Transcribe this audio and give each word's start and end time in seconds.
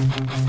I'm 0.00 0.48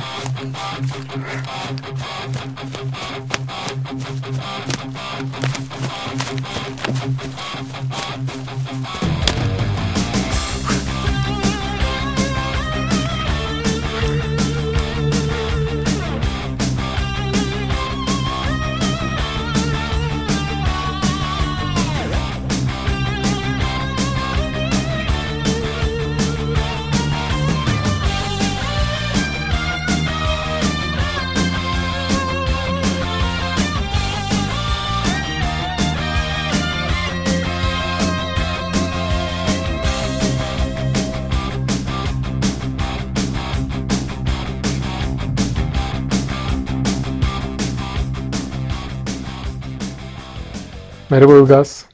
Merhaba 51.19 51.37
Ilgaz. 51.37 51.85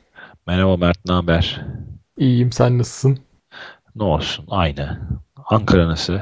Merhaba 0.48 0.78
Mert, 0.78 0.98
ne 1.06 1.14
haber? 1.14 1.62
İyiyim, 2.18 2.52
sen 2.52 2.78
nasılsın? 2.78 3.20
Ne 3.96 4.04
olsun, 4.04 4.46
aynı. 4.50 5.00
Ankara 5.46 5.88
nasıl? 5.88 6.14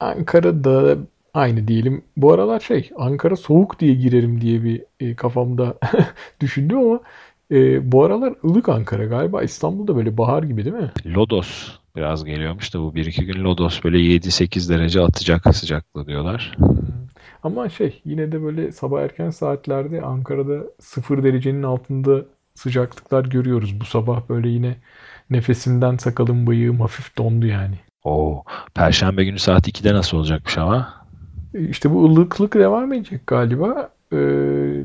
Ankara'da 0.00 0.96
aynı 1.34 1.68
diyelim. 1.68 2.04
Bu 2.16 2.32
aralar 2.32 2.60
şey, 2.60 2.90
Ankara 2.96 3.36
soğuk 3.36 3.80
diye 3.80 3.94
girerim 3.94 4.40
diye 4.40 4.64
bir 4.64 4.84
e, 5.00 5.14
kafamda 5.14 5.78
düşündüm 6.40 6.78
ama 6.78 7.00
e, 7.50 7.92
bu 7.92 8.04
aralar 8.04 8.34
ılık 8.44 8.68
Ankara 8.68 9.04
galiba. 9.04 9.42
İstanbul'da 9.42 9.96
böyle 9.96 10.16
bahar 10.18 10.42
gibi 10.42 10.64
değil 10.64 10.76
mi? 10.76 10.90
Lodos 11.06 11.70
biraz 11.96 12.24
geliyormuş 12.24 12.74
da 12.74 12.80
bu 12.80 12.94
bir 12.94 13.06
iki 13.06 13.26
gün 13.26 13.44
Lodos 13.44 13.84
böyle 13.84 13.98
7-8 13.98 14.68
derece 14.68 15.00
atacak 15.00 15.56
sıcaklığı 15.56 16.06
diyorlar. 16.06 16.56
Ama 17.42 17.68
şey 17.68 18.00
yine 18.04 18.32
de 18.32 18.42
böyle 18.42 18.72
sabah 18.72 19.02
erken 19.02 19.30
saatlerde 19.30 20.02
Ankara'da 20.02 20.62
sıfır 20.80 21.22
derecenin 21.22 21.62
altında 21.62 22.24
sıcaklıklar 22.54 23.24
görüyoruz. 23.24 23.80
Bu 23.80 23.84
sabah 23.84 24.28
böyle 24.28 24.48
yine 24.48 24.76
nefesimden 25.30 25.96
sakalım 25.96 26.46
bıyığım 26.46 26.80
hafif 26.80 27.18
dondu 27.18 27.46
yani. 27.46 27.74
Oo, 28.04 28.44
Perşembe 28.74 29.24
günü 29.24 29.38
saat 29.38 29.68
2'de 29.68 29.94
nasıl 29.94 30.16
olacakmış 30.16 30.56
hava? 30.56 30.94
E, 31.54 31.68
İşte 31.68 31.90
bu 31.90 32.04
ılıklık 32.04 32.54
devam 32.54 32.92
edecek 32.92 33.26
galiba. 33.26 33.90
Ee, 34.12 34.16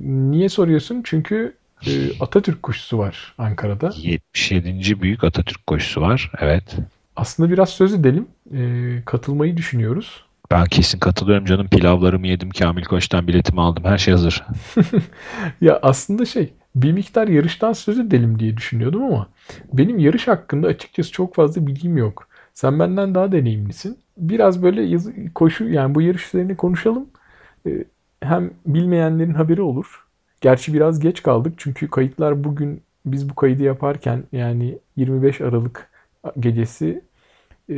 niye 0.02 0.50
soruyorsun? 0.50 1.02
Çünkü 1.06 1.56
e, 1.88 1.92
Atatürk 2.20 2.64
koşusu 2.64 2.98
var 2.98 3.36
Ankara'da. 3.38 3.92
77. 3.96 5.02
Büyük 5.02 5.24
Atatürk 5.24 5.68
koşusu 5.68 6.02
var. 6.02 6.32
Evet. 6.40 6.76
Aslında 7.16 7.50
biraz 7.52 7.70
söz 7.70 7.94
edelim. 7.94 8.28
Ee, 8.54 9.02
katılmayı 9.06 9.58
düşünüyoruz. 9.58 10.24
Ben 10.52 10.66
kesin 10.66 11.00
katılıyorum 11.00 11.46
canım. 11.46 11.68
Pilavlarımı 11.68 12.28
yedim. 12.28 12.50
Kamil 12.50 12.84
Koç'tan 12.84 13.28
biletimi 13.28 13.62
aldım. 13.62 13.84
Her 13.84 13.98
şey 13.98 14.12
hazır. 14.14 14.44
Ya 15.62 15.80
aslında 15.82 16.26
şey 16.26 16.54
bir 16.76 16.92
miktar 16.92 17.28
yarıştan 17.28 17.74
söz 17.74 18.00
edelim 18.00 18.40
diye 18.40 18.58
düşünüyordum 18.58 19.04
ama 19.04 19.28
benim 19.74 20.00
yarış 20.00 20.28
hakkında 20.28 20.68
açıkçası 20.68 21.12
çok 21.12 21.36
fazla 21.36 21.68
bilgim 21.68 21.98
yok. 21.98 22.28
Sen 22.54 22.80
benden 22.80 23.16
daha 23.16 23.32
deneyimlisin. 23.32 24.00
Biraz 24.18 24.64
böyle 24.64 24.82
yazı, 24.84 25.14
koşu 25.36 25.70
yani 25.70 25.96
bu 25.96 26.02
yarış 26.02 26.28
üzerine 26.28 26.56
konuşalım. 26.56 27.08
Ee, 27.68 27.84
hem 28.24 28.52
bilmeyenlerin 28.66 29.34
haberi 29.34 29.62
olur. 29.62 30.06
Gerçi 30.42 30.74
biraz 30.74 31.00
geç 31.00 31.24
kaldık 31.24 31.54
çünkü 31.58 31.90
kayıtlar 31.90 32.44
bugün 32.44 32.82
biz 33.06 33.30
bu 33.30 33.36
kaydı 33.36 33.64
yaparken 33.64 34.24
yani 34.32 34.80
25 34.96 35.42
Aralık 35.42 35.90
gecesi 36.40 37.02
e, 37.70 37.76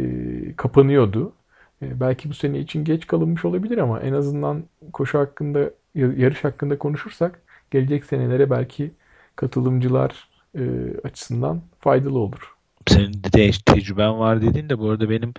kapanıyordu. 0.58 1.34
E, 1.82 2.00
belki 2.00 2.30
bu 2.30 2.34
sene 2.34 2.60
için 2.60 2.84
geç 2.84 3.08
kalınmış 3.08 3.46
olabilir 3.46 3.78
ama 3.78 4.00
en 4.00 4.14
azından 4.14 4.64
koşu 4.94 5.20
hakkında, 5.20 5.72
yarış 5.96 6.44
hakkında 6.44 6.78
konuşursak 6.78 7.42
gelecek 7.72 8.06
senelere 8.06 8.50
belki 8.50 8.92
katılımcılar 9.36 10.30
e, 10.58 10.64
açısından 11.04 11.62
faydalı 11.80 12.20
olur. 12.20 12.56
Senin 12.88 13.14
de 13.14 13.30
te- 13.30 13.52
tecrüben 13.66 14.20
var 14.20 14.42
dedin 14.42 14.70
de 14.70 14.80
bu 14.80 14.90
arada 14.90 15.10
benim 15.10 15.34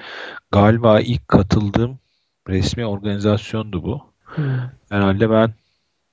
galiba 0.51 1.01
ilk 1.01 1.29
katıldığım 1.29 1.99
resmi 2.49 2.87
organizasyondu 2.87 3.83
bu. 3.83 4.01
Hmm. 4.25 4.45
Herhalde 4.91 5.31
ben 5.31 5.55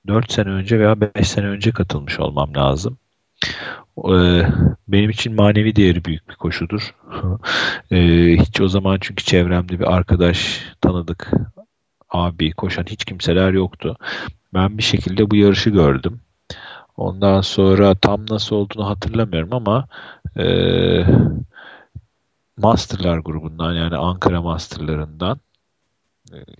4 0.06 0.32
sene 0.32 0.48
önce 0.48 0.78
veya 0.78 1.00
5 1.00 1.28
sene 1.28 1.46
önce 1.46 1.72
katılmış 1.72 2.20
olmam 2.20 2.54
lazım. 2.54 2.98
Ee, 4.12 4.42
benim 4.88 5.10
için 5.10 5.34
manevi 5.34 5.76
değeri 5.76 6.04
büyük 6.04 6.28
bir 6.28 6.34
koşudur. 6.34 6.94
Ee, 7.90 8.36
hiç 8.40 8.60
o 8.60 8.68
zaman 8.68 8.98
çünkü 9.00 9.24
çevremde 9.24 9.80
bir 9.80 9.94
arkadaş, 9.94 10.62
tanıdık, 10.80 11.30
abi, 12.10 12.52
koşan 12.52 12.84
hiç 12.88 13.04
kimseler 13.04 13.52
yoktu. 13.52 13.96
Ben 14.54 14.78
bir 14.78 14.82
şekilde 14.82 15.30
bu 15.30 15.36
yarışı 15.36 15.70
gördüm. 15.70 16.20
Ondan 16.96 17.40
sonra 17.40 17.94
tam 17.94 18.26
nasıl 18.30 18.56
olduğunu 18.56 18.88
hatırlamıyorum 18.88 19.52
ama 19.52 19.88
e, 20.36 20.46
Masterlar 22.56 23.18
grubundan 23.18 23.72
yani 23.74 23.96
Ankara 23.96 24.42
Masterlarından 24.42 25.40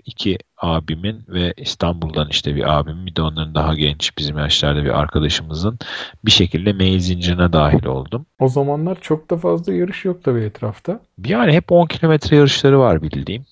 iki 0.05 0.39
abimin 0.57 1.25
ve 1.29 1.55
İstanbul'dan 1.57 2.29
işte 2.29 2.55
bir 2.55 2.79
abimin 2.79 3.07
bir 3.07 3.17
de 3.17 3.23
onların 3.23 3.55
daha 3.55 3.75
genç 3.75 4.19
bizim 4.19 4.39
yaşlarda 4.39 4.85
bir 4.85 5.01
arkadaşımızın 5.01 5.79
bir 6.25 6.31
şekilde 6.31 6.73
mail 6.73 6.99
zincirine 6.99 7.53
dahil 7.53 7.87
oldum. 7.87 8.27
O 8.39 8.49
zamanlar 8.49 9.01
çok 9.01 9.31
da 9.31 9.37
fazla 9.37 9.73
yarış 9.73 10.05
yok 10.05 10.25
tabii 10.25 10.41
etrafta. 10.41 11.01
Yani 11.27 11.53
hep 11.53 11.73
10 11.73 11.87
kilometre 11.87 12.37
yarışları 12.37 12.79
var 12.79 13.03
bildiğim. 13.03 13.47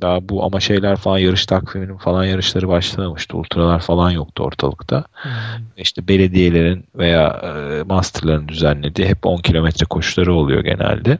Daha 0.00 0.28
bu 0.28 0.44
ama 0.44 0.60
şeyler 0.60 0.96
falan 0.96 1.18
yarış 1.18 1.46
takviminin 1.46 1.96
falan 1.96 2.24
yarışları 2.24 2.68
başlamamıştı. 2.68 3.36
Ultralar 3.36 3.80
falan 3.80 4.10
yoktu 4.10 4.42
ortalıkta. 4.42 5.04
Hmm. 5.12 5.30
İşte 5.76 6.08
belediyelerin 6.08 6.84
veya 6.94 7.28
e, 7.28 7.82
masterların 7.82 8.48
düzenlediği 8.48 9.08
hep 9.08 9.26
10 9.26 9.36
kilometre 9.36 9.86
koşuları 9.86 10.34
oluyor 10.34 10.64
genelde. 10.64 11.18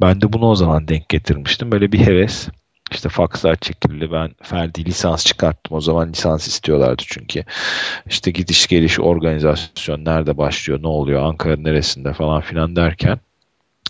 Ben 0.00 0.20
de 0.20 0.32
bunu 0.32 0.46
o 0.46 0.54
zaman 0.54 0.88
denk 0.88 1.08
getirmiştim. 1.08 1.72
Böyle 1.72 1.92
bir 1.92 2.06
heves. 2.06 2.48
İşte 2.92 3.08
fakslar 3.08 3.56
çekildi. 3.56 4.12
Ben 4.12 4.30
ferdi 4.42 4.84
lisans 4.84 5.26
çıkarttım. 5.26 5.76
O 5.76 5.80
zaman 5.80 6.08
lisans 6.12 6.46
istiyorlardı 6.48 7.02
çünkü. 7.06 7.44
İşte 8.06 8.30
gidiş 8.30 8.66
geliş 8.66 9.00
organizasyon 9.00 10.04
nerede 10.04 10.36
başlıyor, 10.36 10.82
ne 10.82 10.88
oluyor, 10.88 11.22
Ankara 11.22 11.56
neresinde 11.56 12.12
falan 12.12 12.40
filan 12.40 12.76
derken 12.76 13.20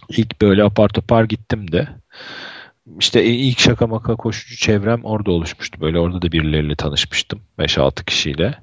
ilk 0.08 0.42
böyle 0.42 0.64
apar 0.64 0.88
topar 0.88 1.24
gittim 1.24 1.72
de 1.72 1.88
işte 3.00 3.24
ilk 3.24 3.58
şaka 3.58 3.86
maka 3.86 4.16
koşucu 4.16 4.56
çevrem 4.56 5.04
orada 5.04 5.30
oluşmuştu. 5.30 5.80
Böyle 5.80 5.98
orada 5.98 6.22
da 6.22 6.32
birileriyle 6.32 6.76
tanışmıştım. 6.76 7.40
5-6 7.58 8.04
kişiyle. 8.04 8.58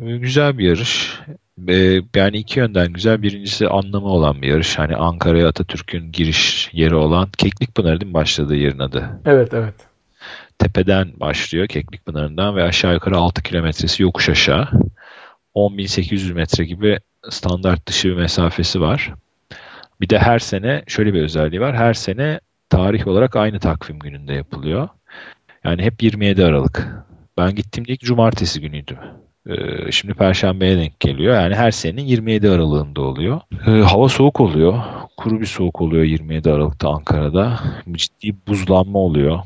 Ee, 0.00 0.16
Güzel 0.16 0.58
bir 0.58 0.68
yarış. 0.68 1.20
Ee, 1.68 2.00
Yani 2.14 2.36
iki 2.36 2.58
yönden 2.58 2.92
güzel. 2.92 3.22
Birincisi 3.22 3.68
anlamı 3.68 4.06
olan 4.06 4.42
bir 4.42 4.48
yarış. 4.48 4.78
Hani 4.78 4.96
Ankara'ya 4.96 5.48
Atatürk'ün 5.48 6.12
giriş 6.12 6.70
yeri 6.72 6.94
olan 6.94 7.28
Keklikpınar 7.38 8.00
değil 8.00 8.10
mi 8.10 8.14
başladığı 8.14 8.56
yerin 8.56 8.78
adı? 8.78 9.20
Evet 9.24 9.54
evet. 9.54 9.74
Tepeden 10.58 11.12
başlıyor 11.20 11.66
Keklikpınar'ından 11.66 12.56
ve 12.56 12.62
aşağı 12.62 12.94
yukarı 12.94 13.16
6 13.16 13.42
kilometresi 13.42 14.02
yokuş 14.02 14.28
aşağı. 14.28 14.68
10.800 15.54 16.32
metre 16.34 16.64
gibi 16.64 16.98
standart 17.30 17.86
dışı 17.86 18.08
bir 18.08 18.14
mesafesi 18.14 18.80
var. 18.80 19.14
Bir 20.00 20.08
de 20.08 20.18
her 20.18 20.38
sene 20.38 20.82
şöyle 20.86 21.14
bir 21.14 21.22
özelliği 21.22 21.60
var. 21.60 21.76
Her 21.76 21.94
sene 21.94 22.40
tarih 22.68 23.06
olarak 23.06 23.36
aynı 23.36 23.58
takvim 23.58 23.98
gününde 23.98 24.32
yapılıyor. 24.32 24.88
Yani 25.64 25.82
hep 25.82 26.02
27 26.02 26.44
Aralık. 26.44 26.88
Ben 27.38 27.54
gittiğimde 27.54 27.92
ilk 27.92 28.00
cumartesi 28.00 28.60
günüydü. 28.60 28.98
Ee, 29.46 29.92
şimdi 29.92 30.14
Perşembe'ye 30.14 30.76
denk 30.76 31.00
geliyor. 31.00 31.34
Yani 31.34 31.54
her 31.54 31.70
senenin 31.70 32.02
27 32.02 32.50
Aralık'ında 32.50 33.00
oluyor. 33.00 33.40
Ee, 33.66 33.70
hava 33.70 34.08
soğuk 34.08 34.40
oluyor. 34.40 34.82
Kuru 35.16 35.40
bir 35.40 35.46
soğuk 35.46 35.80
oluyor 35.80 36.04
27 36.04 36.50
Aralık'ta 36.52 36.88
Ankara'da. 36.88 37.60
Ciddi 37.92 38.36
buzlanma 38.46 38.98
oluyor. 38.98 39.38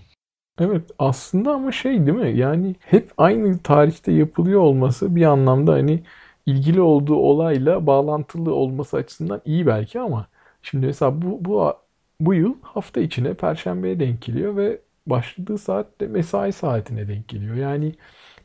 Evet 0.61 0.91
aslında 0.99 1.53
ama 1.53 1.73
şey 1.73 2.07
değil 2.07 2.19
mi? 2.19 2.39
Yani 2.39 2.75
hep 2.81 3.11
aynı 3.17 3.59
tarihte 3.59 4.13
yapılıyor 4.13 4.61
olması 4.61 5.17
bir 5.17 5.25
anlamda 5.25 5.73
hani 5.73 6.03
ilgili 6.47 6.81
olduğu 6.81 7.15
olayla 7.17 7.87
bağlantılı 7.87 8.55
olması 8.55 8.97
açısından 8.97 9.41
iyi 9.45 9.67
belki 9.67 10.01
ama 10.01 10.27
şimdi 10.63 10.87
mesela 10.87 11.23
bu 11.23 11.45
bu 11.45 11.75
bu 12.21 12.35
yıl 12.35 12.55
hafta 12.63 13.01
içine 13.01 13.35
Perşembe'ye 13.35 14.01
denk 14.01 14.23
geliyor 14.23 14.57
ve 14.57 14.81
başladığı 15.07 15.59
saat 15.59 16.01
de 16.01 16.07
mesai 16.07 16.53
saatine 16.53 17.09
denk 17.09 17.29
geliyor. 17.29 17.57
Yani 17.57 17.93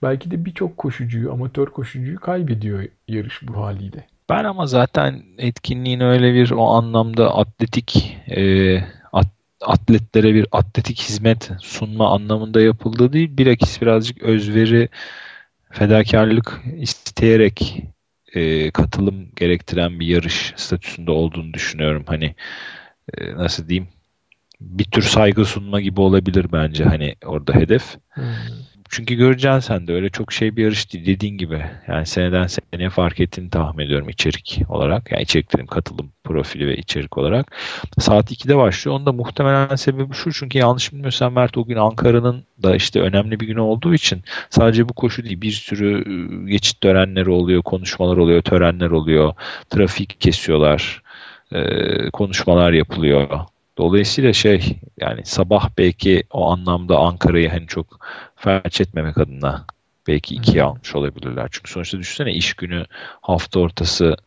belki 0.04 0.32
de 0.32 0.46
birçok 0.46 0.78
koşucuyu, 0.78 1.32
amatör 1.32 1.66
koşucuyu 1.68 2.20
kaybediyor 2.20 2.86
yarış 3.08 3.48
bu 3.48 3.58
haliyle. 3.58 4.08
Ben 4.30 4.44
ama 4.44 4.66
zaten 4.66 5.24
etkinliğin 5.38 6.00
öyle 6.00 6.34
bir 6.34 6.52
o 6.52 6.68
anlamda 6.68 7.36
atletik 7.36 8.18
e, 8.28 8.76
at- 9.14 9.28
atletlere 9.62 10.34
bir 10.34 10.48
atletik 10.52 11.02
hizmet 11.02 11.52
sunma 11.62 12.14
anlamında 12.14 12.62
yapıldığı 12.62 13.14
değil. 13.14 13.38
Bilakis 13.38 13.82
birazcık 13.82 14.24
özveri, 14.24 14.90
fedakarlık 15.72 16.62
isteyerek 16.78 17.84
e, 18.34 18.72
katılım 18.72 19.28
gerektiren 19.36 20.00
bir 20.00 20.08
yarış 20.08 20.54
statüsünde 20.56 21.12
olduğunu 21.12 21.54
düşünüyorum. 21.54 22.04
Hani 22.08 22.36
e, 23.18 23.36
nasıl 23.36 23.70
diyeyim 23.70 23.88
bir 24.62 24.84
tür 24.84 25.02
saygı 25.02 25.46
sunma 25.46 25.82
gibi 25.82 26.02
olabilir 26.02 26.46
bence 26.52 26.84
hani 26.84 27.16
orada 27.26 27.54
hedef. 27.54 27.98
Hmm. 28.10 28.24
Çünkü 28.90 29.16
göreceksin 29.16 29.60
sen 29.60 29.88
de 29.88 29.94
öyle 29.94 30.10
çok 30.10 30.34
şey 30.34 30.56
bir 30.56 30.64
yarış 30.64 30.94
değil 30.94 31.06
dediğin 31.06 31.38
gibi. 31.38 31.66
Yani 31.88 32.06
seneden 32.06 32.48
seneye 32.48 32.90
fark 32.90 33.20
ettiğini 33.20 33.50
tahmin 33.50 33.86
ediyorum 33.86 34.10
içerik 34.10 34.62
olarak. 34.70 35.12
Yani 35.12 35.24
içerik 35.24 35.54
dedim 35.54 35.68
katılım 35.68 36.12
profili 36.24 36.68
ve 36.68 36.78
içerik 36.78 37.18
olarak. 37.18 37.56
Saat 38.00 38.32
2'de 38.32 38.58
başlıyor. 38.58 38.96
Onun 38.98 39.06
da 39.06 39.12
muhtemelen 39.12 39.76
sebebi 39.76 40.14
şu. 40.14 40.34
Çünkü 40.34 40.58
yanlış 40.58 40.94
bilmiyorsam 40.94 41.34
Mert 41.34 41.58
o 41.58 41.66
gün 41.66 41.76
Ankara'nın 41.76 42.44
da 42.64 42.76
işte 42.76 43.02
önemli 43.02 43.40
bir 43.40 43.48
günü 43.48 43.60
olduğu 43.60 43.94
için 43.94 44.24
sadece 44.50 44.90
bu 44.90 44.94
koşu 44.94 45.24
değil 45.24 45.42
bir 45.42 45.52
sürü 45.52 45.96
ıı, 45.96 46.50
geçit 46.50 46.82
törenleri 46.82 47.30
oluyor, 47.30 47.62
konuşmalar 47.62 48.18
oluyor, 48.18 48.42
törenler 48.42 48.90
oluyor. 48.90 49.34
Trafik 49.70 50.22
kesiyorlar, 50.22 51.02
konuşmalar 52.14 52.74
yapılıyor. 52.74 53.30
Dolayısıyla 53.80 54.34
şey 54.34 54.80
yani 55.00 55.22
sabah 55.26 55.70
belki 55.78 56.24
o 56.32 56.52
anlamda 56.52 56.98
Ankara'yı 56.98 57.50
hani 57.50 57.68
çok 57.68 58.00
felç 58.36 58.82
etmemek 58.82 59.18
adına 59.18 59.66
belki 60.08 60.36
ikiye 60.36 60.64
almış 60.64 60.96
olabilirler. 60.96 61.48
Çünkü 61.52 61.72
sonuçta 61.72 62.00
düşünsene 62.00 62.34
iş 62.34 62.54
günü 62.54 62.86
hafta 63.22 63.60
ortası 63.60 64.18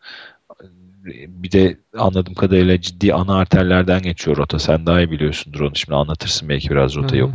bir 1.28 1.52
de 1.52 1.76
anladığım 1.98 2.34
kadarıyla 2.34 2.80
ciddi 2.80 3.14
ana 3.14 3.36
arterlerden 3.36 4.02
geçiyor 4.02 4.36
rota. 4.36 4.58
Sen 4.58 4.86
daha 4.86 5.00
iyi 5.00 5.10
biliyorsundur 5.10 5.60
onu 5.60 5.76
şimdi 5.76 5.94
anlatırsın 5.94 6.48
belki 6.48 6.70
biraz 6.70 6.96
rota 6.96 7.16
yok. 7.16 7.30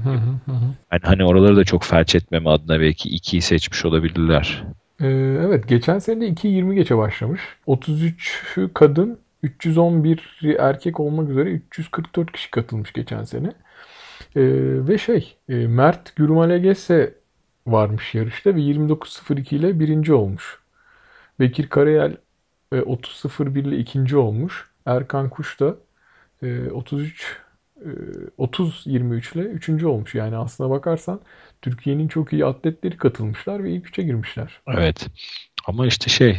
Yani 0.92 1.02
hani 1.04 1.26
oraları 1.26 1.56
da 1.56 1.64
çok 1.64 1.84
felç 1.84 2.16
etmeme 2.16 2.50
adına 2.50 2.80
belki 2.80 3.10
ikiyi 3.10 3.42
seçmiş 3.42 3.86
olabilirler. 3.86 4.64
Ee, 5.02 5.08
evet 5.46 5.68
geçen 5.68 6.00
sene 6.00 6.22
de 6.22 6.30
2.20 6.30 6.74
geçe 6.74 6.98
başlamış. 6.98 7.42
33 7.66 8.46
kadın 8.74 9.20
311 9.44 10.56
erkek 10.60 11.00
olmak 11.00 11.30
üzere 11.30 11.50
344 11.50 12.32
kişi 12.32 12.52
katılmış 12.52 12.94
geçen 12.94 13.24
sene. 13.24 13.48
Ee, 14.36 14.42
ve 14.88 14.98
şey 14.98 15.38
e, 15.50 15.56
Mert 15.68 16.16
Gürmalegese 16.16 17.16
varmış 17.68 18.16
yarışta 18.16 18.56
ve 18.56 18.60
29.02 18.60 19.56
ile 19.56 19.80
birinci 19.80 20.14
olmuş. 20.14 20.60
Bekir 21.40 21.70
Karayel 21.70 22.18
e, 22.72 22.76
30.01 22.76 23.60
ile 23.60 23.78
ikinci 23.78 24.18
olmuş. 24.18 24.72
Erkan 24.86 25.30
Kuş 25.30 25.60
da 25.60 25.76
e, 26.44 26.70
33 26.72 27.38
e, 27.82 27.90
30-23 28.38 29.38
ile 29.38 29.44
üçüncü 29.44 29.88
olmuş. 29.88 30.16
Yani 30.16 30.38
aslına 30.38 30.70
bakarsan 30.70 31.20
Türkiye'nin 31.62 32.08
çok 32.08 32.34
iyi 32.34 32.46
atletleri 32.46 32.98
katılmışlar 32.98 33.64
ve 33.64 33.72
ilk 33.72 33.88
üçe 33.88 34.04
girmişler. 34.04 34.62
Evet. 34.68 35.08
Ama 35.68 35.88
işte 35.88 36.10
şey 36.10 36.38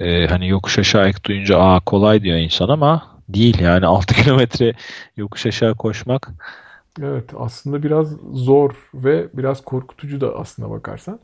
e, 0.00 0.26
hani 0.26 0.48
yokuş 0.48 0.78
aşağı 0.78 1.08
ek 1.08 1.18
duyunca 1.24 1.58
aa 1.58 1.80
kolay 1.80 2.22
diyor 2.22 2.38
insan 2.38 2.68
ama 2.68 3.20
değil 3.28 3.58
yani 3.60 3.86
6 3.94 4.14
kilometre 4.14 4.72
yokuş 5.16 5.46
aşağı 5.46 5.74
koşmak. 5.74 6.30
Evet 7.02 7.30
aslında 7.38 7.82
biraz 7.82 8.16
zor 8.32 8.90
ve 8.94 9.28
biraz 9.34 9.64
korkutucu 9.64 10.20
da 10.20 10.36
aslına 10.38 10.70
bakarsan. 10.70 11.20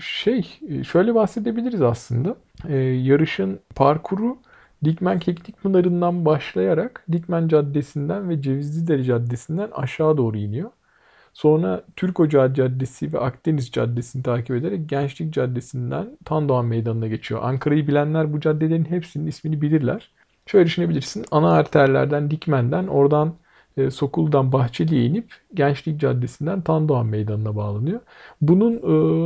Şey 0.00 0.58
şöyle 0.92 1.14
bahsedebiliriz 1.14 1.82
aslında. 1.82 2.36
E, 2.68 2.76
yarışın 2.76 3.60
parkuru 3.74 4.38
Dikmen 4.84 5.18
Keklik 5.18 5.62
Pınarı'ndan 5.62 6.24
başlayarak 6.24 7.04
Dikmen 7.12 7.48
Caddesi'nden 7.48 8.28
ve 8.28 8.42
Cevizli 8.42 9.04
Caddesi'nden 9.04 9.70
aşağı 9.70 10.16
doğru 10.16 10.36
iniyor. 10.36 10.70
Sonra 11.34 11.84
Türk 11.96 12.20
Ocağı 12.20 12.54
Caddesi 12.54 13.12
ve 13.12 13.18
Akdeniz 13.18 13.70
Caddesi'ni 13.70 14.22
takip 14.22 14.56
ederek 14.56 14.88
Gençlik 14.88 15.34
Caddesi'nden 15.34 16.18
Tandoğan 16.24 16.66
Meydanı'na 16.66 17.08
geçiyor. 17.08 17.40
Ankara'yı 17.44 17.86
bilenler 17.88 18.32
bu 18.32 18.40
caddelerin 18.40 18.84
hepsinin 18.84 19.26
ismini 19.26 19.62
bilirler. 19.62 20.10
Şöyle 20.46 20.66
düşünebilirsin. 20.66 21.24
Ana 21.30 21.52
arterlerden 21.52 22.30
Dikmen'den 22.30 22.86
oradan 22.86 23.34
e, 23.76 23.90
Sokul'dan 23.90 24.52
Bahçeli'ye 24.52 25.04
inip 25.04 25.34
Gençlik 25.54 26.00
Caddesi'nden 26.00 26.60
Tandoğan 26.62 27.06
Meydanı'na 27.06 27.56
bağlanıyor. 27.56 28.00
Bunun 28.40 28.72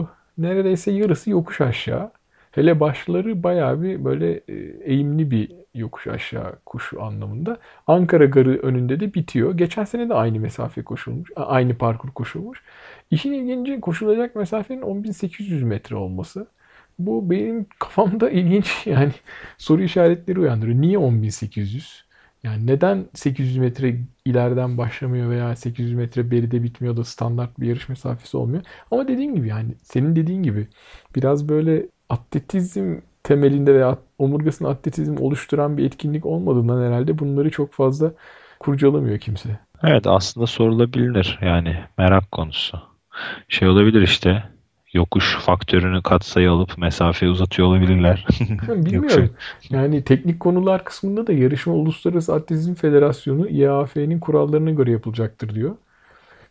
e, 0.03 0.07
neredeyse 0.39 0.93
yarısı 0.93 1.31
yokuş 1.31 1.61
aşağı. 1.61 2.11
Hele 2.51 2.81
başları 2.81 3.43
bayağı 3.43 3.83
bir 3.83 4.05
böyle 4.05 4.41
e, 4.49 4.55
eğimli 4.85 5.31
bir 5.31 5.64
yokuş 5.75 6.07
aşağı 6.07 6.59
koşu 6.67 7.03
anlamında. 7.03 7.59
Ankara 7.87 8.25
Garı 8.25 8.59
önünde 8.59 9.01
de 9.01 9.15
bitiyor. 9.15 9.57
Geçen 9.57 9.85
sene 9.85 10.09
de 10.09 10.15
aynı 10.15 10.41
mesafe 10.41 10.83
koşulmuş. 10.83 11.31
Aynı 11.37 11.79
parkur 11.79 12.11
koşulmuş. 12.11 12.63
İşin 13.11 13.33
ilginci 13.33 13.81
koşulacak 13.81 14.37
mesafenin 14.37 14.83
10.800 14.83 15.65
metre 15.65 15.97
olması. 15.97 16.47
Bu 16.99 17.31
benim 17.31 17.67
kafamda 17.79 18.31
ilginç 18.31 18.87
yani 18.87 19.13
soru 19.59 19.83
işaretleri 19.83 20.41
uyandırıyor. 20.41 20.81
Niye 20.81 20.99
10.800? 20.99 22.05
Yani 22.43 22.67
neden 22.67 23.07
800 23.15 23.57
metre 23.57 23.97
ileriden 24.25 24.79
başlamıyor 24.79 25.31
veya 25.31 25.57
800 25.57 25.95
metre 25.95 26.31
beride 26.31 26.63
bitmiyor 26.63 26.97
da 26.97 27.05
standart 27.05 27.61
bir 27.61 27.67
yarış 27.69 27.89
mesafesi 27.89 28.37
olmuyor. 28.37 28.63
Ama 28.91 29.09
dediğim 29.09 29.35
gibi 29.35 29.49
yani 29.49 29.75
senin 29.83 30.17
dediğin 30.17 30.43
gibi 30.43 30.69
biraz 31.17 31.49
böyle 31.49 31.87
atletizm 32.09 32.97
temelinde 33.25 33.75
veya 33.75 33.99
omurgasını 34.19 34.69
atletizm 34.69 35.17
oluşturan 35.21 35.79
bir 35.79 35.85
etkinlik 35.85 36.27
olmadığından 36.27 36.87
herhalde 36.87 37.19
bunları 37.19 37.51
çok 37.51 37.73
fazla 37.73 38.13
kurcalamıyor 38.59 39.19
kimse. 39.19 39.59
Evet 39.83 40.07
aslında 40.07 40.47
sorulabilir 40.47 41.39
yani 41.43 41.77
merak 41.99 42.33
konusu. 42.33 42.81
Şey 43.49 43.69
olabilir 43.69 44.03
işte 44.03 44.45
yokuş 44.93 45.37
faktörünü 45.37 46.03
katsayı 46.03 46.51
alıp 46.51 46.79
mesafeyi 46.79 47.33
uzatıyor 47.33 47.69
olabilirler. 47.69 48.27
Bilmiyorum. 48.69 49.31
yani 49.71 50.05
teknik 50.05 50.41
konular 50.41 50.85
kısmında 50.85 51.27
da 51.27 51.33
yarışma 51.33 51.73
Uluslararası 51.73 52.35
Atletizm 52.35 52.75
Federasyonu 52.75 53.49
IAAF'nin 53.49 54.21
kurallarına 54.21 54.71
göre 54.71 54.91
yapılacaktır 54.91 55.55
diyor. 55.55 55.77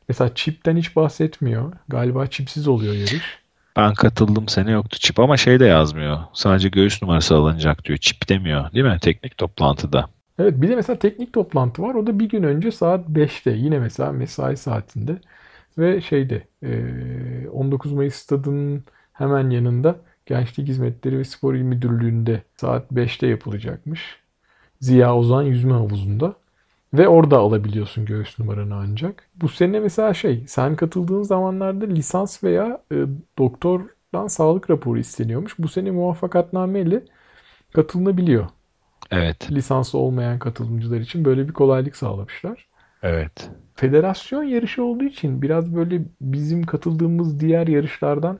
Mesela 0.09 0.35
çipten 0.35 0.77
hiç 0.77 0.95
bahsetmiyor. 0.95 1.73
Galiba 1.87 2.27
çipsiz 2.27 2.67
oluyor 2.67 2.93
yarış. 2.93 3.42
Ben 3.77 3.93
katıldım 3.93 4.47
sene 4.47 4.71
yoktu 4.71 4.97
çip 4.99 5.19
ama 5.19 5.37
şey 5.37 5.59
de 5.59 5.65
yazmıyor. 5.65 6.19
Sadece 6.33 6.69
göğüs 6.69 7.01
numarası 7.01 7.35
alınacak 7.35 7.85
diyor. 7.85 7.97
Çip 7.97 8.29
demiyor 8.29 8.71
değil 8.73 8.85
mi 8.85 8.97
teknik 9.01 9.37
toplantıda? 9.37 10.09
Evet 10.39 10.61
bir 10.61 10.69
de 10.69 10.75
mesela 10.75 10.99
teknik 10.99 11.33
toplantı 11.33 11.81
var. 11.81 11.95
O 11.95 12.07
da 12.07 12.19
bir 12.19 12.29
gün 12.29 12.43
önce 12.43 12.71
saat 12.71 13.07
5'te 13.09 13.51
yine 13.51 13.79
mesela 13.79 14.11
mesai 14.11 14.57
saatinde 14.57 15.17
ve 15.77 16.01
şeyde 16.01 16.47
19 17.49 17.93
Mayıs 17.93 18.15
stadının 18.15 18.83
hemen 19.13 19.49
yanında 19.49 19.95
Gençlik 20.25 20.67
Hizmetleri 20.67 21.17
ve 21.17 21.23
Spor 21.23 21.53
İl 21.53 21.61
Müdürlüğü'nde 21.61 22.41
saat 22.57 22.91
5'te 22.91 23.27
yapılacakmış. 23.27 24.19
Ziya 24.79 25.15
Ozan 25.15 25.43
Yüzme 25.43 25.73
Havuzu'nda. 25.73 26.35
Ve 26.93 27.07
orada 27.07 27.37
alabiliyorsun 27.37 28.05
göğüs 28.05 28.39
numaranı 28.39 28.75
ancak. 28.75 29.29
Bu 29.35 29.49
sene 29.49 29.79
mesela 29.79 30.13
şey 30.13 30.43
sen 30.47 30.75
katıldığın 30.75 31.23
zamanlarda 31.23 31.85
lisans 31.85 32.43
veya 32.43 32.81
e, 32.91 32.95
doktordan 33.37 34.27
sağlık 34.27 34.69
raporu 34.69 34.99
isteniyormuş. 34.99 35.59
Bu 35.59 35.67
sene 35.67 35.91
muvaffakatname 35.91 36.81
ile 36.81 37.03
katılınabiliyor. 37.73 38.47
Evet. 39.11 39.51
Lisanslı 39.51 39.99
olmayan 39.99 40.39
katılımcılar 40.39 40.99
için 40.99 41.25
böyle 41.25 41.47
bir 41.47 41.53
kolaylık 41.53 41.95
sağlamışlar. 41.95 42.67
Evet. 43.03 43.49
Federasyon 43.75 44.43
yarışı 44.43 44.83
olduğu 44.83 45.03
için 45.03 45.41
biraz 45.41 45.75
böyle 45.75 46.01
bizim 46.21 46.63
katıldığımız 46.63 47.39
diğer 47.39 47.67
yarışlardan 47.67 48.39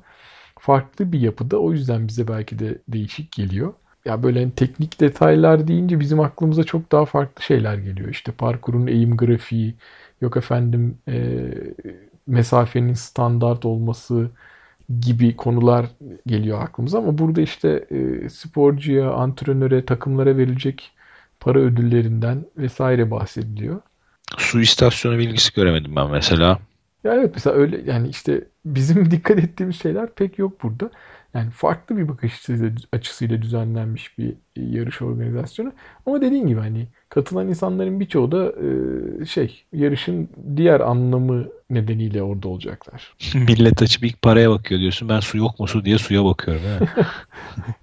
farklı 0.60 1.12
bir 1.12 1.20
yapıda. 1.20 1.58
O 1.58 1.72
yüzden 1.72 2.08
bize 2.08 2.28
belki 2.28 2.60
de 2.60 2.82
değişik 2.88 3.32
geliyor 3.32 3.74
ya 4.06 4.24
böyle 4.24 4.40
hani 4.40 4.52
teknik 4.52 5.00
detaylar 5.00 5.68
deyince 5.68 6.00
bizim 6.00 6.20
aklımıza 6.20 6.64
çok 6.64 6.92
daha 6.92 7.06
farklı 7.06 7.44
şeyler 7.44 7.76
geliyor. 7.78 8.10
İşte 8.10 8.32
parkurun 8.32 8.88
eğim 8.88 9.18
grafiği, 9.18 9.76
yok 10.22 10.38
efendim 10.38 10.98
e, 11.08 11.50
mesafenin 12.28 12.94
standart 12.94 13.66
olması 13.66 14.30
gibi 15.00 15.36
konular 15.36 15.86
geliyor 16.28 16.62
aklımıza 16.62 16.98
ama 16.98 17.18
burada 17.18 17.42
işte 17.42 17.86
e, 17.92 18.30
sporcuya, 18.30 19.12
antrenöre, 19.12 19.86
takımlara 19.86 20.38
verilecek 20.38 20.92
para 21.40 21.60
ödüllerinden 21.60 22.46
vesaire 22.58 23.12
bahsediliyor. 23.12 23.82
Su 24.38 24.62
istasyonu 24.62 25.18
bilgisi 25.18 25.54
göremedim 25.54 25.96
ben 25.96 26.12
mesela. 26.12 26.60
Ya 27.04 27.14
evet 27.14 27.32
mesela 27.34 27.56
öyle 27.56 27.82
yani 27.92 28.10
işte 28.10 28.48
bizim 28.66 29.12
dikkat 29.12 29.38
ettiğimiz 29.38 29.82
şeyler 29.82 30.10
pek 30.10 30.40
yok 30.40 30.64
burada. 30.64 30.92
Yani 31.34 31.52
farklı 31.52 31.98
bir 31.98 32.08
bakış 32.08 32.50
açısıyla 32.94 33.42
düzenlenmiş 33.42 34.18
bir 34.18 34.34
yarış 34.56 35.02
organizasyonu. 35.02 35.72
Ama 36.06 36.22
dediğin 36.22 36.48
gibi 36.48 36.60
hani 36.60 36.88
katılan 37.10 37.48
insanların 37.48 38.00
birçoğu 38.00 38.32
da 38.32 38.54
e, 39.22 39.26
şey 39.26 39.64
yarışın 39.74 40.30
diğer 40.56 40.80
anlamı 40.80 41.48
nedeniyle 41.70 42.24
orada 42.24 42.48
olacaklar. 42.48 43.16
Millet 43.34 43.82
açıp 43.82 44.04
ilk 44.04 44.22
paraya 44.22 44.52
bakıyor 44.52 44.82
diyorsun. 44.82 45.10
Ben 45.10 45.20
su 45.20 45.38
yok 45.38 45.60
mu 45.60 45.68
su 45.68 45.86
diye 45.86 45.98
suya 45.98 46.26
bakıyorum. 46.26 46.62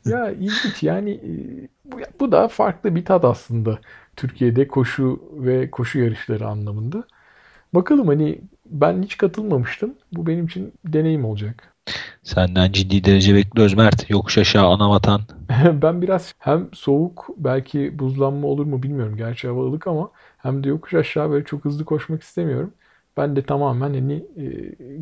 ya 0.07 0.31
ilginç 0.31 0.83
yani 0.83 1.11
e, 1.11 1.33
bu, 1.85 1.97
bu 2.21 2.33
da 2.33 2.49
farklı 2.49 2.95
bir 2.97 3.05
tat 3.05 3.25
aslında. 3.25 3.79
Türkiye'de 4.17 4.69
koşu 4.69 5.23
ve 5.33 5.71
koşu 5.71 5.99
yarışları 5.99 6.47
anlamında. 6.47 7.05
Bakalım 7.75 8.09
hani 8.09 8.41
ben 8.67 9.03
hiç 9.03 9.17
katılmamıştım. 9.17 9.95
Bu 10.13 10.27
benim 10.27 10.47
için 10.47 10.73
deneyim 10.85 11.25
olacak. 11.25 11.70
Senden 12.23 12.73
ciddi 12.73 13.05
derece 13.05 13.35
bekliyoruz 13.35 13.75
Mert. 13.75 14.11
Yokuş 14.11 14.39
aşağı 14.39 14.67
ana 14.67 14.91
vatan. 14.91 15.21
ben 15.83 16.03
biraz 16.03 16.35
hem 16.39 16.69
soğuk 16.73 17.29
belki 17.37 17.99
buzlanma 17.99 18.47
olur 18.47 18.67
mu 18.67 18.83
bilmiyorum. 18.83 19.17
Gerçi 19.17 19.49
hava 19.49 19.61
ılık 19.61 19.87
ama 19.87 20.11
hem 20.39 20.65
de 20.65 20.69
yokuş 20.69 20.95
aşağı 20.95 21.31
böyle 21.31 21.45
çok 21.45 21.65
hızlı 21.65 21.85
koşmak 21.85 22.23
istemiyorum. 22.23 22.73
Ben 23.17 23.37
de 23.37 23.43
tamamen 23.43 23.95
hani 23.95 24.25
e, 24.37 24.45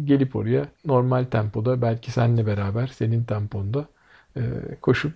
gelip 0.05 0.37
oraya 0.37 0.69
normal 0.87 1.25
tempoda 1.25 1.83
belki 1.83 2.11
seninle 2.11 2.47
beraber 2.47 2.87
senin 2.87 3.25
temponda 3.25 3.85
e, 4.37 4.43
koşup 4.83 5.15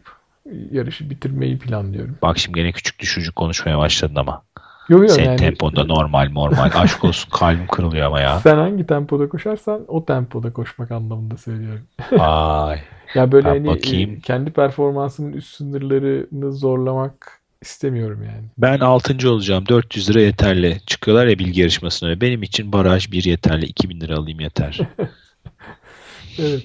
yarışı 0.71 1.11
bitirmeyi 1.11 1.59
planlıyorum. 1.59 2.19
Bak 2.23 2.39
şimdi 2.39 2.59
gene 2.59 2.73
küçük 2.73 2.99
düşürücü 2.99 3.33
konuşmaya 3.33 3.79
başladın 3.79 4.17
ama. 4.17 4.43
Yok 4.89 5.01
yok 5.01 5.11
Senin 5.11 5.27
yani 5.27 5.37
temponda 5.37 5.85
normal 5.85 6.31
normal. 6.33 6.71
Aşk 6.75 7.05
olsun 7.05 7.31
kalbim 7.31 7.67
kırılıyor 7.67 8.07
ama 8.07 8.21
ya. 8.21 8.41
sen 8.41 8.57
hangi 8.57 8.87
tempoda 8.87 9.29
koşarsan 9.29 9.85
o 9.89 10.05
tempoda 10.05 10.53
koşmak 10.53 10.91
anlamında 10.91 11.37
söylüyorum. 11.37 11.83
Ay. 12.19 12.81
Ya 13.15 13.33
böyle 13.33 13.45
Ben 13.47 13.51
hani 13.51 13.67
bakayım. 13.67 14.11
e, 14.15 14.21
kendi 14.21 14.51
performansımın 14.51 15.33
üst 15.33 15.57
sınırlarını 15.57 16.53
zorlamak 16.53 17.41
istemiyorum 17.63 18.23
yani. 18.23 18.45
Ben 18.59 18.79
6. 18.81 19.31
olacağım. 19.31 19.65
400 19.69 20.11
lira 20.11 20.21
yeterli. 20.21 20.81
Çıkıyorlar 20.87 21.27
ya 21.27 21.39
bilgi 21.39 21.61
yarışmasına. 21.61 22.21
Benim 22.21 22.43
için 22.43 22.73
baraj 22.73 23.13
bir 23.13 23.25
yeterli. 23.25 23.67
2000 23.67 24.01
lira 24.01 24.17
alayım 24.17 24.41
yeter. 24.41 24.79
Evet. 26.39 26.65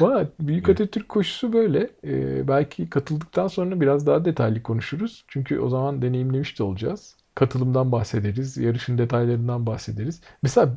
Valla 0.00 0.28
Büyük 0.40 0.68
Atatürk 0.68 1.08
koşusu 1.08 1.52
böyle. 1.52 1.90
Ee, 2.04 2.48
belki 2.48 2.90
katıldıktan 2.90 3.48
sonra 3.48 3.80
biraz 3.80 4.06
daha 4.06 4.24
detaylı 4.24 4.62
konuşuruz. 4.62 5.24
Çünkü 5.28 5.58
o 5.60 5.68
zaman 5.68 6.02
deneyimlemiş 6.02 6.58
de 6.58 6.62
olacağız. 6.62 7.16
Katılımdan 7.38 7.92
bahsederiz. 7.92 8.56
Yarışın 8.56 8.98
detaylarından 8.98 9.66
bahsederiz. 9.66 10.20
Mesela 10.42 10.74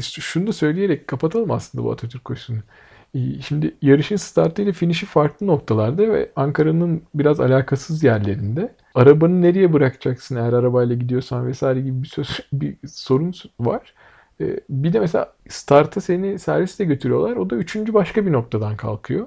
şunu 0.00 0.46
da 0.46 0.52
söyleyerek 0.52 1.08
kapatalım 1.08 1.50
aslında 1.50 1.84
bu 1.84 1.92
Atatürk 1.92 2.24
koşusunu. 2.24 2.58
Ee, 3.14 3.40
Şimdi 3.42 3.76
yarışın 3.82 4.16
startı 4.16 4.62
ile 4.62 4.72
finişi 4.72 5.06
farklı 5.06 5.46
noktalarda 5.46 6.02
ve 6.12 6.32
Ankara'nın 6.36 7.02
biraz 7.14 7.40
alakasız 7.40 8.04
yerlerinde. 8.04 8.76
Arabanı 8.94 9.42
nereye 9.42 9.72
bırakacaksın 9.72 10.36
eğer 10.36 10.52
arabayla 10.52 10.94
gidiyorsan 10.96 11.46
vesaire 11.46 11.80
gibi 11.80 12.02
bir, 12.02 12.08
söz, 12.08 12.40
bir 12.52 12.76
sorun 12.88 13.34
var. 13.60 13.94
Ee, 14.40 14.60
Bir 14.70 14.92
de 14.92 15.00
mesela 15.00 15.34
starta 15.48 16.00
seni 16.00 16.38
servisle 16.38 16.84
götürüyorlar. 16.84 17.36
O 17.36 17.50
da 17.50 17.56
üçüncü 17.56 17.94
başka 17.94 18.26
bir 18.26 18.32
noktadan 18.32 18.76
kalkıyor. 18.76 19.26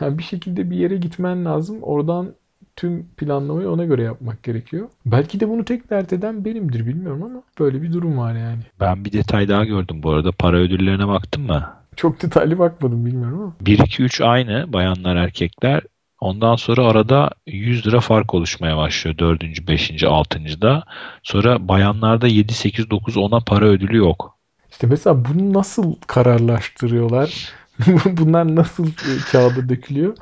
Yani 0.00 0.18
bir 0.18 0.22
şekilde 0.22 0.70
bir 0.70 0.76
yere 0.76 0.96
gitmen 0.96 1.44
lazım. 1.44 1.78
Oradan 1.82 2.34
tüm 2.80 3.06
planlamayı 3.16 3.70
ona 3.70 3.84
göre 3.84 4.02
yapmak 4.02 4.42
gerekiyor. 4.42 4.88
Belki 5.06 5.40
de 5.40 5.48
bunu 5.48 5.64
tek 5.64 5.90
dert 5.90 6.12
eden 6.12 6.44
benimdir 6.44 6.86
bilmiyorum 6.86 7.22
ama 7.22 7.42
böyle 7.58 7.82
bir 7.82 7.92
durum 7.92 8.18
var 8.18 8.34
yani. 8.34 8.62
ben 8.80 9.04
bir 9.04 9.12
detay 9.12 9.48
daha 9.48 9.64
gördüm 9.64 10.02
bu 10.02 10.10
arada. 10.10 10.32
Para 10.32 10.56
ödüllerine 10.56 11.08
baktın 11.08 11.42
mı? 11.42 11.70
Çok 11.96 12.22
detaylı 12.22 12.58
bakmadım 12.58 13.06
bilmiyorum 13.06 13.42
ama. 13.42 13.54
1, 13.60 13.78
2, 13.78 14.02
3 14.02 14.20
aynı 14.20 14.72
bayanlar 14.72 15.16
erkekler. 15.16 15.82
Ondan 16.20 16.56
sonra 16.56 16.86
arada 16.86 17.30
100 17.46 17.86
lira 17.86 18.00
fark 18.00 18.34
oluşmaya 18.34 18.76
başlıyor. 18.76 19.18
4. 19.18 19.68
5. 19.68 20.04
6. 20.04 20.38
da. 20.62 20.84
Sonra 21.22 21.68
bayanlarda 21.68 22.26
7, 22.26 22.54
8, 22.54 22.90
9, 22.90 23.16
10'a 23.16 23.40
para 23.40 23.64
ödülü 23.64 23.96
yok. 23.96 24.38
İşte 24.70 24.86
mesela 24.86 25.24
bunu 25.24 25.52
nasıl 25.52 25.94
kararlaştırıyorlar? 26.06 27.48
Bunlar 28.06 28.56
nasıl 28.56 28.86
e, 28.86 29.12
kağıda 29.32 29.68
dökülüyor? 29.68 30.16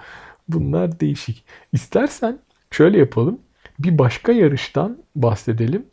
Bunlar 0.48 1.00
değişik. 1.00 1.44
İstersen 1.72 2.38
şöyle 2.70 2.98
yapalım. 2.98 3.38
Bir 3.78 3.98
başka 3.98 4.32
yarıştan 4.32 4.98
bahsedelim. 5.16 5.84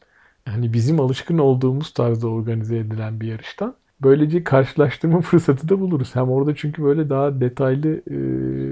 Yani 0.48 0.74
bizim 0.74 1.00
alışkın 1.00 1.38
olduğumuz 1.38 1.94
tarzda 1.94 2.27
organize 2.27 2.77
edilen 2.77 3.20
bir 3.22 3.27
yarıştan. 3.27 3.75
Böylece 4.01 4.44
karşılaştırma 4.44 5.22
fırsatı 5.32 5.70
da 5.70 5.79
buluruz. 5.79 6.15
Hem 6.15 6.29
orada 6.29 6.55
çünkü 6.55 6.84
böyle 6.84 7.10
daha 7.10 7.41
detaylı 7.41 8.01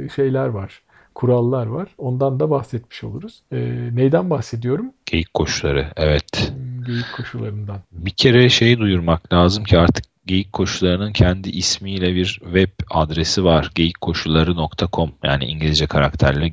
e, 0.06 0.10
şeyler 0.10 0.48
var. 0.48 0.82
Kurallar 1.16 1.66
var. 1.66 1.88
Ondan 1.98 2.40
da 2.40 2.50
bahsetmiş 2.50 3.04
oluruz. 3.04 3.42
E, 3.52 3.60
neyden 3.96 4.30
bahsediyorum? 4.30 4.86
Geyik 5.06 5.34
koşuları. 5.34 5.88
Evet. 5.98 6.54
Hmm, 6.56 6.84
Geyik 6.86 7.06
koşularından. 7.18 7.78
Bir 7.92 8.12
kere 8.12 8.50
şeyi 8.50 8.80
duyurmak 8.80 9.34
lazım 9.34 9.64
ki 9.64 9.80
artık 9.80 10.06
Geyik 10.26 10.54
Koşuları'nın 10.54 11.14
kendi 11.14 11.50
ismiyle 11.50 12.16
bir 12.16 12.26
web 12.44 12.70
adresi 12.92 13.44
var. 13.44 13.72
geyikkoşuları.com 13.76 15.12
yani 15.24 15.46
İngilizce 15.46 15.88
karakterle 15.88 16.48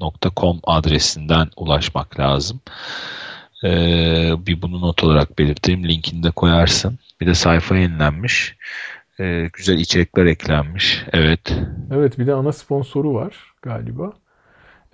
geyikkoşuları.com 0.00 0.60
adresinden 0.64 1.48
ulaşmak 1.56 2.20
lazım. 2.20 2.60
Ee, 3.64 4.32
bir 4.46 4.62
bunu 4.62 4.80
not 4.80 5.04
olarak 5.04 5.38
belirteyim. 5.38 5.84
Linkini 5.88 6.22
de 6.22 6.30
koyarsın. 6.30 6.98
Bir 7.20 7.26
de 7.26 7.34
sayfa 7.34 7.76
yenilenmiş. 7.76 8.56
Ee, 9.20 9.50
güzel 9.52 9.78
içerikler 9.78 10.26
eklenmiş. 10.26 11.04
Evet. 11.12 11.58
Evet 11.90 12.18
bir 12.18 12.26
de 12.26 12.34
ana 12.34 12.52
sponsoru 12.52 13.14
var 13.14 13.52
galiba. 13.62 14.12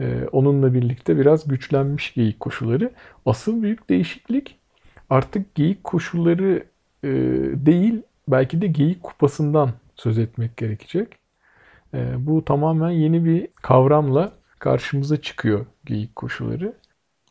Ee, 0.00 0.28
onunla 0.32 0.75
birlikte 0.75 1.18
biraz 1.18 1.49
güçlenmiş 1.49 2.14
geyik 2.14 2.40
koşuları. 2.40 2.90
Asıl 3.26 3.62
büyük 3.62 3.90
değişiklik 3.90 4.56
artık 5.11 5.54
geyik 5.54 5.85
koşuları 5.85 6.64
e, 7.04 7.09
değil 7.66 8.02
belki 8.28 8.62
de 8.62 8.66
geyik 8.66 9.02
kupasından 9.02 9.71
söz 9.97 10.18
etmek 10.18 10.56
gerekecek. 10.56 11.09
Ee, 11.94 12.14
bu 12.18 12.44
tamamen 12.44 12.90
yeni 12.90 13.25
bir 13.25 13.49
kavramla 13.62 14.32
karşımıza 14.62 15.16
çıkıyor 15.16 15.66
geyik 15.85 16.16
koşuları. 16.16 16.75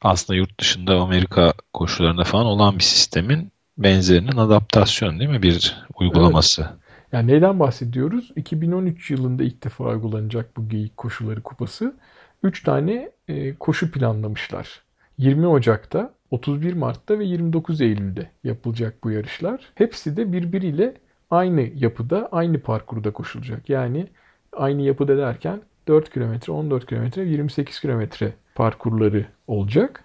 Aslında 0.01 0.37
yurt 0.37 0.59
dışında 0.59 0.99
Amerika 0.99 1.53
koşularında 1.73 2.23
falan 2.23 2.45
olan 2.45 2.75
bir 2.75 2.83
sistemin 2.83 3.51
benzerinin 3.77 4.37
adaptasyonu 4.37 5.19
değil 5.19 5.29
mi? 5.29 5.41
Bir 5.41 5.85
uygulaması. 5.99 6.69
Yani 7.11 7.27
neyden 7.27 7.59
bahsediyoruz? 7.59 8.31
2013 8.35 9.11
yılında 9.11 9.43
ilk 9.43 9.63
defa 9.63 9.83
uygulanacak 9.83 10.57
bu 10.57 10.69
Geyik 10.69 10.97
Koşuları 10.97 11.41
Kupası. 11.41 11.95
3 12.43 12.63
tane 12.63 13.11
e, 13.27 13.55
koşu 13.55 13.91
planlamışlar. 13.91 14.81
20 15.17 15.47
Ocak'ta, 15.47 16.13
31 16.31 16.73
Mart'ta 16.73 17.19
ve 17.19 17.25
29 17.25 17.81
Eylül'de 17.81 18.29
yapılacak 18.43 19.03
bu 19.03 19.11
yarışlar. 19.11 19.61
Hepsi 19.75 20.17
de 20.17 20.33
birbiriyle 20.33 20.93
aynı 21.29 21.61
yapıda, 21.75 22.29
aynı 22.31 22.59
parkurda 22.59 23.13
koşulacak. 23.13 23.69
Yani 23.69 24.07
aynı 24.53 24.81
yapıda 24.81 25.17
derken 25.17 25.61
4 25.87 26.13
kilometre, 26.13 26.53
14 26.53 26.85
kilometre, 26.85 27.23
28 27.25 27.79
kilometre 27.79 28.33
parkurları 28.55 29.25
olacak. 29.47 30.03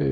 E, 0.00 0.06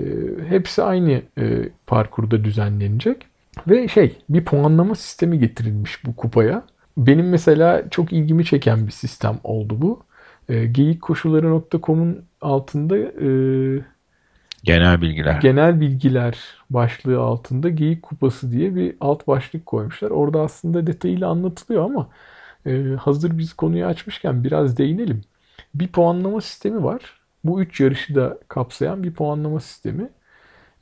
hepsi 0.49 0.83
aynı 0.83 1.23
e, 1.39 1.69
parkurda 1.87 2.45
düzenlenecek. 2.45 3.27
Ve 3.69 3.89
şey 3.89 4.17
bir 4.29 4.45
puanlama 4.45 4.95
sistemi 4.95 5.39
getirilmiş 5.39 6.05
bu 6.05 6.17
kupaya. 6.17 6.63
Benim 6.97 7.29
mesela 7.29 7.91
çok 7.91 8.13
ilgimi 8.13 8.45
çeken 8.45 8.87
bir 8.87 8.93
sistem 8.93 9.41
oldu 9.45 9.83
bu. 9.83 10.03
E, 10.49 10.67
geyikkoşuları.com'un 10.67 12.25
altında 12.41 12.99
e, 12.99 13.29
Genel 14.65 15.01
bilgiler. 15.01 15.41
genel 15.41 15.81
bilgiler 15.81 16.39
başlığı 16.71 17.21
altında 17.21 17.69
Geyik 17.69 18.03
Kupası 18.03 18.53
diye 18.53 18.75
bir 18.75 18.95
alt 19.01 19.27
başlık 19.27 19.67
koymuşlar. 19.67 20.11
Orada 20.11 20.41
aslında 20.41 20.87
detayıyla 20.87 21.29
anlatılıyor 21.29 21.85
ama 21.85 22.09
e, 22.67 22.97
hazır 23.01 23.39
biz 23.39 23.53
konuyu 23.53 23.87
açmışken 23.87 24.45
biraz 24.45 24.79
değinelim. 24.79 25.21
Bir 25.75 25.89
puanlama 25.89 26.41
sistemi 26.41 26.85
var. 26.85 27.21
Bu 27.45 27.63
üç 27.63 27.81
yarışı 27.81 28.15
da 28.15 28.39
kapsayan 28.49 29.03
bir 29.03 29.15
puanlama 29.15 29.61
sistemi. 29.61 30.11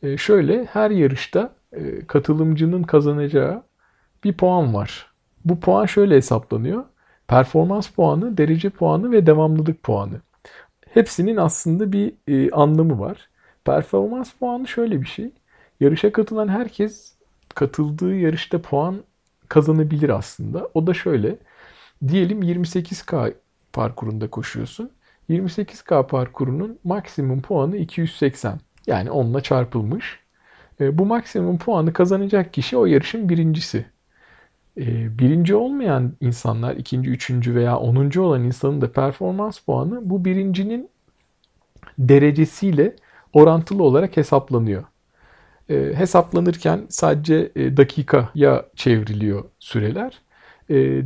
E, 0.03 0.17
şöyle 0.17 0.65
her 0.65 0.91
yarışta 0.91 1.51
e, 1.73 2.07
katılımcının 2.07 2.83
kazanacağı 2.83 3.63
bir 4.25 4.33
puan 4.33 4.75
var. 4.75 5.11
Bu 5.45 5.61
puan 5.61 5.87
şöyle 5.87 6.17
hesaplanıyor. 6.17 6.85
Performans 7.29 7.89
puanı, 7.89 8.37
derece 8.37 8.71
puanı 8.71 9.13
ve 9.13 9.27
devamlılık 9.27 9.83
puanı. 9.83 10.21
Hepsinin 10.95 11.37
aslında 11.37 11.93
bir 11.93 12.13
e, 12.29 12.51
anlamı 12.51 13.01
var. 13.01 13.29
Performans 13.65 14.33
puanı 14.33 14.69
şöyle 14.69 15.03
bir 15.03 15.07
şey. 15.07 15.31
Yarışa 15.81 16.13
katılan 16.13 16.49
herkes 16.49 17.15
katıldığı 17.55 18.15
yarışta 18.15 18.63
puan 18.63 18.97
kazanabilir 19.49 20.09
aslında. 20.09 20.69
O 20.75 20.87
da 20.87 20.95
şöyle. 20.95 21.39
Diyelim 22.09 22.43
28K 22.43 23.35
parkurunda 23.73 24.31
koşuyorsun. 24.31 24.91
28K 25.31 26.07
parkurunun 26.07 26.79
maksimum 26.85 27.43
puanı 27.43 27.77
280. 27.77 28.61
Yani 28.87 29.11
onunla 29.11 29.41
çarpılmış. 29.41 30.21
E, 30.81 30.99
bu 30.99 31.07
maksimum 31.07 31.59
puanı 31.59 31.93
kazanacak 31.93 32.53
kişi 32.53 32.77
o 32.77 32.87
yarışın 32.87 33.29
birincisi. 33.29 33.87
E, 34.79 35.19
birinci 35.19 35.55
olmayan 35.55 36.13
insanlar, 36.21 36.77
ikinci, 36.77 37.11
üçüncü 37.11 37.55
veya 37.55 37.79
onuncu 37.79 38.23
olan 38.23 38.45
insanın 38.45 38.81
da 38.81 38.93
performans 38.93 39.59
puanı 39.59 40.11
bu 40.11 40.25
birincinin 40.25 40.91
derecesiyle 41.99 42.97
orantılı 43.33 43.83
olarak 43.83 44.17
hesaplanıyor. 44.17 44.85
E, 45.69 45.75
hesaplanırken 45.95 46.87
sadece 46.89 47.55
dakikaya 47.55 48.67
çevriliyor 48.77 49.45
süreler. 49.59 50.23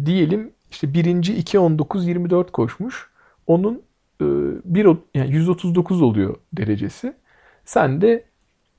Diyelim 0.07 0.53
işte 0.71 0.95
birinci 0.95 1.35
2.19.24 1.35 2.51
koşmuş. 2.51 3.11
Onun 3.47 3.83
e, 4.21 4.25
bir, 4.65 4.89
yani 5.15 5.33
139 5.33 6.03
oluyor 6.03 6.37
derecesi. 6.53 7.17
Sen 7.65 8.01
de 8.01 8.25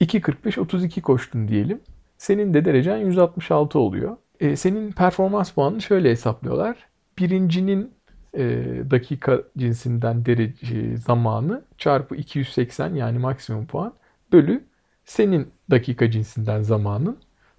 2.45-32 0.01 1.01
koştun 1.01 1.47
diyelim. 1.47 1.81
Senin 2.17 2.53
de 2.53 2.65
derecen 2.65 2.97
166 2.97 3.79
oluyor. 3.79 4.17
E, 4.39 4.55
senin 4.55 4.91
performans 4.91 5.51
puanını 5.51 5.81
şöyle 5.81 6.09
hesaplıyorlar. 6.09 6.77
Birincinin 7.17 7.91
e, 8.37 8.43
dakika 8.91 9.41
cinsinden 9.57 10.25
derece 10.25 10.97
zamanı 10.97 11.65
çarpı 11.77 12.15
280 12.15 12.95
yani 12.95 13.19
maksimum 13.19 13.67
puan 13.67 13.93
bölü 14.31 14.63
senin 15.05 15.51
dakika 15.71 16.11
cinsinden 16.11 16.61
zamanın. 16.61 17.17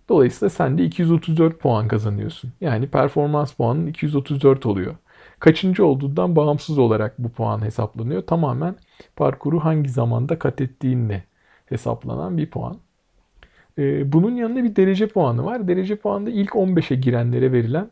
Dolayısıyla 0.08 0.50
sen 0.50 0.78
de 0.78 0.84
234 0.84 1.60
puan 1.60 1.88
kazanıyorsun. 1.88 2.52
Yani 2.60 2.86
performans 2.86 3.52
puanın 3.52 3.86
234 3.86 4.66
oluyor. 4.66 4.94
Kaçıncı 5.40 5.86
olduğundan 5.86 6.36
bağımsız 6.36 6.78
olarak 6.78 7.18
bu 7.18 7.28
puan 7.28 7.62
hesaplanıyor. 7.64 8.22
Tamamen 8.26 8.76
parkuru 9.16 9.60
hangi 9.60 9.88
zamanda 9.88 10.38
kat 10.38 10.60
ettiğinle 10.60 11.24
hesaplanan 11.66 12.38
bir 12.38 12.50
puan. 12.50 12.76
Ee, 13.78 14.12
bunun 14.12 14.36
yanında 14.36 14.64
bir 14.64 14.76
derece 14.76 15.06
puanı 15.06 15.44
var. 15.44 15.68
Derece 15.68 15.96
puanında 15.96 16.30
ilk 16.30 16.50
15'e 16.50 16.96
girenlere 16.96 17.52
verilen 17.52 17.90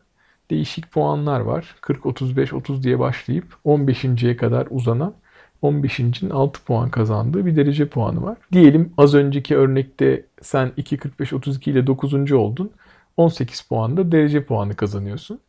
değişik 0.51 0.91
puanlar 0.91 1.39
var. 1.39 1.75
40, 1.81 2.05
35, 2.05 2.53
30 2.53 2.83
diye 2.83 2.99
başlayıp 2.99 3.45
15.ye 3.65 4.37
kadar 4.37 4.67
uzanan 4.69 5.13
15.'in 5.63 6.29
6 6.29 6.63
puan 6.63 6.89
kazandığı 6.89 7.45
bir 7.45 7.55
derece 7.55 7.87
puanı 7.87 8.23
var. 8.23 8.37
Diyelim 8.51 8.93
az 8.97 9.15
önceki 9.15 9.55
örnekte 9.57 10.25
sen 10.41 10.71
2, 10.77 10.97
45, 10.97 11.33
32 11.33 11.71
ile 11.71 11.87
9. 11.87 12.31
oldun. 12.31 12.71
18 13.17 13.61
puanda 13.61 14.11
derece 14.11 14.43
puanı 14.43 14.75
kazanıyorsun. 14.75 15.39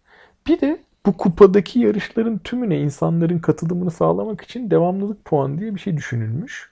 Bir 0.47 0.61
de 0.61 0.81
bu 1.07 1.17
kupadaki 1.17 1.79
yarışların 1.81 2.39
tümüne 2.39 2.81
insanların 2.81 3.39
katılımını 3.39 3.91
sağlamak 3.91 4.41
için 4.41 4.71
devamlılık 4.71 5.25
puanı 5.25 5.59
diye 5.61 5.75
bir 5.75 5.81
şey 5.81 5.97
düşünülmüş. 5.97 6.71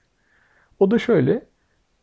O 0.79 0.91
da 0.91 0.99
şöyle. 0.99 1.43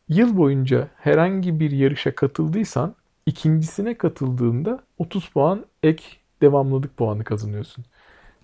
Yıl 0.08 0.36
boyunca 0.36 0.88
herhangi 0.96 1.60
bir 1.60 1.70
yarışa 1.70 2.14
katıldıysan 2.14 2.94
ikincisine 3.26 3.94
katıldığında 3.94 4.80
30 4.98 5.28
puan 5.28 5.64
ek 5.82 6.04
devamlılık 6.42 6.96
puanı 6.96 7.24
kazanıyorsun. 7.24 7.84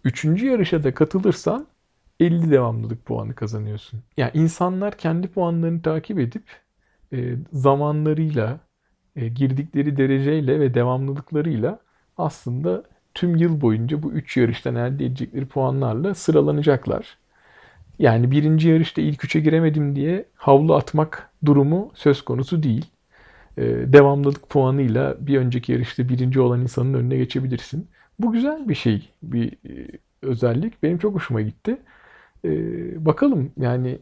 Üçüncü 0.05 0.47
yarışa 0.47 0.85
da 0.85 0.95
katılırsan 0.95 1.67
50 2.21 2.51
devamlılık 2.51 3.05
puanı 3.07 3.35
kazanıyorsun. 3.35 4.01
Yani 4.17 4.31
insanlar 4.35 4.99
kendi 4.99 5.29
puanlarını 5.29 5.83
takip 5.83 6.19
edip 6.19 6.45
e, 7.13 7.35
zamanlarıyla, 7.53 8.61
e, 9.17 9.29
girdikleri 9.29 9.97
dereceyle 9.97 10.61
ve 10.61 10.75
devamlılıklarıyla 10.75 11.79
aslında 12.19 12.85
tüm 13.15 13.37
yıl 13.37 13.61
boyunca 13.61 14.03
bu 14.03 14.13
3 14.13 14.37
yarıştan 14.37 14.75
elde 14.75 15.07
edecekleri 15.07 15.47
puanlarla 15.47 16.15
sıralanacaklar. 16.15 17.19
Yani 17.99 18.31
birinci 18.31 18.69
yarışta 18.69 19.01
ilk 19.01 19.25
üçe 19.25 19.41
giremedim 19.41 19.97
diye 19.97 20.25
havlu 20.35 20.75
atmak 20.75 21.31
durumu 21.45 21.93
söz 21.95 22.23
konusu 22.23 22.63
değil. 22.63 22.87
Ee, 23.59 23.63
devamlılık 23.93 24.49
puanıyla 24.51 25.17
bir 25.21 25.39
önceki 25.39 25.73
yarışta 25.73 26.09
birinci 26.09 26.41
olan 26.41 26.61
insanın 26.61 26.95
önüne 26.95 27.17
geçebilirsin. 27.17 27.89
Bu 28.19 28.33
güzel 28.33 28.69
bir 28.69 28.75
şey, 28.75 29.11
bir 29.23 29.53
e, 29.53 29.89
özellik. 30.23 30.83
Benim 30.83 30.99
çok 30.99 31.15
hoşuma 31.15 31.41
gitti. 31.41 31.77
Ee, 32.45 33.05
bakalım 33.05 33.53
yani 33.61 33.99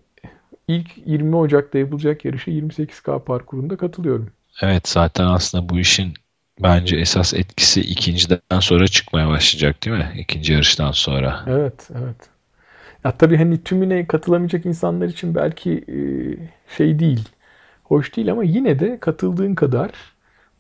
ilk 0.69 0.91
20 1.07 1.37
Ocak'ta 1.37 1.79
yapılacak 1.79 2.25
yarışa 2.25 2.51
28K 2.51 3.25
parkurunda 3.25 3.77
katılıyorum. 3.77 4.31
Evet 4.63 4.89
zaten 4.89 5.27
aslında 5.27 5.69
bu 5.69 5.79
işin 5.79 6.15
bence 6.63 6.97
esas 6.97 7.35
etkisi 7.35 7.81
ikinciden 7.81 8.61
sonra 8.61 8.87
çıkmaya 8.87 9.29
başlayacak 9.29 9.85
değil 9.85 9.97
mi? 9.97 10.13
İkinci 10.19 10.53
yarıştan 10.53 10.93
sonra. 10.93 11.45
Evet, 11.49 11.89
evet. 11.95 12.17
Ya 13.05 13.17
tabii 13.19 13.37
hani 13.37 13.65
tümüne 13.65 14.07
katılamayacak 14.07 14.67
insanlar 14.67 15.07
için 15.09 15.35
belki 15.35 15.85
e, 15.89 15.97
şey 16.77 16.99
değil, 16.99 17.29
hoş 17.85 18.17
değil 18.17 18.33
ama 18.33 18.45
yine 18.45 18.81
de 18.81 18.99
katıldığın 19.01 19.55
kadar 19.55 19.91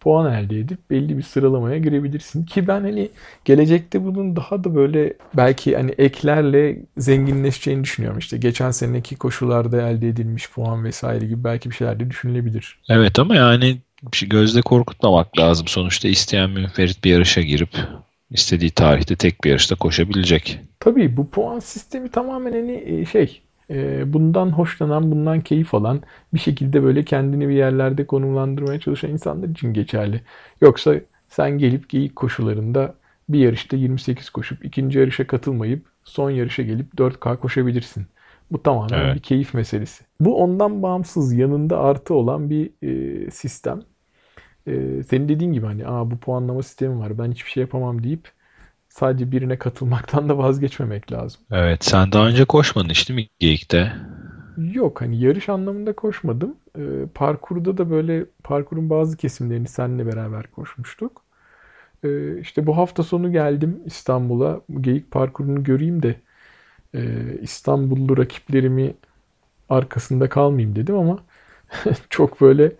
puan 0.02 0.34
elde 0.34 0.58
edip 0.58 0.90
belli 0.90 1.18
bir 1.18 1.22
sıralamaya 1.22 1.78
girebilirsin. 1.78 2.44
Ki 2.44 2.66
ben 2.68 2.80
hani 2.80 3.10
gelecekte 3.44 4.04
bunun 4.04 4.36
daha 4.36 4.64
da 4.64 4.74
böyle 4.74 5.14
belki 5.34 5.76
hani 5.76 5.90
eklerle 5.98 6.78
zenginleşeceğini 6.96 7.84
düşünüyorum. 7.84 8.18
İşte 8.18 8.36
geçen 8.36 8.70
seneki 8.70 9.16
koşularda 9.16 9.88
elde 9.88 10.08
edilmiş 10.08 10.50
puan 10.50 10.84
vesaire 10.84 11.26
gibi 11.26 11.44
belki 11.44 11.70
bir 11.70 11.74
şeyler 11.74 12.00
de 12.00 12.10
düşünülebilir. 12.10 12.78
Evet 12.88 13.18
ama 13.18 13.36
yani 13.36 13.78
gözde 14.26 14.62
korkutmamak 14.62 15.38
lazım. 15.38 15.68
Sonuçta 15.68 16.08
isteyen 16.08 16.50
münferit 16.50 17.04
bir 17.04 17.10
yarışa 17.10 17.40
girip 17.40 17.76
istediği 18.30 18.70
tarihte 18.70 19.16
tek 19.16 19.44
bir 19.44 19.50
yarışta 19.50 19.74
koşabilecek. 19.74 20.58
Tabii 20.80 21.16
bu 21.16 21.30
puan 21.30 21.58
sistemi 21.58 22.08
tamamen 22.08 22.52
hani 22.52 22.84
e, 22.86 23.04
şey 23.04 23.42
bundan 24.06 24.50
hoşlanan, 24.50 25.10
bundan 25.10 25.40
keyif 25.40 25.74
alan 25.74 26.02
bir 26.34 26.38
şekilde 26.38 26.82
böyle 26.82 27.02
kendini 27.02 27.48
bir 27.48 27.54
yerlerde 27.54 28.06
konumlandırmaya 28.06 28.80
çalışan 28.80 29.10
insanlar 29.10 29.48
için 29.48 29.72
geçerli. 29.72 30.20
Yoksa 30.60 30.94
sen 31.30 31.58
gelip 31.58 31.88
geyik 31.88 32.16
koşularında 32.16 32.94
bir 33.28 33.38
yarışta 33.38 33.76
28 33.76 34.30
koşup 34.30 34.64
ikinci 34.64 34.98
yarışa 34.98 35.26
katılmayıp 35.26 35.86
son 36.04 36.30
yarışa 36.30 36.62
gelip 36.62 36.94
4K 36.94 37.36
koşabilirsin. 37.36 38.06
Bu 38.50 38.62
tamamen 38.62 38.98
evet. 38.98 39.16
bir 39.16 39.20
keyif 39.20 39.54
meselesi. 39.54 40.04
Bu 40.20 40.42
ondan 40.42 40.82
bağımsız 40.82 41.32
yanında 41.32 41.80
artı 41.80 42.14
olan 42.14 42.50
bir 42.50 42.70
e, 42.82 43.30
sistem. 43.30 43.82
E, 44.66 45.02
senin 45.02 45.28
dediğin 45.28 45.52
gibi 45.52 45.66
hani 45.66 45.86
Aa, 45.86 46.10
bu 46.10 46.16
puanlama 46.16 46.62
sistemi 46.62 46.98
var 46.98 47.18
ben 47.18 47.32
hiçbir 47.32 47.50
şey 47.50 47.60
yapamam 47.60 48.02
deyip 48.02 48.28
sadece 48.92 49.32
birine 49.32 49.56
katılmaktan 49.56 50.28
da 50.28 50.38
vazgeçmemek 50.38 51.12
lazım. 51.12 51.40
Evet 51.50 51.84
sen 51.84 52.12
daha 52.12 52.26
önce 52.26 52.44
koşmadın 52.44 52.88
işte 52.88 53.14
mi 53.14 53.28
Geyik'te? 53.38 53.92
Yok 54.72 55.00
hani 55.00 55.20
yarış 55.20 55.48
anlamında 55.48 55.92
koşmadım. 55.92 56.56
E, 56.78 56.82
parkurda 57.14 57.78
da 57.78 57.90
böyle 57.90 58.24
parkurun 58.44 58.90
bazı 58.90 59.16
kesimlerini 59.16 59.68
seninle 59.68 60.06
beraber 60.06 60.46
koşmuştuk. 60.46 61.22
E, 62.04 62.38
işte 62.38 62.66
bu 62.66 62.76
hafta 62.76 63.02
sonu 63.02 63.32
geldim 63.32 63.80
İstanbul'a. 63.84 64.60
Geyik 64.80 65.10
parkurunu 65.10 65.64
göreyim 65.64 66.02
de 66.02 66.16
e, 66.94 67.02
İstanbullu 67.42 68.16
rakiplerimi 68.16 68.94
arkasında 69.68 70.28
kalmayayım 70.28 70.76
dedim 70.76 70.94
ama 70.94 71.18
çok 72.10 72.40
böyle 72.40 72.72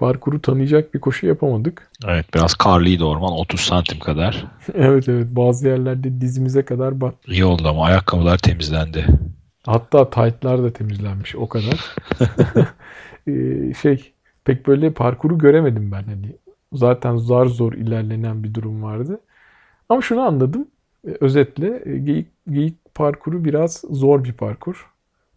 parkuru 0.00 0.42
tanıyacak 0.42 0.94
bir 0.94 1.00
koşu 1.00 1.26
yapamadık. 1.26 1.90
Evet 2.08 2.26
biraz 2.34 2.54
karlıydı 2.54 3.04
orman 3.04 3.32
30 3.32 3.60
santim 3.60 3.98
kadar. 3.98 4.44
evet 4.74 5.08
evet 5.08 5.28
bazı 5.30 5.68
yerlerde 5.68 6.20
dizimize 6.20 6.64
kadar 6.64 7.00
bat. 7.00 7.14
İyi 7.26 7.44
oldu 7.44 7.68
ama 7.68 7.84
ayakkabılar 7.84 8.38
temizlendi. 8.38 9.06
Hatta 9.66 10.10
taytlar 10.10 10.62
da 10.62 10.72
temizlenmiş 10.72 11.36
o 11.36 11.48
kadar. 11.48 11.94
ee, 13.28 13.74
şey 13.82 14.12
pek 14.44 14.66
böyle 14.66 14.92
parkuru 14.92 15.38
göremedim 15.38 15.92
ben 15.92 16.02
hani. 16.02 16.36
Zaten 16.72 17.16
zar 17.16 17.46
zor 17.46 17.72
ilerlenen 17.72 18.44
bir 18.44 18.54
durum 18.54 18.82
vardı. 18.82 19.20
Ama 19.88 20.02
şunu 20.02 20.20
anladım. 20.20 20.68
Ee, 21.08 21.16
özetle 21.20 21.82
e, 21.86 21.98
geyik, 21.98 22.28
geyik 22.50 22.94
parkuru 22.94 23.44
biraz 23.44 23.84
zor 23.90 24.24
bir 24.24 24.32
parkur. 24.32 24.90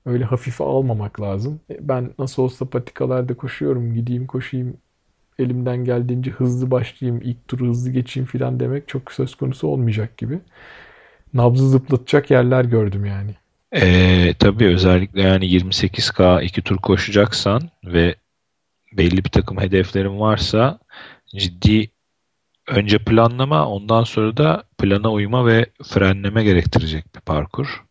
Öyle 0.06 0.26
hafife 0.26 0.64
almamak 0.64 1.22
lazım. 1.22 1.60
E, 1.70 1.78
ben 1.88 2.12
nasıl 2.20 2.44
olsa 2.44 2.66
patikalarda 2.70 3.34
koşuyorum. 3.34 3.94
Gideyim 3.94 4.28
koşayım. 4.28 4.78
Elimden 5.40 5.86
geldiğince 5.86 6.32
hızlı 6.32 6.72
başlayayım. 6.72 7.22
ilk 7.24 7.48
turu 7.48 7.68
hızlı 7.68 7.92
geçeyim 7.92 8.28
filan 8.28 8.60
demek 8.60 8.88
çok 8.88 9.12
söz 9.12 9.36
konusu 9.36 9.68
olmayacak 9.68 10.18
gibi. 10.18 10.40
Nabzı 11.34 11.70
zıplatacak 11.70 12.32
yerler 12.32 12.66
gördüm 12.66 13.06
yani. 13.06 13.32
Ee, 13.76 14.34
tabii 14.40 14.68
özellikle 14.68 15.22
yani 15.22 15.46
28K 15.46 16.42
iki 16.44 16.62
tur 16.62 16.78
koşacaksan 16.78 17.62
ve 17.86 18.16
belli 18.98 19.24
bir 19.26 19.30
takım 19.30 19.62
hedeflerin 19.62 20.20
varsa 20.20 20.80
ciddi 21.36 21.90
önce 22.68 22.98
planlama 22.98 23.68
ondan 23.68 24.04
sonra 24.04 24.38
da 24.38 24.64
plana 24.78 25.12
uyma 25.12 25.48
ve 25.48 25.66
frenleme 25.84 26.44
gerektirecek 26.44 27.16
bir 27.16 27.22
parkur. 27.22 27.84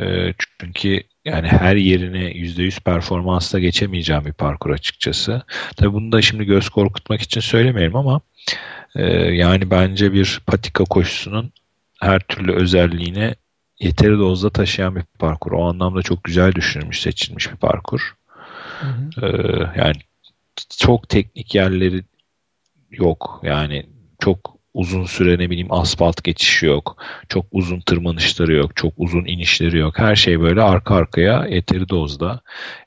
Ee, 0.00 0.34
çünkü 0.60 1.02
yani 1.24 1.48
her 1.48 1.76
yerine 1.76 2.32
%100 2.32 2.80
performansla 2.80 3.58
geçemeyeceğim 3.58 4.24
bir 4.24 4.32
parkur 4.32 4.70
açıkçası. 4.70 5.42
Tabii 5.76 5.92
bunu 5.92 6.12
da 6.12 6.22
şimdi 6.22 6.44
göz 6.44 6.68
korkutmak 6.68 7.22
için 7.22 7.40
söylemeyelim 7.40 7.96
ama 7.96 8.20
e, 8.96 9.02
yani 9.14 9.70
bence 9.70 10.12
bir 10.12 10.40
patika 10.46 10.84
koşusunun 10.84 11.52
her 12.00 12.20
türlü 12.20 12.52
özelliğine 12.52 13.34
yeteri 13.80 14.18
dozda 14.18 14.50
taşıyan 14.50 14.96
bir 14.96 15.02
parkur. 15.18 15.52
O 15.52 15.68
anlamda 15.68 16.02
çok 16.02 16.24
güzel 16.24 16.52
düşünülmüş, 16.52 17.00
seçilmiş 17.00 17.52
bir 17.52 17.56
parkur. 17.56 18.14
Hı 18.80 18.86
hı. 18.86 19.26
Ee, 19.26 19.80
yani 19.80 19.96
çok 20.78 21.08
teknik 21.08 21.54
yerleri 21.54 22.04
yok. 22.90 23.40
Yani 23.44 23.86
çok 24.18 24.53
uzun 24.74 25.04
süre 25.04 25.38
ne 25.38 25.50
bileyim 25.50 25.72
asfalt 25.72 26.24
geçişi 26.24 26.66
yok. 26.66 26.96
Çok 27.28 27.46
uzun 27.52 27.80
tırmanışları 27.80 28.52
yok. 28.52 28.76
Çok 28.76 28.92
uzun 28.96 29.24
inişleri 29.24 29.78
yok. 29.78 29.98
Her 29.98 30.16
şey 30.16 30.40
böyle 30.40 30.62
arka 30.62 30.94
arkaya 30.94 31.46
yeteri 31.46 31.88
dozda. 31.88 32.40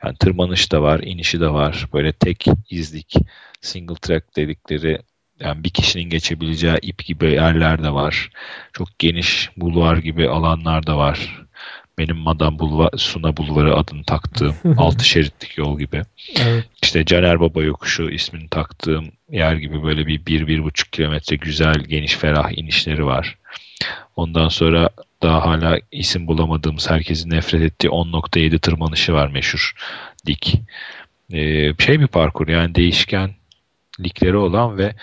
Yani 0.04 0.18
tırmanış 0.18 0.72
da 0.72 0.82
var, 0.82 1.00
inişi 1.00 1.42
de 1.42 1.50
var. 1.50 1.88
Böyle 1.94 2.14
tek 2.14 2.46
izlik, 2.70 3.16
single 3.62 3.96
track 3.96 4.36
dedikleri 4.36 5.00
yani 5.40 5.64
bir 5.64 5.70
kişinin 5.70 6.10
geçebileceği 6.10 6.78
ip 6.82 7.06
gibi 7.06 7.32
yerler 7.32 7.84
de 7.84 7.94
var. 7.94 8.30
Çok 8.74 9.00
geniş 9.00 9.50
bulvar 9.58 9.98
gibi 9.98 10.30
alanlar 10.30 10.88
da 10.88 10.98
var. 10.98 11.47
Benim 11.98 12.18
Madame 12.18 12.60
Bulvar, 12.60 12.90
Suna 12.98 13.38
Bulvarı 13.38 13.76
adını 13.76 14.04
taktığım 14.04 14.56
altı 14.78 15.06
şeritlik 15.06 15.58
yol 15.58 15.80
gibi. 15.80 16.02
Evet. 16.40 16.66
İşte 16.84 17.06
Caner 17.06 17.40
Baba 17.40 17.64
yokuşu 17.64 18.10
ismini 18.10 18.50
taktığım 18.50 19.12
yer 19.32 19.56
gibi 19.56 19.84
böyle 19.84 20.08
bir 20.08 20.26
bir, 20.26 20.48
bir 20.48 20.64
buçuk 20.64 20.94
kilometre 20.94 21.36
güzel, 21.36 21.76
geniş, 21.88 22.16
ferah 22.16 22.58
inişleri 22.58 23.06
var. 23.06 23.38
Ondan 24.16 24.48
sonra 24.48 24.90
daha 25.22 25.46
hala 25.46 25.80
isim 25.92 26.28
bulamadığımız 26.28 26.90
herkesin 26.90 27.30
nefret 27.30 27.62
ettiği 27.62 27.88
10.7 27.88 28.60
tırmanışı 28.60 29.14
var 29.14 29.28
meşhur 29.28 29.74
dik. 30.26 30.62
Ee, 31.34 31.74
şey 31.80 32.00
bir 32.00 32.08
parkur 32.08 32.48
yani 32.48 32.76
değişkenlikleri 32.76 34.38
olan 34.38 34.78
ve 34.78 34.96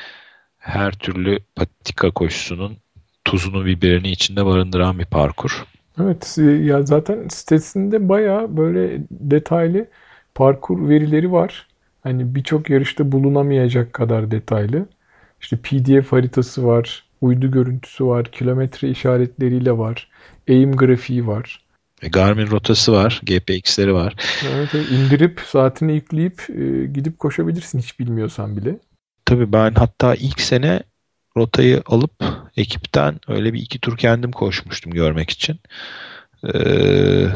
her 0.58 0.92
türlü 0.92 1.38
patika 1.56 2.10
koşusunun 2.10 2.76
tuzunu 3.24 3.66
biberini 3.66 4.10
içinde 4.10 4.46
barındıran 4.46 4.98
bir 4.98 5.04
parkur. 5.04 5.64
Evet 6.00 6.38
ya 6.62 6.82
zaten 6.82 7.28
sitesinde 7.28 8.08
baya 8.08 8.56
böyle 8.56 9.02
detaylı 9.10 9.86
parkur 10.34 10.88
verileri 10.88 11.32
var. 11.32 11.68
Hani 12.02 12.34
birçok 12.34 12.70
yarışta 12.70 13.12
bulunamayacak 13.12 13.92
kadar 13.92 14.30
detaylı. 14.30 14.86
İşte 15.40 15.56
PDF 15.56 16.12
haritası 16.12 16.66
var, 16.66 17.04
uydu 17.20 17.50
görüntüsü 17.50 18.06
var, 18.06 18.24
kilometre 18.32 18.88
işaretleriyle 18.88 19.78
var, 19.78 20.08
eğim 20.46 20.76
grafiği 20.76 21.26
var. 21.26 21.64
E, 22.02 22.08
Garmin 22.08 22.50
rotası 22.50 22.92
var, 22.92 23.20
GPX'leri 23.24 23.94
var. 23.94 24.14
Evet, 24.54 24.68
evet 24.74 24.90
indirip 24.90 25.40
saatini 25.40 25.94
yükleyip 25.94 26.50
e, 26.50 26.86
gidip 26.86 27.18
koşabilirsin 27.18 27.78
hiç 27.78 28.00
bilmiyorsan 28.00 28.56
bile. 28.56 28.78
Tabii 29.24 29.52
ben 29.52 29.74
hatta 29.74 30.14
ilk 30.14 30.40
sene 30.40 30.82
rotayı 31.36 31.82
alıp 31.86 32.24
ekipten 32.56 33.20
öyle 33.28 33.52
bir 33.52 33.60
iki 33.62 33.78
tur 33.78 33.96
kendim 33.96 34.32
koşmuştum 34.32 34.92
görmek 34.92 35.30
için. 35.30 35.60
Ee, 36.54 37.26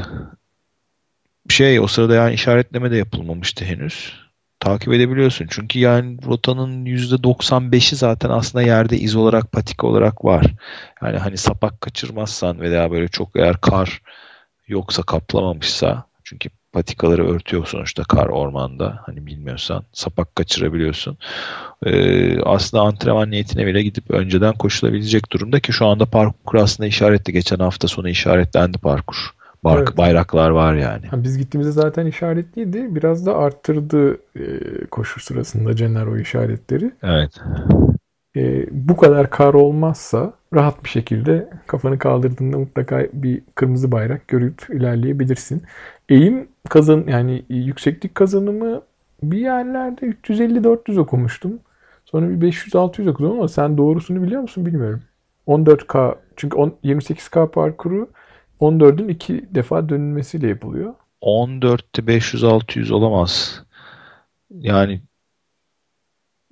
şey 1.48 1.80
o 1.80 1.86
sırada 1.86 2.14
yani 2.14 2.34
işaretleme 2.34 2.90
de 2.90 2.96
yapılmamıştı 2.96 3.64
henüz. 3.64 4.12
Takip 4.60 4.92
edebiliyorsun. 4.92 5.46
Çünkü 5.50 5.78
yani 5.78 6.18
rotanın 6.26 6.84
%95'i 6.84 7.96
zaten 7.96 8.30
aslında 8.30 8.62
yerde 8.62 8.98
iz 8.98 9.16
olarak 9.16 9.52
patika 9.52 9.86
olarak 9.86 10.24
var. 10.24 10.46
Yani 11.02 11.18
hani 11.18 11.36
sapak 11.36 11.80
kaçırmazsan 11.80 12.60
veya 12.60 12.90
böyle 12.90 13.08
çok 13.08 13.36
eğer 13.36 13.60
kar 13.60 14.02
yoksa 14.68 15.02
kaplamamışsa 15.02 16.04
çünkü 16.24 16.50
patikaları 16.72 17.28
örtüyor 17.28 17.66
sonuçta 17.66 18.02
kar 18.02 18.26
ormanda. 18.26 19.00
Hani 19.06 19.26
bilmiyorsan 19.26 19.84
sapak 19.92 20.36
kaçırabiliyorsun. 20.36 21.18
Ee, 21.86 22.40
aslında 22.40 22.82
antrenman 22.82 23.30
niyetine 23.30 23.66
bile 23.66 23.82
gidip 23.82 24.10
önceden 24.10 24.54
koşulabilecek 24.54 25.32
durumda 25.32 25.60
ki 25.60 25.72
şu 25.72 25.86
anda 25.86 26.06
parkur 26.06 26.58
aslında 26.58 26.86
işaretli. 26.86 27.32
Geçen 27.32 27.58
hafta 27.58 27.88
sonu 27.88 28.08
işaretlendi 28.08 28.78
parkur. 28.78 29.16
Bar- 29.64 29.78
evet. 29.78 29.96
Bayraklar 29.96 30.50
var 30.50 30.74
yani. 30.74 31.06
Ha, 31.06 31.22
biz 31.22 31.38
gittiğimizde 31.38 31.72
zaten 31.72 32.06
işaretliydi. 32.06 32.94
Biraz 32.94 33.26
da 33.26 33.36
arttırdı 33.36 34.14
e, 34.14 34.44
koşu 34.90 35.20
sırasında 35.20 35.76
Cener 35.76 36.06
o 36.06 36.18
işaretleri. 36.18 36.90
Evet. 37.02 37.40
E, 38.36 38.66
bu 38.70 38.96
kadar 38.96 39.30
kar 39.30 39.54
olmazsa 39.54 40.32
rahat 40.54 40.84
bir 40.84 40.88
şekilde 40.88 41.50
kafanı 41.66 41.98
kaldırdığında 41.98 42.58
mutlaka 42.58 43.06
bir 43.12 43.42
kırmızı 43.54 43.92
bayrak 43.92 44.28
görüp 44.28 44.70
ilerleyebilirsin. 44.70 45.62
Eğim 46.08 46.48
kazan 46.68 47.04
yani 47.08 47.44
yükseklik 47.48 48.14
kazanımı 48.14 48.82
bir 49.22 49.38
yerlerde 49.38 50.06
350-400 50.06 51.00
okumuştum. 51.00 51.60
Sonra 52.04 52.40
bir 52.40 52.52
500-600 52.52 53.10
okudum 53.10 53.30
ama 53.30 53.48
sen 53.48 53.78
doğrusunu 53.78 54.22
biliyor 54.22 54.42
musun 54.42 54.66
bilmiyorum. 54.66 55.02
14K 55.46 56.16
çünkü 56.36 56.56
28K 56.56 57.50
parkuru 57.50 58.08
14'ün 58.60 59.08
iki 59.08 59.54
defa 59.54 59.88
dönülmesiyle 59.88 60.48
yapılıyor. 60.48 60.94
14'te 61.22 62.02
500-600 62.02 62.92
olamaz. 62.92 63.62
Yani 64.50 65.02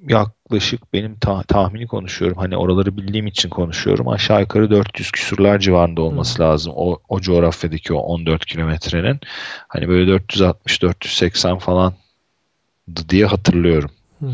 yaklaşık 0.08 0.92
benim 0.92 1.18
ta- 1.18 1.42
tahmini 1.42 1.86
konuşuyorum. 1.86 2.38
Hani 2.38 2.56
oraları 2.56 2.96
bildiğim 2.96 3.26
için 3.26 3.48
konuşuyorum. 3.48 4.08
Aşağı 4.08 4.40
yukarı 4.40 4.70
400 4.70 5.10
küsurlar 5.10 5.58
civarında 5.58 6.02
olması 6.02 6.38
Hı. 6.38 6.42
lazım. 6.42 6.72
O, 6.76 6.98
o 7.08 7.20
coğrafyadaki 7.20 7.94
o 7.94 7.98
14 7.98 8.46
kilometrenin. 8.46 9.20
Hani 9.68 9.88
böyle 9.88 10.10
460-480 10.10 11.58
falan 11.58 11.94
diye 13.08 13.26
hatırlıyorum. 13.26 13.90
Hı 14.20 14.26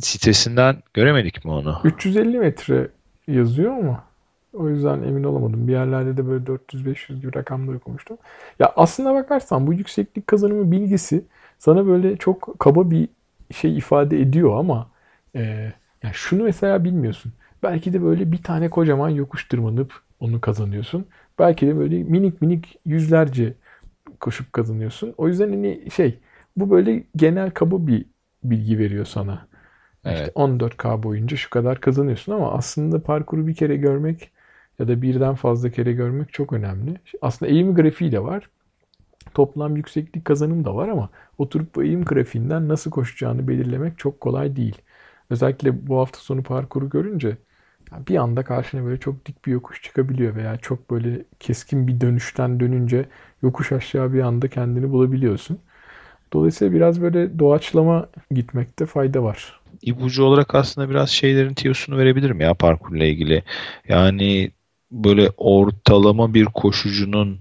Sitesinden 0.00 0.82
göremedik 0.94 1.44
mi 1.44 1.50
onu? 1.50 1.80
350 1.84 2.38
metre 2.38 2.88
yazıyor 3.28 3.72
ama 3.78 4.04
o 4.52 4.68
yüzden 4.68 5.02
emin 5.02 5.24
olamadım. 5.24 5.68
Bir 5.68 5.72
yerlerde 5.72 6.16
de 6.16 6.26
böyle 6.26 6.44
400-500 6.44 7.20
gibi 7.20 7.34
rakamlar 7.34 7.74
okumuştum. 7.74 8.18
Ya 8.58 8.72
aslında 8.76 9.14
bakarsan 9.14 9.66
bu 9.66 9.72
yükseklik 9.74 10.26
kazanımı 10.26 10.72
bilgisi 10.72 11.24
sana 11.58 11.86
böyle 11.86 12.16
çok 12.16 12.54
kaba 12.58 12.90
bir 12.90 13.08
şey 13.54 13.78
ifade 13.78 14.20
ediyor 14.20 14.58
ama 14.58 14.90
e, 15.34 15.72
yani 16.02 16.14
şunu 16.14 16.42
mesela 16.44 16.84
bilmiyorsun. 16.84 17.32
Belki 17.62 17.92
de 17.92 18.02
böyle 18.02 18.32
bir 18.32 18.42
tane 18.42 18.70
kocaman 18.70 19.08
yokuş 19.08 19.48
tırmanıp 19.48 19.92
onu 20.20 20.40
kazanıyorsun. 20.40 21.06
Belki 21.38 21.66
de 21.66 21.76
böyle 21.76 22.02
minik 22.02 22.42
minik 22.42 22.78
yüzlerce 22.84 23.54
koşup 24.20 24.52
kazanıyorsun. 24.52 25.14
O 25.18 25.28
yüzden 25.28 25.50
hani 25.50 25.90
şey 25.90 26.18
bu 26.56 26.70
böyle 26.70 27.04
genel 27.16 27.50
kaba 27.50 27.86
bir 27.86 28.06
bilgi 28.44 28.78
veriyor 28.78 29.04
sana. 29.04 29.46
Evet. 30.04 30.18
İşte 30.18 30.32
14K 30.34 31.02
boyunca 31.02 31.36
şu 31.36 31.50
kadar 31.50 31.80
kazanıyorsun 31.80 32.32
ama 32.32 32.52
aslında 32.52 33.02
parkuru 33.02 33.46
bir 33.46 33.54
kere 33.54 33.76
görmek 33.76 34.30
ya 34.78 34.88
da 34.88 35.02
birden 35.02 35.34
fazla 35.34 35.70
kere 35.70 35.92
görmek 35.92 36.32
çok 36.32 36.52
önemli. 36.52 36.94
Aslında 37.22 37.52
eğim 37.52 37.74
grafiği 37.74 38.12
de 38.12 38.22
var. 38.22 38.50
Toplam 39.34 39.76
yükseklik 39.76 40.24
kazanım 40.24 40.64
da 40.64 40.76
var 40.76 40.88
ama 40.88 41.10
oturup 41.38 41.74
bu 41.74 41.84
eğim 41.84 42.04
grafiğinden 42.04 42.68
nasıl 42.68 42.90
koşacağını 42.90 43.48
belirlemek 43.48 43.98
çok 43.98 44.20
kolay 44.20 44.56
değil. 44.56 44.78
Özellikle 45.30 45.86
bu 45.86 45.98
hafta 45.98 46.18
sonu 46.18 46.42
parkuru 46.42 46.90
görünce 46.90 47.36
bir 48.08 48.16
anda 48.16 48.42
karşına 48.42 48.84
böyle 48.84 49.00
çok 49.00 49.26
dik 49.26 49.46
bir 49.46 49.52
yokuş 49.52 49.82
çıkabiliyor 49.82 50.34
veya 50.36 50.56
çok 50.56 50.90
böyle 50.90 51.24
keskin 51.40 51.86
bir 51.88 52.00
dönüşten 52.00 52.60
dönünce 52.60 53.08
yokuş 53.42 53.72
aşağı 53.72 54.12
bir 54.12 54.20
anda 54.20 54.48
kendini 54.48 54.90
bulabiliyorsun. 54.90 55.58
Dolayısıyla 56.32 56.74
biraz 56.74 57.00
böyle 57.00 57.38
doğaçlama 57.38 58.06
gitmekte 58.30 58.86
fayda 58.86 59.22
var. 59.22 59.60
İpucu 59.82 60.24
olarak 60.24 60.54
aslında 60.54 60.90
biraz 60.90 61.10
şeylerin 61.10 61.54
tiyosunu 61.54 61.98
verebilirim 61.98 62.40
ya 62.40 62.54
parkurla 62.54 63.04
ilgili. 63.04 63.42
Yani 63.88 64.50
böyle 64.90 65.30
ortalama 65.36 66.34
bir 66.34 66.44
koşucunun 66.44 67.38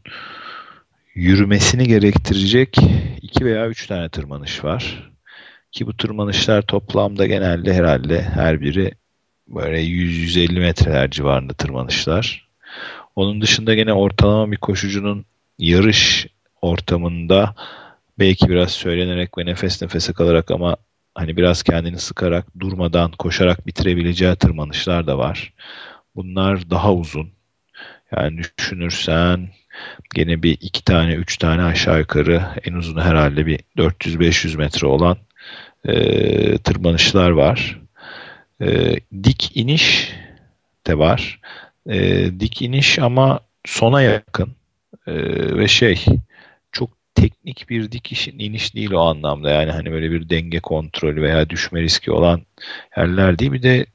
yürümesini 1.15 1.87
gerektirecek 1.87 2.77
iki 3.21 3.45
veya 3.45 3.67
üç 3.67 3.87
tane 3.87 4.09
tırmanış 4.09 4.63
var. 4.63 5.11
Ki 5.71 5.87
bu 5.87 5.97
tırmanışlar 5.97 6.61
toplamda 6.61 7.25
genelde 7.25 7.73
herhalde 7.73 8.21
her 8.21 8.61
biri 8.61 8.91
böyle 9.47 9.83
100-150 9.83 10.59
metreler 10.59 11.09
civarında 11.09 11.53
tırmanışlar. 11.53 12.47
Onun 13.15 13.41
dışında 13.41 13.75
gene 13.75 13.93
ortalama 13.93 14.51
bir 14.51 14.57
koşucunun 14.57 15.25
yarış 15.59 16.27
ortamında 16.61 17.55
belki 18.19 18.49
biraz 18.49 18.71
söylenerek 18.71 19.37
ve 19.37 19.45
nefes 19.45 19.81
nefese 19.81 20.13
kalarak 20.13 20.51
ama 20.51 20.77
hani 21.15 21.37
biraz 21.37 21.63
kendini 21.63 21.99
sıkarak 21.99 22.59
durmadan 22.59 23.11
koşarak 23.11 23.67
bitirebileceği 23.67 24.35
tırmanışlar 24.35 25.07
da 25.07 25.17
var. 25.17 25.53
Bunlar 26.15 26.69
daha 26.69 26.93
uzun. 26.93 27.29
Yani 28.11 28.41
düşünürsen 28.57 29.49
gene 30.15 30.43
bir 30.43 30.57
iki 30.61 30.83
tane, 30.83 31.13
üç 31.13 31.37
tane 31.37 31.63
aşağı 31.63 31.99
yukarı 31.99 32.43
en 32.63 32.73
uzun 32.73 33.01
herhalde 33.01 33.45
bir 33.45 33.59
400-500 33.77 34.57
metre 34.57 34.87
olan 34.87 35.17
e, 35.85 36.57
tırmanışlar 36.57 37.29
var. 37.29 37.81
E, 38.61 38.95
dik 39.23 39.51
iniş 39.57 40.13
de 40.87 40.97
var. 40.97 41.39
E, 41.89 42.25
dik 42.39 42.61
iniş 42.61 42.99
ama 42.99 43.39
sona 43.65 44.01
yakın 44.01 44.55
e, 45.07 45.13
ve 45.57 45.67
şey 45.67 46.05
çok 46.71 46.89
teknik 47.15 47.69
bir 47.69 47.91
dik 47.91 48.27
iniş 48.27 48.75
değil 48.75 48.91
o 48.91 48.99
anlamda. 48.99 49.49
Yani 49.49 49.71
hani 49.71 49.91
böyle 49.91 50.11
bir 50.11 50.29
denge 50.29 50.59
kontrolü 50.59 51.21
veya 51.21 51.49
düşme 51.49 51.81
riski 51.81 52.11
olan 52.11 52.41
yerler 52.97 53.39
değil. 53.39 53.51
Bir 53.51 53.63
de 53.63 53.85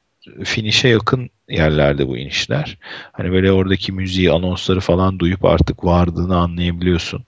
finişe 0.43 0.87
yakın 0.87 1.29
yerlerde 1.51 2.07
bu 2.07 2.17
inişler. 2.17 2.77
Hani 3.11 3.31
böyle 3.31 3.51
oradaki 3.51 3.91
müziği, 3.91 4.31
anonsları 4.31 4.79
falan 4.79 5.19
duyup 5.19 5.45
artık 5.45 5.85
vardığını 5.85 6.37
anlayabiliyorsun. 6.37 7.25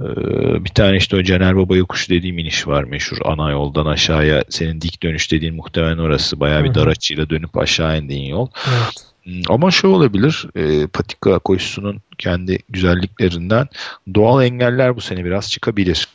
Ee, 0.00 0.64
bir 0.64 0.70
tane 0.70 0.96
işte 0.96 1.16
o 1.16 1.22
Caner 1.22 1.56
Baba 1.56 1.76
yokuş 1.76 2.10
dediğim 2.10 2.38
iniş 2.38 2.66
var 2.66 2.84
meşhur 2.84 3.18
ana 3.24 3.50
yoldan 3.50 3.86
aşağıya 3.86 4.44
senin 4.48 4.80
dik 4.80 5.02
dönüş 5.02 5.32
dediğin 5.32 5.54
muhtemelen 5.54 5.98
orası 5.98 6.40
bayağı 6.40 6.64
bir 6.64 6.74
dar 6.74 6.86
açıyla 6.86 7.30
dönüp 7.30 7.56
aşağı 7.56 7.98
indiğin 7.98 8.30
yol. 8.30 8.48
Evet. 8.68 9.08
Hmm, 9.22 9.42
ama 9.48 9.70
şu 9.70 9.88
olabilir 9.88 10.46
e, 10.56 10.86
patika 10.86 11.38
koşusunun 11.38 12.02
kendi 12.18 12.58
güzelliklerinden 12.68 13.68
doğal 14.14 14.44
engeller 14.44 14.96
bu 14.96 15.00
sene 15.00 15.24
biraz 15.24 15.50
çıkabilir. 15.50 16.08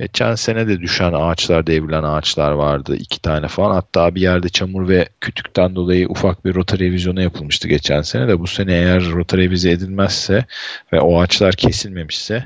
Geçen 0.00 0.34
sene 0.34 0.68
de 0.68 0.80
düşen 0.80 1.12
ağaçlar, 1.12 1.66
devrilen 1.66 2.02
ağaçlar 2.02 2.50
vardı. 2.52 2.96
iki 2.96 3.22
tane 3.22 3.48
falan. 3.48 3.74
Hatta 3.74 4.14
bir 4.14 4.20
yerde 4.20 4.48
çamur 4.48 4.88
ve 4.88 5.08
kütükten 5.20 5.74
dolayı 5.74 6.08
ufak 6.08 6.44
bir 6.44 6.54
rota 6.54 6.78
revizyonu 6.78 7.22
yapılmıştı 7.22 7.68
geçen 7.68 8.02
sene 8.02 8.28
de. 8.28 8.38
Bu 8.40 8.46
sene 8.46 8.72
eğer 8.72 9.10
rota 9.10 9.36
revize 9.36 9.70
edilmezse 9.70 10.44
ve 10.92 11.00
o 11.00 11.20
ağaçlar 11.20 11.54
kesilmemişse 11.54 12.44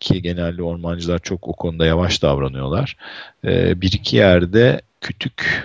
ki 0.00 0.22
genelde 0.22 0.62
ormancılar 0.62 1.18
çok 1.18 1.48
o 1.48 1.52
konuda 1.52 1.86
yavaş 1.86 2.22
davranıyorlar. 2.22 2.96
Ee, 3.44 3.80
bir 3.80 3.92
iki 3.92 4.16
yerde 4.16 4.80
kütük 5.00 5.64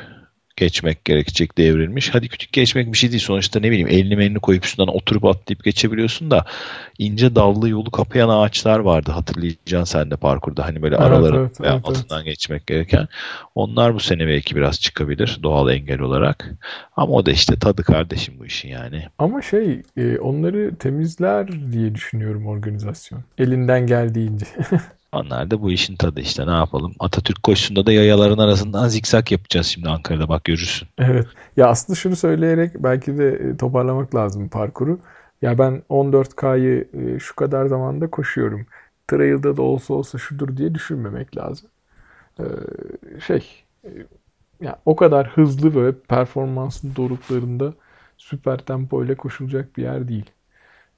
geçmek 0.56 1.06
gerekecek 1.06 1.58
devrilmiş. 1.58 2.14
Hadi 2.14 2.30
küçük 2.30 2.54
geçmek 2.54 2.94
bir 2.94 2.98
şey 2.98 3.12
değil. 3.12 3.22
Sonuçta 3.22 3.60
ne 3.60 3.72
bileyim 3.72 3.88
elini 3.88 4.16
melini 4.16 4.40
koyup 4.40 4.66
üstünden 4.66 4.92
oturup 4.92 5.26
atlayıp 5.26 5.64
geçebiliyorsun 5.64 6.32
da 6.32 6.46
ince 6.98 7.36
dallı 7.36 7.70
yolu 7.70 7.92
kapayan 7.92 8.30
ağaçlar 8.30 8.80
vardı. 8.80 9.12
Hatırlayacaksın 9.12 10.00
sen 10.00 10.12
de 10.12 10.16
parkurda. 10.16 10.66
Hani 10.66 10.82
böyle 10.82 10.96
evet, 10.96 11.06
araları 11.06 11.38
evet, 11.38 11.62
veya 11.62 11.74
evet, 11.74 11.86
altından 11.86 12.18
evet. 12.18 12.26
geçmek 12.26 12.68
gereken. 12.68 13.08
Onlar 13.56 13.94
bu 13.94 14.00
sene 14.00 14.28
belki 14.28 14.56
biraz 14.56 14.80
çıkabilir 14.80 15.40
doğal 15.44 15.70
engel 15.70 16.00
olarak. 16.00 16.54
Ama 16.96 17.14
o 17.14 17.26
da 17.26 17.32
işte 17.32 17.60
tadı 17.60 17.84
kardeşim 17.84 18.34
bu 18.40 18.46
işin 18.46 18.70
yani. 18.70 19.06
Ama 19.18 19.42
şey 19.42 19.82
e, 19.98 20.18
onları 20.18 20.76
temizler 20.76 21.72
diye 21.72 21.96
düşünüyorum 21.96 22.48
organizasyon. 22.48 23.24
Elinden 23.38 23.88
geldiğince. 23.88 24.46
Onlar 25.14 25.52
da 25.52 25.62
bu 25.62 25.72
işin 25.72 25.96
tadı 25.96 26.20
işte 26.22 26.48
ne 26.48 26.52
yapalım. 26.52 26.96
Atatürk 27.00 27.44
koşusunda 27.44 27.86
da 27.86 27.92
yayaların 27.92 28.38
arasından 28.38 28.88
zikzak 28.88 29.32
yapacağız 29.32 29.68
şimdi 29.68 29.90
Ankara'da 29.90 30.30
bak 30.30 30.44
görürsün. 30.44 30.88
Evet. 30.98 31.28
Ya 31.58 31.68
aslında 31.68 32.00
şunu 32.00 32.16
söyleyerek 32.16 32.72
belki 32.84 33.18
de 33.18 33.30
e, 33.30 33.58
toparlamak 33.58 34.16
lazım 34.16 34.50
parkuru. 34.50 35.00
Ya 35.42 35.58
ben 35.58 35.84
14K'yı 35.90 36.88
e, 36.94 37.20
şu 37.20 37.36
kadar 37.36 37.66
zamanda 37.66 38.10
koşuyorum. 38.10 38.68
Trail'da 39.08 39.58
da 39.58 39.62
olsa 39.62 39.94
olsa 39.94 40.18
şudur 40.18 40.58
diye 40.58 40.76
düşünmemek 40.76 41.38
lazım. 41.38 41.70
Ee, 42.40 42.44
şey 43.28 43.66
e, 43.86 43.90
ya 44.62 44.80
o 44.86 44.96
kadar 44.96 45.28
hızlı 45.28 45.86
ve 45.86 46.00
performanslı 46.00 46.96
doruklarında 46.96 47.74
süper 48.18 48.58
tempo 48.58 49.06
ile 49.06 49.16
koşulacak 49.16 49.78
bir 49.78 49.84
yer 49.84 50.08
değil. 50.08 50.32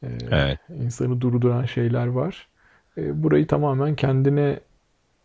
Ee, 0.03 0.07
evet. 0.31 0.59
İnsanı 0.69 1.21
durduran 1.21 1.65
şeyler 1.65 2.07
var. 2.07 2.47
E, 2.97 3.23
burayı 3.23 3.47
tamamen 3.47 3.95
kendine 3.95 4.59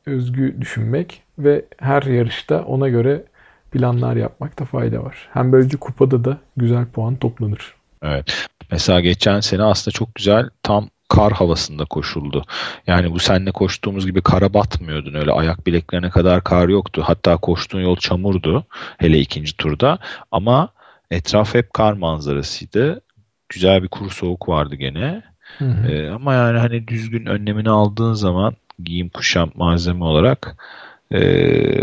özgü 0.06 0.60
düşünmek 0.60 1.22
ve 1.38 1.64
her 1.78 2.02
yarışta 2.02 2.62
ona 2.62 2.88
göre 2.88 3.24
planlar 3.70 4.16
yapmakta 4.16 4.64
fayda 4.64 5.04
var. 5.04 5.28
Hem 5.32 5.52
böylece 5.52 5.76
kupada 5.76 6.24
da 6.24 6.38
güzel 6.56 6.86
puan 6.86 7.16
toplanır. 7.16 7.74
Evet. 8.02 8.46
Mesela 8.70 9.00
geçen 9.00 9.40
sene 9.40 9.62
aslında 9.62 9.92
çok 9.94 10.14
güzel 10.14 10.48
tam 10.62 10.88
kar 11.08 11.32
havasında 11.32 11.84
koşuldu. 11.84 12.44
Yani 12.86 13.12
bu 13.12 13.18
senle 13.18 13.52
koştuğumuz 13.52 14.06
gibi 14.06 14.22
kara 14.22 14.54
batmıyordun. 14.54 15.14
Öyle 15.14 15.32
ayak 15.32 15.66
bileklerine 15.66 16.10
kadar 16.10 16.44
kar 16.44 16.68
yoktu. 16.68 17.02
Hatta 17.04 17.36
koştuğun 17.36 17.80
yol 17.80 17.96
çamurdu. 17.96 18.64
Hele 18.98 19.18
ikinci 19.18 19.56
turda. 19.56 19.98
Ama 20.30 20.68
etraf 21.10 21.54
hep 21.54 21.74
kar 21.74 21.92
manzarasıydı. 21.92 23.00
Güzel 23.48 23.82
bir 23.82 23.88
kuru 23.88 24.10
soğuk 24.10 24.48
vardı 24.48 24.74
gene. 24.74 25.22
Hı 25.58 25.64
hı. 25.64 25.92
E, 25.92 26.10
ama 26.10 26.34
yani 26.34 26.58
hani 26.58 26.88
düzgün 26.88 27.26
önlemini 27.26 27.70
aldığın 27.70 28.12
zaman 28.12 28.54
giyim 28.84 29.08
kuşam 29.08 29.50
malzeme 29.54 30.04
olarak 30.04 30.56
e, 31.10 31.18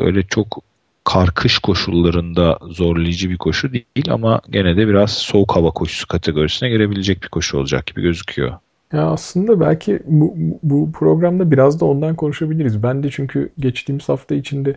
öyle 0.01 0.23
çok 0.23 0.63
karkış 1.03 1.60
koşullarında 1.60 2.60
zorlayıcı 2.62 3.30
bir 3.30 3.38
koşu 3.38 3.73
değil 3.73 4.12
ama 4.12 4.41
gene 4.49 4.77
de 4.77 4.88
biraz 4.88 5.12
soğuk 5.12 5.56
hava 5.56 5.71
koşusu 5.71 6.08
kategorisine 6.08 6.69
girebilecek 6.69 7.23
bir 7.23 7.27
koşu 7.27 7.58
olacak 7.58 7.86
gibi 7.86 8.01
gözüküyor. 8.01 8.53
Ya 8.93 9.08
aslında 9.08 9.60
belki 9.60 9.99
bu, 10.06 10.36
bu 10.63 10.91
programda 10.91 11.51
biraz 11.51 11.80
da 11.80 11.86
ondan 11.86 12.15
konuşabiliriz. 12.15 12.84
Ben 12.84 13.03
de 13.03 13.10
çünkü 13.12 13.49
geçtiğimiz 13.60 14.10
hafta 14.10 14.36
içinde 14.36 14.69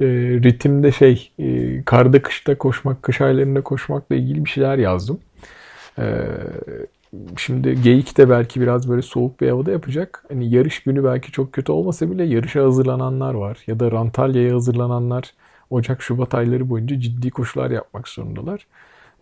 e, 0.00 0.06
ritimde 0.42 0.92
şey 0.92 1.30
e, 1.38 1.82
karda 1.82 2.22
kışta 2.22 2.58
koşmak, 2.58 3.02
kış 3.02 3.20
aylarında 3.20 3.60
koşmakla 3.60 4.16
ilgili 4.16 4.44
bir 4.44 4.50
şeyler 4.50 4.78
yazdım. 4.78 5.20
E, 5.98 6.04
Şimdi 7.36 7.82
Geyik 7.82 8.18
de 8.18 8.30
belki 8.30 8.60
biraz 8.60 8.88
böyle 8.88 9.02
soğuk 9.02 9.40
bir 9.40 9.48
havada 9.48 9.70
yapacak. 9.70 10.24
Hani 10.28 10.50
yarış 10.50 10.82
günü 10.82 11.04
belki 11.04 11.32
çok 11.32 11.52
kötü 11.52 11.72
olmasa 11.72 12.10
bile 12.10 12.24
yarışa 12.24 12.62
hazırlananlar 12.64 13.34
var. 13.34 13.58
Ya 13.66 13.80
da 13.80 13.92
Rantalya'ya 13.92 14.54
hazırlananlar 14.54 15.34
Ocak-Şubat 15.70 16.34
ayları 16.34 16.70
boyunca 16.70 17.00
ciddi 17.00 17.30
koşular 17.30 17.70
yapmak 17.70 18.08
zorundalar. 18.08 18.66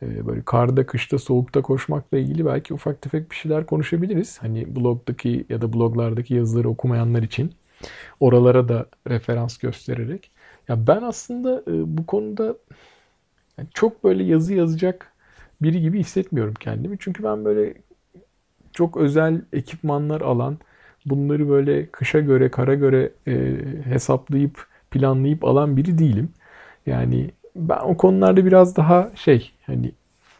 Ee, 0.03 0.27
böyle 0.27 0.42
karda, 0.44 0.87
kışta, 0.87 1.18
soğukta 1.18 1.62
koşmakla 1.62 2.18
ilgili 2.18 2.46
belki 2.46 2.74
ufak 2.74 3.03
tefek 3.03 3.31
bir 3.31 3.37
şeyler 3.37 3.66
konuşabiliriz. 3.66 4.38
Hani 4.42 4.77
blogdaki 4.77 5.46
ya 5.48 5.61
da 5.62 5.72
bloglardaki 5.72 6.35
yazıları 6.35 6.68
okumayanlar 6.70 7.22
için. 7.22 7.53
Oralara 8.20 8.68
da 8.68 8.87
referans 9.09 9.59
göstererek. 9.59 10.31
Ya 10.68 10.87
ben 10.87 11.03
aslında 11.03 11.62
e, 11.68 11.98
bu 11.98 12.07
konuda 12.07 12.57
çok 13.74 14.05
böyle 14.05 14.24
yazı 14.24 14.55
yazacak 14.55 15.08
biri 15.62 15.81
gibi 15.81 16.01
hissetmiyorum 16.01 16.55
kendimi. 16.55 16.97
Çünkü 17.01 17.25
ben 17.25 17.44
böyle 17.44 17.75
çok 18.73 18.97
özel 18.97 19.42
ekipmanlar 19.53 20.21
alan, 20.21 20.59
bunları 21.07 21.49
böyle 21.49 21.87
kışa 21.87 22.21
göre, 22.21 22.51
kara 22.51 22.75
göre 22.75 23.12
e, 23.29 23.57
hesaplayıp, 23.85 24.66
planlayıp 24.90 25.44
alan 25.44 25.77
biri 25.77 25.99
değilim. 25.99 26.29
Yani 26.87 27.31
ben 27.57 27.79
o 27.79 27.97
konularda 27.97 28.47
biraz 28.47 28.77
daha 28.77 29.11
şey 29.14 29.53
hani 29.66 29.92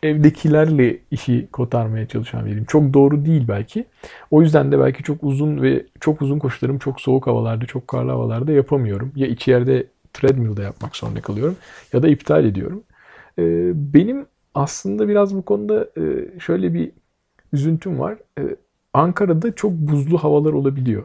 evdekilerle 0.03 0.99
işi 1.11 1.49
kotarmaya 1.53 2.09
çalışan 2.09 2.47
biriyim. 2.47 2.65
Çok 2.65 2.95
doğru 2.95 3.25
değil 3.25 3.45
belki. 3.49 3.85
O 4.31 4.43
yüzden 4.43 4.73
de 4.73 4.79
belki 4.79 5.03
çok 5.03 5.25
uzun 5.25 5.63
ve 5.63 5.87
çok 6.01 6.23
uzun 6.23 6.39
koşularım 6.39 6.79
çok 6.79 7.01
soğuk 7.01 7.27
havalarda, 7.27 7.67
çok 7.67 7.89
karlı 7.89 8.11
havalarda 8.11 8.53
yapamıyorum. 8.53 9.13
Ya 9.17 9.27
içeride 9.27 9.87
treadmill'de 10.13 10.63
yapmak 10.63 10.97
zorunda 10.97 11.21
kalıyorum 11.21 11.57
ya 11.93 12.03
da 12.03 12.09
iptal 12.09 12.45
ediyorum. 12.45 12.83
Ee, 13.39 13.71
benim 13.75 14.27
aslında 14.55 15.09
biraz 15.09 15.37
bu 15.37 15.43
konuda 15.43 15.89
e, 15.97 16.03
şöyle 16.41 16.75
bir 16.75 16.91
üzüntüm 17.53 17.99
var. 18.01 18.19
E, 18.39 18.43
Ankara'da 18.95 19.55
çok 19.55 19.73
buzlu 19.73 20.19
havalar 20.19 20.53
olabiliyor. 20.53 21.05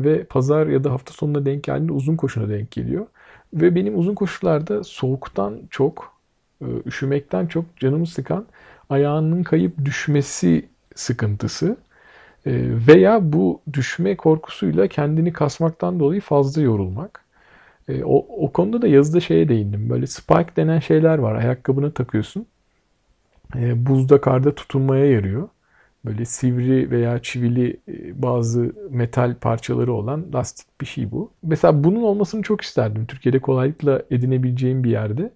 Ve 0.00 0.24
pazar 0.24 0.66
ya 0.66 0.84
da 0.84 0.92
hafta 0.92 1.12
sonuna 1.12 1.46
denk 1.46 1.64
geldiğinde 1.64 1.92
uzun 1.92 2.16
koşuna 2.16 2.48
denk 2.48 2.70
geliyor. 2.70 3.06
Ve 3.54 3.74
benim 3.74 3.98
uzun 3.98 4.14
koşularda 4.14 4.84
soğuktan 4.84 5.60
çok, 5.70 6.12
e, 6.62 6.66
üşümekten 6.86 7.46
çok 7.46 7.64
canımı 7.76 8.06
sıkan 8.06 8.46
ayağının 8.90 9.42
kayıp 9.42 9.84
düşmesi 9.84 10.68
sıkıntısı. 10.94 11.76
Veya 12.46 13.32
bu 13.32 13.60
düşme 13.72 14.16
korkusuyla 14.16 14.88
kendini 14.88 15.32
kasmaktan 15.32 16.00
dolayı 16.00 16.20
fazla 16.20 16.62
yorulmak. 16.62 17.24
O, 18.04 18.26
o 18.46 18.52
konuda 18.52 18.82
da 18.82 18.88
yazıda 18.88 19.20
şeye 19.20 19.48
değindim. 19.48 19.90
Böyle 19.90 20.06
spike 20.06 20.56
denen 20.56 20.78
şeyler 20.78 21.18
var. 21.18 21.34
Ayakkabına 21.34 21.90
takıyorsun 21.90 22.46
e, 23.56 23.86
buzda 23.86 24.20
karda 24.20 24.54
tutunmaya 24.54 25.06
yarıyor. 25.06 25.48
Böyle 26.04 26.24
sivri 26.24 26.90
veya 26.90 27.22
çivili 27.22 27.80
e, 27.88 28.22
bazı 28.22 28.72
metal 28.90 29.34
parçaları 29.40 29.92
olan 29.92 30.26
lastik 30.34 30.80
bir 30.80 30.86
şey 30.86 31.10
bu. 31.10 31.30
Mesela 31.42 31.84
bunun 31.84 32.02
olmasını 32.02 32.42
çok 32.42 32.60
isterdim. 32.60 33.06
Türkiye'de 33.06 33.38
kolaylıkla 33.38 34.02
edinebileceğim 34.10 34.84
bir 34.84 34.90
yerde. 34.90 35.32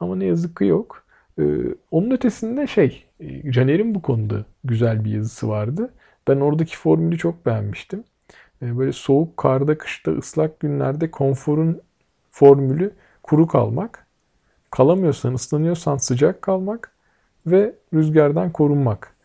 Ama 0.00 0.16
ne 0.16 0.24
yazık 0.24 0.56
ki 0.56 0.64
yok. 0.64 1.04
Ee, 1.38 1.42
onun 1.90 2.10
ötesinde 2.10 2.66
şey, 2.66 3.04
e, 3.20 3.52
Caner'in 3.52 3.94
bu 3.94 4.02
konuda 4.02 4.44
güzel 4.64 5.04
bir 5.04 5.10
yazısı 5.10 5.48
vardı. 5.48 5.90
Ben 6.28 6.36
oradaki 6.40 6.76
formülü 6.76 7.18
çok 7.18 7.46
beğenmiştim. 7.46 8.04
Ee, 8.62 8.78
böyle 8.78 8.92
soğuk, 8.92 9.36
karda, 9.36 9.78
kışta, 9.78 10.12
ıslak 10.12 10.60
günlerde 10.60 11.10
konforun 11.10 11.80
formülü 12.30 12.94
kuru 13.22 13.46
kalmak. 13.46 14.06
Kalamıyorsan, 14.70 15.34
ıslanıyorsan 15.34 15.96
sıcak 15.96 16.42
kalmak 16.42 16.92
ve 17.46 17.74
rüzgardan 17.94 18.52
korunmak. 18.52 19.16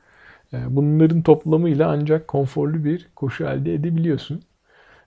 Ee, 0.54 0.58
bunların 0.70 1.22
toplamıyla 1.22 1.90
ancak 1.90 2.28
konforlu 2.28 2.84
bir 2.84 3.08
koşu 3.16 3.44
elde 3.44 3.74
edebiliyorsun. 3.74 4.42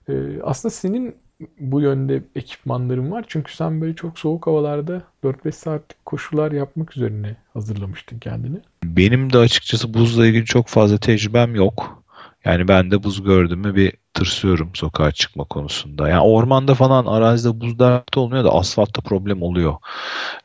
Ee, 0.09 0.13
aslında 0.43 0.71
senin 0.71 1.15
bu 1.59 1.81
yönde 1.81 2.23
ekipmanların 2.35 3.11
var. 3.11 3.25
Çünkü 3.27 3.55
sen 3.55 3.81
böyle 3.81 3.95
çok 3.95 4.19
soğuk 4.19 4.47
havalarda 4.47 5.01
4-5 5.23 5.55
saatlik 5.55 6.05
koşular 6.05 6.51
yapmak 6.51 6.97
üzerine 6.97 7.35
hazırlamıştın 7.53 8.19
kendini. 8.19 8.57
Benim 8.83 9.33
de 9.33 9.37
açıkçası 9.37 9.93
buzla 9.93 10.27
ilgili 10.27 10.45
çok 10.45 10.67
fazla 10.67 10.97
tecrübem 10.97 11.55
yok. 11.55 12.03
Yani 12.45 12.67
ben 12.67 12.91
de 12.91 13.03
buz 13.03 13.23
gördüm 13.23 13.59
mü 13.59 13.75
bir 13.75 13.93
tırsıyorum 14.15 14.69
sokağa 14.73 15.11
çıkma 15.11 15.43
konusunda. 15.43 16.09
Yani 16.09 16.21
ormanda 16.21 16.73
falan 16.73 17.05
arazide 17.05 17.61
buz 17.61 17.79
dertte 17.79 18.19
olmuyor 18.19 18.43
da 18.43 18.53
asfaltta 18.53 19.01
problem 19.01 19.41
oluyor. 19.41 19.75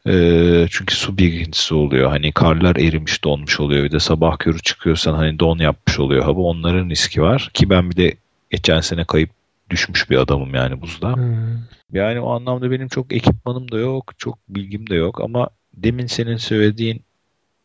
Ee, 0.06 0.66
çünkü 0.70 0.96
su 0.96 1.18
birikintisi 1.18 1.74
oluyor. 1.74 2.10
Hani 2.10 2.32
karlar 2.32 2.76
erimiş 2.76 3.24
donmuş 3.24 3.60
oluyor. 3.60 3.84
Bir 3.84 3.92
de 3.92 4.00
sabah 4.00 4.38
körü 4.38 4.58
çıkıyorsan 4.58 5.14
hani 5.14 5.38
don 5.38 5.58
yapmış 5.58 5.98
oluyor 5.98 6.24
hava. 6.24 6.40
Onların 6.40 6.90
riski 6.90 7.22
var. 7.22 7.50
Ki 7.54 7.70
ben 7.70 7.90
bir 7.90 7.96
de 7.96 8.14
geçen 8.50 8.80
sene 8.80 9.04
kayıp 9.04 9.30
düşmüş 9.70 10.10
bir 10.10 10.16
adamım 10.16 10.54
yani 10.54 10.80
buzda. 10.80 11.16
Hmm. 11.16 11.58
Yani 11.92 12.20
o 12.20 12.30
anlamda 12.30 12.70
benim 12.70 12.88
çok 12.88 13.12
ekipmanım 13.12 13.70
da 13.70 13.78
yok. 13.78 14.12
Çok 14.18 14.38
bilgim 14.48 14.90
de 14.90 14.94
yok. 14.94 15.20
Ama 15.20 15.48
demin 15.74 16.06
senin 16.06 16.36
söylediğin 16.36 17.02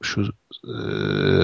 şu 0.01 0.33
e, 0.63 0.73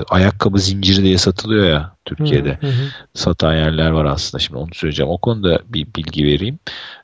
ayakkabı 0.09 0.59
zinciri 0.59 1.03
diye 1.03 1.17
satılıyor 1.17 1.69
ya 1.69 1.95
Türkiye'de. 2.05 2.57
Hı 2.61 2.67
hı. 2.67 2.87
Satan 3.13 3.53
yerler 3.53 3.89
var 3.89 4.05
aslında. 4.05 4.43
Şimdi 4.43 4.59
onu 4.59 4.73
söyleyeceğim. 4.73 5.11
O 5.11 5.17
konuda 5.17 5.59
bir 5.67 5.87
bilgi 5.95 6.25
vereyim. 6.25 6.59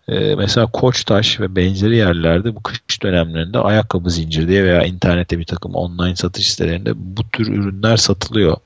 E, 0.07 0.35
mesela 0.35 0.67
Koçtaş 0.67 1.39
ve 1.39 1.55
benzeri 1.55 1.95
yerlerde 1.95 2.55
bu 2.55 2.63
kış 2.63 3.03
dönemlerinde 3.03 3.59
ayakkabı 3.59 4.09
zinciri 4.09 4.47
diye 4.47 4.63
veya 4.63 4.83
internette 4.83 5.39
bir 5.39 5.45
takım 5.45 5.75
online 5.75 6.15
satış 6.15 6.51
sitelerinde 6.51 6.91
bu 6.95 7.29
tür 7.29 7.47
ürünler 7.47 7.97
satılıyor. 7.97 8.57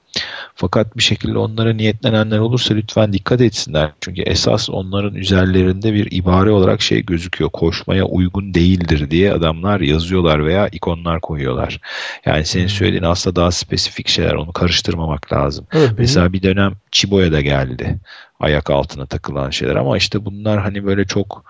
Fakat 0.56 0.98
bir 0.98 1.04
şekilde 1.04 1.38
onlara 1.38 1.74
niyetlenenler 1.74 2.40
olursa 2.40 2.74
lütfen 2.74 3.14
dikkat 3.14 3.42
etsinler. 3.42 3.92
Çünkü 4.02 4.22
esas 4.22 4.70
onların 4.70 5.16
üzerlerinde 5.16 5.94
bir 5.94 6.12
ibare 6.12 6.52
olarak 6.52 6.82
şey 6.82 7.06
gözüküyor. 7.06 7.50
Koşmaya 7.50 8.06
uygun 8.06 8.54
değildir 8.54 9.12
diye 9.12 9.34
adamlar 9.34 9.80
yazıyorlar 9.80 10.46
veya 10.46 10.68
ikonlar 10.68 11.22
koyuyorlar. 11.22 11.80
Yani 12.26 12.46
senin 12.46 12.68
söylediğin 12.68 13.04
aslında 13.04 13.31
daha 13.36 13.52
spesifik 13.52 14.08
şeyler. 14.08 14.34
Onu 14.34 14.54
karıştırmamak 14.54 15.34
lazım. 15.34 15.68
Evet, 15.74 15.92
Mesela 15.98 16.34
bir 16.34 16.44
dönem 16.44 16.74
Chibo'ya 16.92 17.32
da 17.32 17.42
geldi. 17.42 17.98
Ayak 18.40 18.70
altına 18.70 19.06
takılan 19.06 19.50
şeyler 19.50 19.76
ama 19.76 19.98
işte 19.98 20.26
bunlar 20.26 20.62
hani 20.62 20.86
böyle 20.86 21.06
çok 21.06 21.44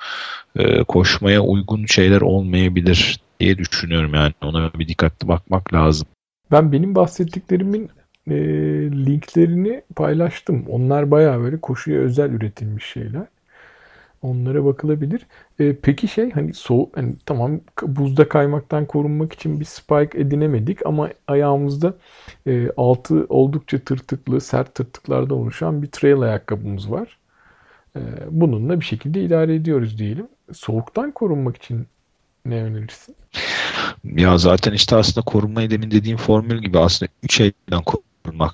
e, 0.55 0.83
koşmaya 0.83 1.41
uygun 1.41 1.85
şeyler 1.85 2.21
olmayabilir 2.21 3.19
diye 3.39 3.57
düşünüyorum 3.57 4.13
yani 4.13 4.33
ona 4.41 4.73
bir 4.73 4.87
dikkatli 4.87 5.27
bakmak 5.27 5.73
lazım. 5.73 6.07
Ben 6.51 6.71
benim 6.71 6.95
bahsettiklerimin 6.95 7.89
e, 8.27 8.35
linklerini 9.05 9.81
paylaştım. 9.95 10.65
Onlar 10.69 11.11
bayağı 11.11 11.39
böyle 11.41 11.61
koşuya 11.61 11.99
özel 11.99 12.29
üretilmiş 12.31 12.85
şeyler. 12.85 13.25
Onlara 14.21 14.65
bakılabilir. 14.65 15.27
E, 15.59 15.75
peki 15.75 16.07
şey 16.07 16.31
hani 16.31 16.53
soğuk 16.53 16.97
hani 16.97 17.15
tamam 17.25 17.59
buzda 17.81 18.29
kaymaktan 18.29 18.85
korunmak 18.85 19.33
için 19.33 19.59
bir 19.59 19.65
spike 19.65 20.19
edinemedik 20.19 20.85
ama 20.85 21.09
ayağımızda 21.27 21.93
e, 22.47 22.69
altı 22.77 23.25
oldukça 23.29 23.79
tırtıklı, 23.79 24.41
sert 24.41 24.75
tırtıklardan 24.75 25.37
oluşan 25.37 25.81
bir 25.81 25.87
trail 25.87 26.21
ayakkabımız 26.21 26.91
var. 26.91 27.17
E, 27.95 27.99
bununla 28.31 28.79
bir 28.79 28.85
şekilde 28.85 29.23
idare 29.23 29.55
ediyoruz 29.55 29.97
diyelim. 29.97 30.27
Soğuktan 30.53 31.11
korunmak 31.11 31.57
için 31.57 31.87
ne 32.45 32.63
önerirsin? 32.63 33.15
Ya 34.03 34.37
zaten 34.37 34.73
işte 34.73 34.95
aslında 34.95 35.25
korunmayı 35.25 35.69
demin 35.69 35.91
dediğim 35.91 36.17
formül 36.17 36.61
gibi 36.61 36.79
aslında 36.79 37.11
üç 37.23 37.41
elden 37.41 37.83
korunmak 37.85 38.10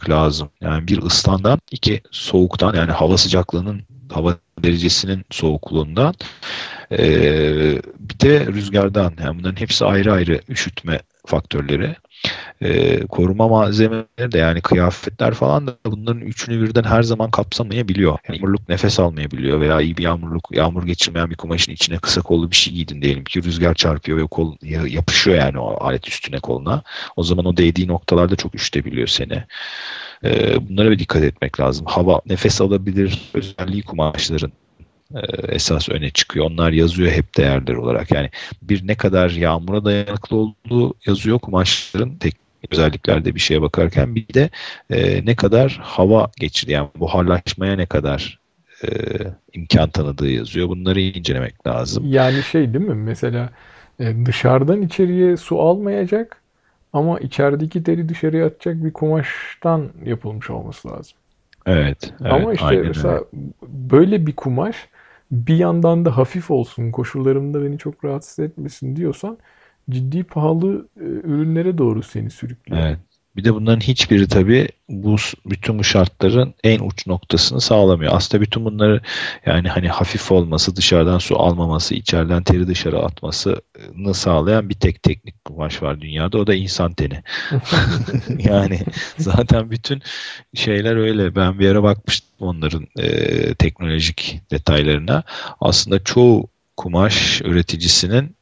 lazım. 0.09 0.49
Yani 0.61 0.87
bir 0.87 1.01
ıslandan, 1.01 1.59
iki 1.71 2.01
soğuktan 2.11 2.73
yani 2.75 2.91
hava 2.91 3.17
sıcaklığının 3.17 3.81
hava 4.11 4.35
derecesinin 4.63 5.25
soğukluğundan 5.31 6.13
ee, 6.91 7.81
bir 7.99 8.19
de 8.19 8.45
rüzgardan 8.45 9.13
yani 9.23 9.39
bunların 9.39 9.61
hepsi 9.61 9.85
ayrı 9.85 10.13
ayrı 10.13 10.41
üşütme 10.49 10.99
faktörleri. 11.27 11.95
Ee, 12.61 13.07
koruma 13.07 13.47
malzemeleri 13.47 14.31
de 14.31 14.37
yani 14.37 14.61
kıyafetler 14.61 15.33
falan 15.33 15.67
da 15.67 15.77
bunların 15.85 16.21
üçünü 16.21 16.61
birden 16.61 16.83
her 16.83 17.03
zaman 17.03 17.31
kapsamayabiliyor. 17.31 18.17
Yağmurluk 18.29 18.69
nefes 18.69 18.99
almayabiliyor 18.99 19.61
veya 19.61 19.81
iyi 19.81 19.97
bir 19.97 20.03
yağmurluk 20.03 20.49
yağmur 20.51 20.85
geçirmeyen 20.85 21.29
bir 21.29 21.35
kumaşın 21.35 21.71
içine 21.71 21.97
kısa 21.97 22.21
kollu 22.21 22.51
bir 22.51 22.55
şey 22.55 22.73
giydin 22.73 23.01
diyelim 23.01 23.23
ki 23.23 23.43
rüzgar 23.43 23.73
çarpıyor 23.73 24.17
ve 24.17 24.27
kol 24.27 24.55
yapışıyor 24.87 25.37
yani 25.37 25.59
o 25.59 25.83
alet 25.83 26.07
üstüne 26.07 26.39
koluna. 26.39 26.83
O 27.15 27.23
zaman 27.23 27.45
o 27.45 27.57
değdiği 27.57 27.87
noktalarda 27.87 28.35
çok 28.35 28.55
üşütebiliyor 28.55 29.07
seni. 29.07 29.43
Ee, 30.23 30.69
bunlara 30.69 30.91
bir 30.91 30.99
dikkat 30.99 31.23
etmek 31.23 31.59
lazım. 31.59 31.85
Hava 31.85 32.21
nefes 32.25 32.61
alabilir 32.61 33.21
özelliği 33.33 33.83
kumaşların 33.83 34.51
e, 34.51 34.66
esas 35.47 35.89
öne 35.89 36.09
çıkıyor. 36.09 36.45
Onlar 36.45 36.71
yazıyor 36.71 37.11
hep 37.11 37.37
değerler 37.37 37.73
olarak. 37.73 38.11
Yani 38.11 38.29
bir 38.61 38.87
ne 38.87 38.95
kadar 38.95 39.29
yağmura 39.29 39.85
dayanıklı 39.85 40.37
olduğu 40.37 40.93
yazıyor 41.05 41.39
kumaşların 41.39 42.15
teknik 42.15 42.47
özelliklerde 42.71 43.35
bir 43.35 43.39
şeye 43.39 43.61
bakarken 43.61 44.15
bir 44.15 44.33
de 44.33 44.49
e, 44.89 45.25
ne 45.25 45.35
kadar 45.35 45.79
hava 45.81 46.31
geçirdi 46.39 46.71
yani 46.71 46.89
buharlaşmaya 46.95 47.75
ne 47.75 47.85
kadar 47.85 48.39
e, 48.83 48.87
imkan 49.53 49.89
tanıdığı 49.89 50.29
yazıyor. 50.29 50.69
Bunları 50.69 50.99
incelemek 50.99 51.67
lazım. 51.67 52.03
Yani 52.07 52.43
şey 52.43 52.73
değil 52.73 52.85
mi? 52.85 52.95
Mesela 52.95 53.49
e, 53.99 54.25
dışarıdan 54.25 54.81
içeriye 54.81 55.37
su 55.37 55.61
almayacak 55.61 56.41
ama 56.93 57.19
içerideki 57.19 57.85
deri 57.85 58.09
dışarıya 58.09 58.45
atacak 58.45 58.83
bir 58.83 58.93
kumaştan 58.93 59.89
yapılmış 60.05 60.49
olması 60.49 60.87
lazım. 60.87 61.17
Evet. 61.65 62.13
evet 62.21 62.33
ama 62.33 62.53
işte 62.53 62.81
mesela 62.81 63.13
öyle. 63.13 63.25
böyle 63.61 64.27
bir 64.27 64.35
kumaş 64.35 64.75
bir 65.31 65.55
yandan 65.57 66.05
da 66.05 66.17
hafif 66.17 66.51
olsun, 66.51 66.91
koşullarımda 66.91 67.63
beni 67.63 67.77
çok 67.77 68.05
rahatsız 68.05 68.39
etmesin 68.39 68.95
diyorsan 68.95 69.37
ciddi 69.89 70.23
pahalı 70.23 70.89
e, 70.97 71.03
ürünlere 71.03 71.77
doğru 71.77 72.03
seni 72.03 72.29
sürüklüyor. 72.29 72.85
Evet. 72.85 73.16
Bir 73.37 73.43
de 73.43 73.53
bunların 73.53 73.79
hiçbiri 73.79 74.27
tabii 74.27 74.67
bu 74.89 75.15
bütün 75.45 75.79
bu 75.79 75.83
şartların 75.83 76.53
en 76.63 76.79
uç 76.79 77.07
noktasını 77.07 77.61
sağlamıyor. 77.61 78.13
Aslında 78.15 78.41
bütün 78.41 78.65
bunları 78.65 79.01
yani 79.45 79.69
hani 79.69 79.87
hafif 79.89 80.31
olması, 80.31 80.75
dışarıdan 80.75 81.17
su 81.17 81.39
almaması, 81.39 81.95
içeriden 81.95 82.43
teri 82.43 82.67
dışarı 82.67 82.99
atmasını 82.99 84.13
sağlayan 84.13 84.69
bir 84.69 84.73
tek 84.75 85.03
teknik 85.03 85.45
kumaş 85.45 85.81
var 85.81 86.01
dünyada. 86.01 86.37
O 86.37 86.47
da 86.47 86.55
insan 86.55 86.93
teni. 86.93 87.23
yani 88.39 88.79
zaten 89.17 89.71
bütün 89.71 90.01
şeyler 90.53 90.95
öyle. 90.95 91.35
Ben 91.35 91.59
bir 91.59 91.69
ara 91.69 91.83
bakmıştım 91.83 92.29
onların 92.39 92.87
e, 92.99 93.53
teknolojik 93.53 94.41
detaylarına. 94.51 95.23
Aslında 95.61 96.03
çoğu 96.03 96.47
kumaş 96.77 97.41
üreticisinin 97.41 98.36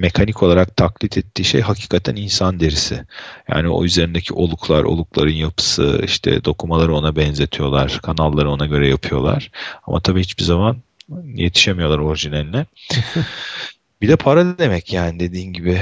mekanik 0.00 0.42
olarak 0.42 0.76
taklit 0.76 1.18
ettiği 1.18 1.44
şey 1.44 1.60
hakikaten 1.60 2.16
insan 2.16 2.60
derisi. 2.60 3.04
Yani 3.48 3.68
o 3.68 3.84
üzerindeki 3.84 4.34
oluklar, 4.34 4.82
olukların 4.84 5.32
yapısı, 5.32 6.00
işte 6.04 6.44
dokumaları 6.44 6.94
ona 6.94 7.16
benzetiyorlar, 7.16 8.00
kanalları 8.02 8.50
ona 8.50 8.66
göre 8.66 8.88
yapıyorlar. 8.88 9.50
Ama 9.86 10.00
tabii 10.00 10.20
hiçbir 10.20 10.44
zaman 10.44 10.76
yetişemiyorlar 11.24 11.98
orijinaline. 11.98 12.66
bir 14.02 14.08
de 14.08 14.16
para 14.16 14.58
demek 14.58 14.92
yani 14.92 15.20
dediğin 15.20 15.52
gibi 15.52 15.80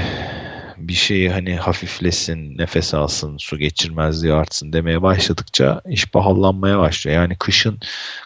bir 0.79 0.93
şeyi 0.93 1.29
hani 1.29 1.55
hafiflesin, 1.55 2.57
nefes 2.57 2.93
alsın, 2.93 3.37
su 3.37 3.57
geçirmezliği 3.57 4.33
artsın 4.33 4.73
demeye 4.73 5.01
başladıkça 5.01 5.81
iş 5.89 6.11
pahalanmaya 6.11 6.79
başlıyor. 6.79 7.17
Yani 7.17 7.35
kışın 7.35 7.77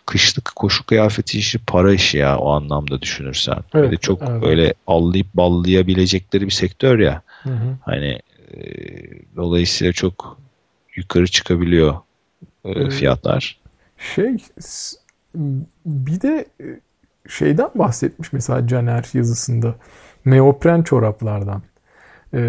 kışlık 0.06 0.52
koşu 0.56 0.86
kıyafeti 0.86 1.38
işi 1.38 1.60
para 1.60 1.94
işi 1.94 2.18
ya 2.18 2.38
o 2.38 2.52
anlamda 2.52 3.02
düşünürsen. 3.02 3.58
Evet, 3.74 3.92
bir 3.92 3.98
de 3.98 4.02
çok 4.02 4.22
evet. 4.22 4.44
öyle 4.44 4.74
allayıp 4.88 5.28
ballayabilecekleri 5.34 6.46
bir 6.46 6.52
sektör 6.52 7.00
ya. 7.00 7.22
Hı 7.44 7.50
hı. 7.50 7.78
Hani 7.82 8.20
e, 8.54 8.60
dolayısıyla 9.36 9.94
çok 9.94 10.38
yukarı 10.96 11.28
çıkabiliyor 11.28 11.96
e, 12.66 12.90
fiyatlar. 12.90 13.60
Şey 14.16 14.38
bir 15.86 16.22
de 16.22 16.46
e, 16.62 16.66
şeyden 17.30 17.70
bahsetmiş 17.76 18.34
mesela 18.34 18.68
Caner 18.68 19.06
yazısında. 19.14 19.76
Neopren 20.26 20.84
çoraplardan. 20.84 21.62
Ee, 22.34 22.40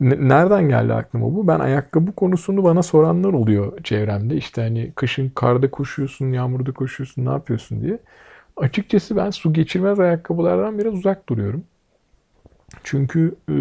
nereden 0.00 0.68
geldi 0.68 0.92
aklıma 0.94 1.34
bu? 1.34 1.46
Ben 1.48 1.60
ayakkabı 1.60 2.12
konusunu 2.12 2.64
bana 2.64 2.82
soranlar 2.82 3.32
oluyor 3.32 3.82
çevremde. 3.84 4.36
İşte 4.36 4.62
hani 4.62 4.92
kışın 4.96 5.28
karda 5.34 5.70
koşuyorsun, 5.70 6.32
yağmurda 6.32 6.72
koşuyorsun, 6.72 7.26
ne 7.26 7.30
yapıyorsun 7.30 7.82
diye. 7.82 7.98
Açıkçası 8.56 9.16
ben 9.16 9.30
su 9.30 9.52
geçirmez 9.52 10.00
ayakkabılardan 10.00 10.78
biraz 10.78 10.94
uzak 10.94 11.28
duruyorum. 11.28 11.64
Çünkü 12.84 13.34
e, 13.50 13.56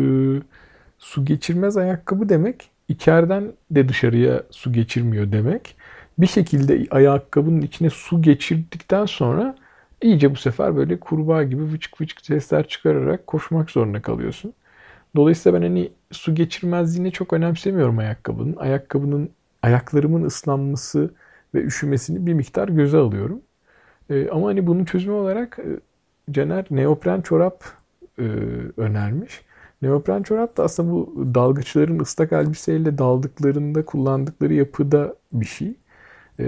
su 0.99 1.25
geçirmez 1.25 1.77
ayakkabı 1.77 2.29
demek 2.29 2.69
içeriden 2.87 3.53
de 3.71 3.89
dışarıya 3.89 4.43
su 4.51 4.73
geçirmiyor 4.73 5.31
demek. 5.31 5.75
Bir 6.17 6.27
şekilde 6.27 6.87
ayakkabının 6.91 7.61
içine 7.61 7.89
su 7.89 8.21
geçirdikten 8.21 9.05
sonra 9.05 9.55
iyice 10.01 10.31
bu 10.31 10.35
sefer 10.35 10.75
böyle 10.75 10.99
kurbağa 10.99 11.43
gibi 11.43 11.63
vıçık 11.63 12.01
vıçık 12.01 12.21
sesler 12.21 12.67
çıkararak 12.67 13.27
koşmak 13.27 13.71
zorunda 13.71 14.01
kalıyorsun. 14.01 14.53
Dolayısıyla 15.15 15.59
ben 15.59 15.67
hani 15.67 15.91
su 16.11 16.35
geçirmezliğini 16.35 17.11
çok 17.11 17.33
önemsemiyorum 17.33 17.97
ayakkabının. 17.97 18.55
Ayakkabının 18.57 19.29
ayaklarımın 19.61 20.23
ıslanması 20.23 21.13
ve 21.55 21.61
üşümesini 21.63 22.25
bir 22.25 22.33
miktar 22.33 22.69
göze 22.69 22.97
alıyorum. 22.97 23.41
E, 24.09 24.29
ama 24.29 24.47
hani 24.47 24.67
bunun 24.67 24.85
çözümü 24.85 25.15
olarak 25.15 25.59
e, 25.59 25.69
Caner 26.33 26.65
neopren 26.71 27.21
çorap 27.21 27.63
e, 28.19 28.23
önermiş. 28.77 29.41
Neopren 29.81 30.23
çorap 30.23 30.57
da 30.57 30.63
aslında 30.63 30.91
bu 30.91 31.25
dalgıçların 31.35 31.99
ıslak 31.99 32.33
elbiseyle 32.33 32.97
daldıklarında 32.97 33.85
kullandıkları 33.85 34.53
yapıda 34.53 35.15
bir 35.33 35.45
şey. 35.45 35.75
E, 36.39 36.45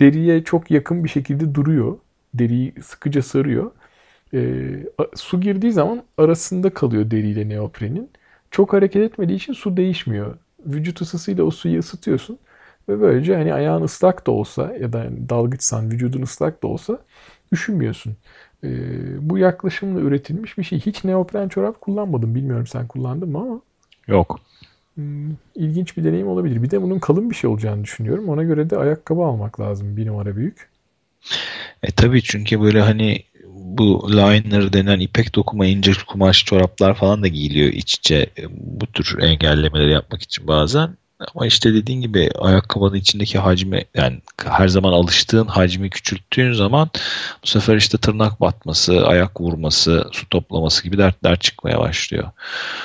deriye 0.00 0.44
çok 0.44 0.70
yakın 0.70 1.04
bir 1.04 1.08
şekilde 1.08 1.54
duruyor. 1.54 1.98
Deriyi 2.34 2.74
sıkıca 2.82 3.22
sarıyor 3.22 3.70
e, 4.34 4.70
su 5.14 5.40
girdiği 5.40 5.72
zaman 5.72 6.02
arasında 6.18 6.70
kalıyor 6.70 7.10
deriyle 7.10 7.48
neoprenin. 7.48 8.10
Çok 8.50 8.72
hareket 8.72 9.02
etmediği 9.02 9.36
için 9.36 9.52
su 9.52 9.76
değişmiyor. 9.76 10.36
Vücut 10.66 11.00
ısısıyla 11.00 11.44
o 11.44 11.50
suyu 11.50 11.78
ısıtıyorsun. 11.78 12.38
Ve 12.88 13.00
böylece 13.00 13.36
hani 13.36 13.54
ayağın 13.54 13.82
ıslak 13.82 14.26
da 14.26 14.30
olsa 14.30 14.72
ya 14.80 14.92
da 14.92 15.04
yani 15.04 15.28
dalgıçsan 15.28 15.90
vücudun 15.90 16.22
ıslak 16.22 16.62
da 16.62 16.66
olsa 16.66 16.98
üşümüyorsun. 17.52 18.16
E, 18.64 18.68
bu 19.30 19.38
yaklaşımla 19.38 20.00
üretilmiş 20.00 20.58
bir 20.58 20.64
şey. 20.64 20.80
Hiç 20.80 21.04
neopren 21.04 21.48
çorap 21.48 21.80
kullanmadım. 21.80 22.34
Bilmiyorum 22.34 22.66
sen 22.66 22.86
kullandın 22.88 23.30
mı 23.30 23.38
ama. 23.38 23.60
Yok. 24.06 24.40
hmm, 24.94 25.30
ilginç 25.54 25.96
bir 25.96 26.04
deneyim 26.04 26.28
olabilir. 26.28 26.62
Bir 26.62 26.70
de 26.70 26.82
bunun 26.82 26.98
kalın 26.98 27.30
bir 27.30 27.34
şey 27.34 27.50
olacağını 27.50 27.84
düşünüyorum. 27.84 28.28
Ona 28.28 28.42
göre 28.42 28.70
de 28.70 28.76
ayakkabı 28.76 29.22
almak 29.22 29.60
lazım 29.60 29.96
bir 29.96 30.06
numara 30.06 30.36
büyük. 30.36 30.70
E 31.82 31.90
tabii 31.96 32.22
çünkü 32.22 32.60
böyle 32.60 32.80
hani 32.80 33.24
bu 33.78 34.12
liner 34.12 34.72
denen 34.72 35.00
ipek 35.00 35.34
dokuma 35.34 35.66
ince 35.66 35.92
kumaş 36.06 36.44
çoraplar 36.44 36.94
falan 36.94 37.22
da 37.22 37.28
giyiliyor 37.28 37.72
iç 37.72 37.94
içe 37.94 38.26
bu 38.50 38.86
tür 38.86 39.22
engellemeleri 39.22 39.92
yapmak 39.92 40.22
için 40.22 40.46
bazen. 40.46 40.96
Ama 41.34 41.46
işte 41.46 41.74
dediğin 41.74 42.00
gibi 42.00 42.30
ayakkabının 42.38 42.94
içindeki 42.94 43.38
hacmi 43.38 43.84
yani 43.94 44.20
her 44.44 44.68
zaman 44.68 44.92
alıştığın 44.92 45.46
hacmi 45.46 45.90
küçülttüğün 45.90 46.52
zaman 46.52 46.90
bu 47.42 47.46
sefer 47.46 47.76
işte 47.76 47.98
tırnak 47.98 48.40
batması, 48.40 49.06
ayak 49.06 49.40
vurması, 49.40 50.08
su 50.12 50.28
toplaması 50.28 50.84
gibi 50.84 50.98
dertler 50.98 51.38
çıkmaya 51.38 51.78
başlıyor. 51.78 52.30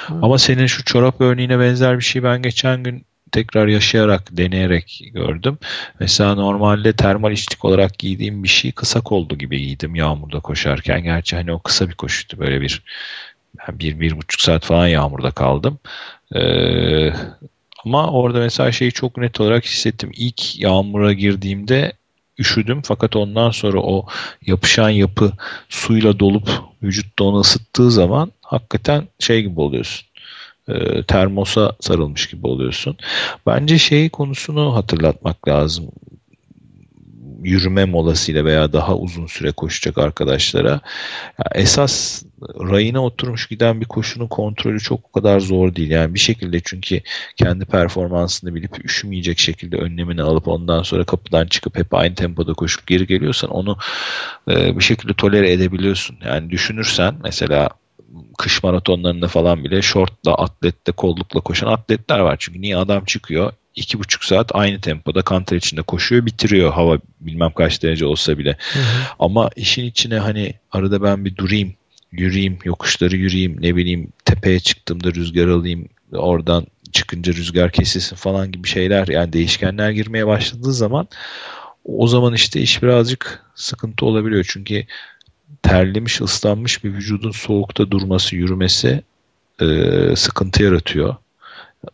Hmm. 0.08 0.24
Ama 0.24 0.38
senin 0.38 0.66
şu 0.66 0.84
çorap 0.84 1.22
örneğine 1.22 1.60
benzer 1.60 1.98
bir 1.98 2.04
şey 2.04 2.24
ben 2.24 2.42
geçen 2.42 2.84
gün 2.84 3.06
tekrar 3.36 3.68
yaşayarak, 3.68 4.38
deneyerek 4.38 5.02
gördüm. 5.14 5.58
Mesela 6.00 6.36
normalde 6.36 6.94
termal 6.94 7.32
içlik 7.32 7.66
olarak 7.66 8.00
giydiğim 8.00 8.44
bir 8.44 8.48
şey 8.48 8.72
kısa 8.72 9.02
kollu 9.02 9.38
gibi 9.38 9.62
giydim 9.62 9.96
yağmurda 9.96 10.40
koşarken. 10.40 11.04
Gerçi 11.04 11.36
hani 11.36 11.52
o 11.54 11.60
kısa 11.60 11.90
bir 11.90 11.96
koşuydu 11.96 12.40
böyle 12.40 12.62
bir 12.62 12.84
bir, 13.70 14.00
bir 14.00 14.18
buçuk 14.18 14.42
saat 14.42 14.66
falan 14.66 14.88
yağmurda 14.88 15.32
kaldım. 15.32 15.80
Ee, 16.36 17.14
ama 17.86 18.12
orada 18.12 18.40
mesela 18.40 18.72
şeyi 18.72 18.92
çok 18.92 19.18
net 19.18 19.42
olarak 19.42 19.66
hissettim. 19.66 20.12
İlk 20.14 20.60
yağmura 20.60 21.14
girdiğimde 21.14 21.94
üşüdüm 22.40 22.82
fakat 22.82 23.16
ondan 23.16 23.52
sonra 23.52 23.80
o 23.80 24.06
yapışan 24.46 24.90
yapı 24.90 25.32
suyla 25.70 26.20
dolup 26.20 26.50
vücutta 26.84 27.24
onu 27.24 27.40
ısıttığı 27.40 27.92
zaman 27.92 28.32
hakikaten 28.42 29.08
şey 29.20 29.42
gibi 29.42 29.62
oluyorsun. 29.62 30.08
E, 30.70 31.04
termosa 31.04 31.76
sarılmış 31.80 32.28
gibi 32.28 32.48
oluyorsun. 32.48 32.98
Bence 33.46 33.78
şey 33.78 34.10
konusunu 34.10 34.76
hatırlatmak 34.76 35.48
lazım 35.48 35.92
yürüme 37.46 37.86
molasıyla 37.86 38.46
veya 38.46 38.74
daha 38.74 38.96
uzun 38.98 39.26
süre 39.26 39.52
koşacak 39.52 39.98
arkadaşlara 39.98 40.82
esas 41.56 42.24
rayına 42.42 43.04
oturmuş 43.04 43.48
giden 43.48 43.82
bir 43.82 43.86
koşunun 43.86 44.28
kontrolü 44.28 44.80
çok 44.80 45.00
o 45.06 45.12
kadar 45.12 45.40
zor 45.40 45.76
değil. 45.76 45.90
Yani 45.90 46.14
bir 46.14 46.20
şekilde 46.20 46.60
çünkü 46.66 47.02
kendi 47.36 47.66
performansını 47.66 48.56
bilip 48.56 48.86
üşümeyecek 48.86 49.40
şekilde 49.40 49.78
önlemini 49.78 50.22
alıp 50.22 50.48
ondan 50.48 50.84
sonra 50.84 51.04
kapıdan 51.04 51.48
çıkıp 51.48 51.78
hep 51.78 51.94
aynı 51.94 52.16
tempoda 52.16 52.54
koşup 52.54 52.88
geri 52.88 53.08
geliyorsan 53.08 53.50
onu 53.50 53.78
e, 54.50 54.78
bir 54.78 54.84
şekilde 54.84 55.14
tolere 55.14 55.52
edebiliyorsun. 55.52 56.18
Yani 56.26 56.50
düşünürsen 56.50 57.16
mesela 57.24 57.70
kış 58.38 58.64
maratonlarında 58.64 59.28
falan 59.28 59.64
bile 59.64 59.82
şortla, 59.82 60.34
atletle, 60.36 60.92
kollukla 60.92 61.40
koşan 61.40 61.68
atletler 61.68 62.20
var. 62.20 62.36
Çünkü 62.40 62.62
niye 62.62 62.78
adam 62.78 63.06
çıkıyor 63.06 63.54
iki 63.76 64.00
buçuk 64.00 64.24
saat 64.24 64.56
aynı 64.56 64.82
tempoda 64.82 65.22
kanter 65.22 65.58
içinde 65.58 65.82
koşuyor 65.82 66.26
bitiriyor 66.26 66.74
hava 66.74 66.98
bilmem 67.20 67.52
kaç 67.52 67.84
derece 67.84 68.06
olsa 68.06 68.38
bile. 68.38 68.58
Hı 68.74 68.80
hı. 68.80 68.84
Ama 69.20 69.50
işin 69.56 69.86
içine 69.86 70.20
hani 70.20 70.54
arada 70.72 71.04
ben 71.04 71.26
bir 71.26 71.36
durayım 71.36 71.74
yürüyeyim 72.12 72.60
yokuşları 72.64 73.16
yürüyeyim 73.16 73.58
ne 73.62 73.76
bileyim 73.76 74.08
tepeye 74.26 74.60
çıktığımda 74.60 75.14
rüzgar 75.14 75.48
alayım 75.48 75.90
oradan 76.12 76.68
çıkınca 76.92 77.34
rüzgar 77.34 77.72
kesilsin 77.72 78.16
falan 78.16 78.52
gibi 78.52 78.68
şeyler 78.68 79.08
yani 79.08 79.34
değişkenler 79.34 79.92
girmeye 79.92 80.28
başladığı 80.28 80.74
zaman 80.74 81.08
o 81.86 82.08
zaman 82.08 82.34
işte 82.34 82.62
iş 82.62 82.84
birazcık 82.84 83.46
sıkıntı 83.56 84.06
olabiliyor. 84.06 84.46
Çünkü 84.50 84.86
terlemiş, 85.64 86.22
ıslanmış 86.22 86.84
bir 86.84 86.94
vücudun 86.94 87.32
soğukta 87.32 87.92
durması, 87.92 88.36
yürümesi 88.36 89.02
e, 89.62 89.66
sıkıntı 90.16 90.64
yaratıyor. 90.64 91.16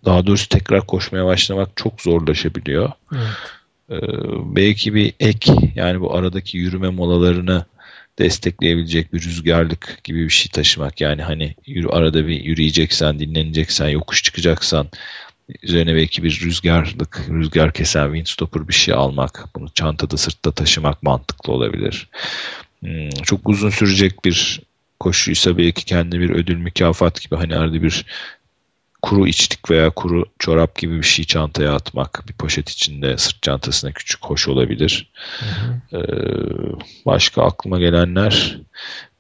Daha 0.06 0.26
doğrusu 0.26 0.50
tekrar 0.50 0.88
koşmaya 0.88 1.26
başlamak 1.26 1.78
çok 1.78 2.02
zorlaşabiliyor. 2.02 2.92
Evet. 3.16 3.28
Ee, 3.92 3.98
belki 4.56 4.94
bir 4.94 5.14
ek 5.20 5.54
yani 5.76 6.02
bu 6.02 6.16
aradaki 6.16 6.58
yürüme 6.58 6.90
molalarını 6.90 7.66
destekleyebilecek 8.20 9.14
bir 9.14 9.22
rüzgarlık 9.22 10.00
gibi 10.04 10.24
bir 10.24 10.30
şey 10.30 10.52
taşımak. 10.52 11.02
Yani 11.02 11.22
hani 11.24 11.56
yürü, 11.66 11.88
arada 11.88 12.28
bir 12.28 12.44
yürüyeceksen, 12.44 13.20
dinleneceksen, 13.20 13.90
yokuş 13.90 14.24
çıkacaksan 14.24 14.88
üzerine 15.64 15.96
belki 15.96 16.24
bir 16.24 16.42
rüzgarlık, 16.42 17.26
rüzgar 17.30 17.74
kesen 17.74 18.06
windstopper 18.06 18.68
bir 18.68 18.74
şey 18.74 18.94
almak. 18.94 19.46
Bunu 19.56 19.70
çantada 19.70 20.18
sırtta 20.18 20.52
taşımak 20.52 21.04
mantıklı 21.04 21.54
olabilir. 21.54 22.10
Hmm, 22.84 23.10
çok 23.10 23.50
uzun 23.50 23.70
sürecek 23.70 24.26
bir 24.26 24.62
koşuysa 25.00 25.58
belki 25.58 25.86
kendi 25.86 26.20
bir 26.20 26.30
ödül 26.30 26.58
mükafat 26.58 27.22
gibi 27.22 27.36
hani 27.36 27.56
arada 27.56 27.84
bir 27.84 28.06
kuru 29.02 29.28
içlik 29.28 29.72
veya 29.72 29.90
kuru 29.90 30.26
çorap 30.40 30.78
gibi 30.78 30.98
bir 30.98 31.04
şey 31.04 31.26
çantaya 31.26 31.74
atmak 31.74 32.24
bir 32.28 32.34
poşet 32.34 32.70
içinde 32.70 33.18
sırt 33.18 33.42
çantasına 33.42 33.92
küçük 33.92 34.26
hoş 34.26 34.48
olabilir. 34.48 35.12
Hı 35.40 35.46
hı. 35.46 35.98
Ee, 35.98 37.06
başka 37.06 37.44
aklıma 37.44 37.80
gelenler 37.80 38.60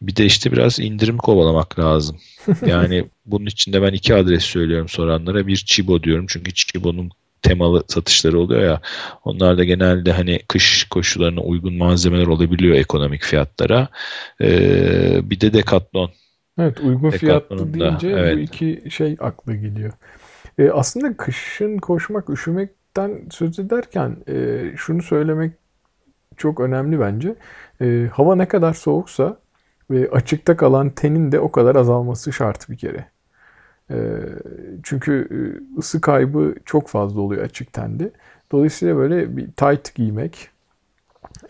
bir 0.02 0.16
de 0.16 0.26
işte 0.26 0.52
biraz 0.52 0.80
indirim 0.80 1.18
kovalamak 1.18 1.80
lazım. 1.80 2.18
Yani 2.66 3.06
bunun 3.26 3.46
içinde 3.46 3.82
ben 3.82 3.94
iki 3.94 4.16
adres 4.16 4.44
söylüyorum 4.44 4.90
soranlara. 4.90 5.48
Bir 5.48 5.56
Chibo 5.56 6.04
diyorum 6.04 6.26
çünkü 6.30 6.54
Chibo'nun 6.54 7.12
temalı 7.42 7.84
satışları 7.88 8.40
oluyor 8.40 8.64
ya. 8.64 8.82
Onlar 9.24 9.58
da 9.58 9.64
genelde 9.64 10.12
hani 10.12 10.40
kış 10.48 10.84
koşullarına 10.84 11.42
uygun 11.42 11.74
malzemeler 11.74 12.28
olabiliyor 12.28 12.76
ekonomik 12.76 13.22
fiyatlara. 13.22 13.88
Ee, 14.42 15.30
bir 15.30 15.42
de 15.42 15.54
Decathlon 15.54 16.12
Evet 16.60 16.80
uygun 16.80 17.10
fiyatlı 17.10 17.74
deyince 17.74 18.08
evet. 18.08 18.36
bu 18.36 18.40
iki 18.40 18.92
şey 18.92 19.18
akla 19.20 19.56
geliyor. 19.56 19.94
E, 20.60 20.70
aslında 20.70 21.18
kışın 21.18 21.78
koşmak, 21.78 22.30
üşümekten 22.30 23.22
söz 23.32 23.60
ederken 23.60 24.18
e, 24.28 24.64
şunu 24.78 25.02
söylemek 25.02 25.52
çok 26.38 26.60
önemli 26.60 27.00
bence. 27.00 27.36
E, 27.82 28.10
hava 28.14 28.36
ne 28.36 28.48
kadar 28.48 28.74
soğuksa 28.74 29.38
ve 29.92 30.10
açıkta 30.12 30.58
kalan 30.58 30.90
tenin 30.90 31.32
de 31.32 31.40
o 31.40 31.52
kadar 31.52 31.76
azalması 31.76 32.34
şart 32.34 32.70
bir 32.70 32.78
kere. 32.78 33.06
E, 33.92 33.98
çünkü 34.84 35.28
e, 35.32 35.38
ısı 35.80 36.02
kaybı 36.02 36.56
çok 36.66 36.88
fazla 36.88 37.22
oluyor 37.22 37.44
açık 37.44 37.74
tende. 37.74 38.12
Dolayısıyla 38.52 38.96
böyle 38.96 39.38
bir 39.38 39.48
tight 39.52 39.96
giymek, 39.96 40.50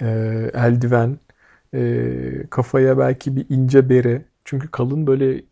e, 0.01 0.07
eldiven, 0.53 1.17
e, 1.73 2.11
kafaya 2.49 2.97
belki 2.97 3.35
bir 3.35 3.45
ince 3.49 3.89
bere, 3.89 4.21
çünkü 4.45 4.71
kalın 4.71 5.07
böyle 5.07 5.43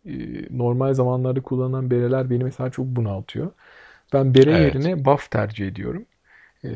normal 0.50 0.94
zamanlarda 0.94 1.40
kullanılan 1.40 1.90
bereler 1.90 2.30
beni 2.30 2.44
mesela 2.44 2.70
çok 2.70 2.86
bunaltıyor. 2.86 3.50
Ben 4.12 4.34
bere 4.34 4.50
evet. 4.50 4.74
yerine 4.74 5.04
buff 5.04 5.30
tercih 5.30 5.68
ediyorum. 5.68 6.04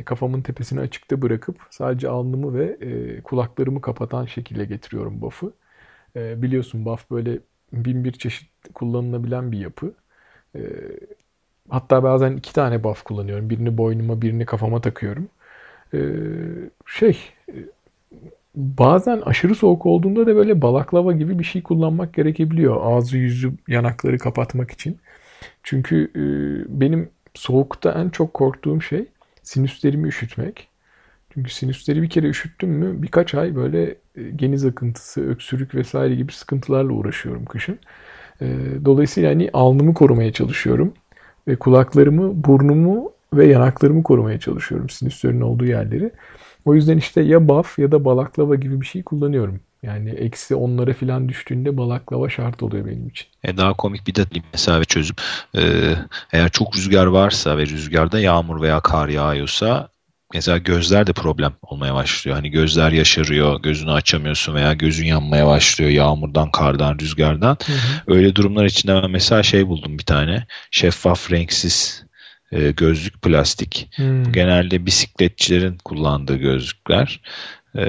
Kafamın 0.04 0.42
tepesini 0.42 0.80
açıkta 0.80 1.22
bırakıp 1.22 1.56
sadece 1.70 2.08
alnımı 2.08 2.58
ve 2.58 2.78
kulaklarımı 3.24 3.80
kapatan 3.80 4.26
şekilde 4.26 4.64
getiriyorum 4.64 5.20
buff'ı. 5.20 5.52
Biliyorsun 6.16 6.84
buff 6.84 7.10
böyle 7.10 7.38
bin 7.72 8.04
bir 8.04 8.12
çeşit 8.12 8.50
kullanılabilen 8.74 9.52
bir 9.52 9.58
yapı. 9.58 9.94
Hatta 11.68 12.02
bazen 12.02 12.36
iki 12.36 12.52
tane 12.52 12.84
buff 12.84 13.02
kullanıyorum. 13.02 13.50
Birini 13.50 13.78
boynuma, 13.78 14.22
birini 14.22 14.46
kafama 14.46 14.80
takıyorum. 14.80 15.28
Şey, 16.86 17.18
bazen 18.56 19.20
aşırı 19.20 19.54
soğuk 19.54 19.86
olduğunda 19.86 20.26
da 20.26 20.36
böyle 20.36 20.62
balaklava 20.62 21.12
gibi 21.12 21.38
bir 21.38 21.44
şey 21.44 21.62
kullanmak 21.62 22.14
gerekebiliyor. 22.14 22.80
Ağzı 22.82 23.16
yüzü 23.18 23.52
yanakları 23.68 24.18
kapatmak 24.18 24.70
için. 24.70 24.98
Çünkü 25.62 26.10
e, 26.16 26.22
benim 26.80 27.10
soğukta 27.34 27.92
en 27.92 28.08
çok 28.08 28.34
korktuğum 28.34 28.80
şey 28.82 29.06
sinüslerimi 29.42 30.08
üşütmek. 30.08 30.68
Çünkü 31.34 31.50
sinüsleri 31.54 32.02
bir 32.02 32.10
kere 32.10 32.28
üşüttüm 32.28 32.70
mü 32.70 33.02
birkaç 33.02 33.34
ay 33.34 33.56
böyle 33.56 33.96
e, 34.16 34.22
geniz 34.36 34.64
akıntısı, 34.64 35.30
öksürük 35.30 35.74
vesaire 35.74 36.14
gibi 36.14 36.32
sıkıntılarla 36.32 36.92
uğraşıyorum 36.92 37.44
kışın. 37.44 37.78
E, 38.40 38.46
dolayısıyla 38.84 39.30
hani 39.30 39.50
alnımı 39.52 39.94
korumaya 39.94 40.32
çalışıyorum. 40.32 40.92
Ve 41.48 41.56
kulaklarımı, 41.56 42.44
burnumu 42.44 43.12
ve 43.32 43.46
yanaklarımı 43.46 44.02
korumaya 44.02 44.40
çalışıyorum 44.40 44.90
sinüslerin 44.90 45.40
olduğu 45.40 45.64
yerleri. 45.64 46.10
O 46.64 46.74
yüzden 46.74 46.98
işte 46.98 47.20
ya 47.20 47.48
baf 47.48 47.78
ya 47.78 47.92
da 47.92 48.04
balaklava 48.04 48.54
gibi 48.54 48.80
bir 48.80 48.86
şey 48.86 49.02
kullanıyorum. 49.02 49.60
Yani 49.82 50.10
eksi 50.10 50.54
onlara 50.54 50.92
falan 50.94 51.28
düştüğünde 51.28 51.76
balaklava 51.76 52.28
şart 52.28 52.62
oluyor 52.62 52.86
benim 52.86 53.08
için. 53.08 53.26
E 53.44 53.56
daha 53.56 53.72
komik 53.74 54.06
bir 54.06 54.14
de 54.14 54.22
bir 54.34 54.84
çözüm. 54.84 55.16
Ee, 55.56 55.94
eğer 56.32 56.48
çok 56.48 56.76
rüzgar 56.76 57.06
varsa 57.06 57.58
ve 57.58 57.66
rüzgarda 57.66 58.20
yağmur 58.20 58.62
veya 58.62 58.80
kar 58.80 59.08
yağıyorsa 59.08 59.88
mesela 60.32 60.58
gözler 60.58 61.06
de 61.06 61.12
problem 61.12 61.52
olmaya 61.62 61.94
başlıyor. 61.94 62.36
Hani 62.36 62.50
gözler 62.50 62.92
yaşarıyor, 62.92 63.62
gözünü 63.62 63.90
açamıyorsun 63.92 64.54
veya 64.54 64.72
gözün 64.72 65.06
yanmaya 65.06 65.46
başlıyor 65.46 65.90
yağmurdan, 65.90 66.50
kardan, 66.50 66.98
rüzgardan. 66.98 67.56
Hı 67.66 67.72
hı. 67.72 68.16
Öyle 68.16 68.34
durumlar 68.34 68.64
için 68.64 68.90
ben 68.90 69.10
mesela 69.10 69.42
şey 69.42 69.66
buldum 69.66 69.98
bir 69.98 70.04
tane. 70.04 70.46
Şeffaf, 70.70 71.32
renksiz 71.32 72.04
e, 72.52 72.70
gözlük 72.70 73.22
plastik. 73.22 73.88
Hmm. 73.96 74.32
Genelde 74.32 74.86
bisikletçilerin 74.86 75.78
kullandığı 75.84 76.36
gözlükler. 76.36 77.20
E, 77.78 77.84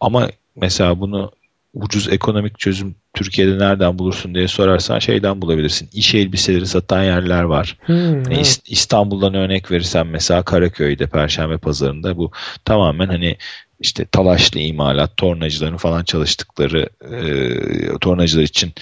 ama 0.00 0.28
mesela 0.56 1.00
bunu 1.00 1.32
ucuz 1.74 2.08
ekonomik 2.08 2.58
çözüm 2.58 2.96
Türkiye'de 3.14 3.58
nereden 3.58 3.98
bulursun 3.98 4.34
diye 4.34 4.48
sorarsan 4.48 4.98
şeyden 4.98 5.42
bulabilirsin. 5.42 5.90
İş 5.92 6.14
elbiseleri 6.14 6.66
satan 6.66 7.02
yerler 7.04 7.42
var. 7.42 7.78
Hmm, 7.86 8.30
Yani 8.30 8.34
evet. 8.34 8.46
İs- 8.46 8.62
İstanbul'dan 8.66 9.34
örnek 9.34 9.70
verirsen 9.70 10.06
mesela 10.06 10.42
Karaköy'de 10.44 11.06
Perşembe 11.06 11.58
Pazarı'nda 11.58 12.16
bu 12.16 12.30
tamamen 12.64 13.06
hani 13.08 13.36
işte 13.84 14.04
talaşlı 14.04 14.60
imalat, 14.60 15.16
tornacıların 15.16 15.76
falan 15.76 16.04
çalıştıkları 16.04 16.88
e, 17.10 17.98
tornacılar 18.00 18.42
için 18.42 18.72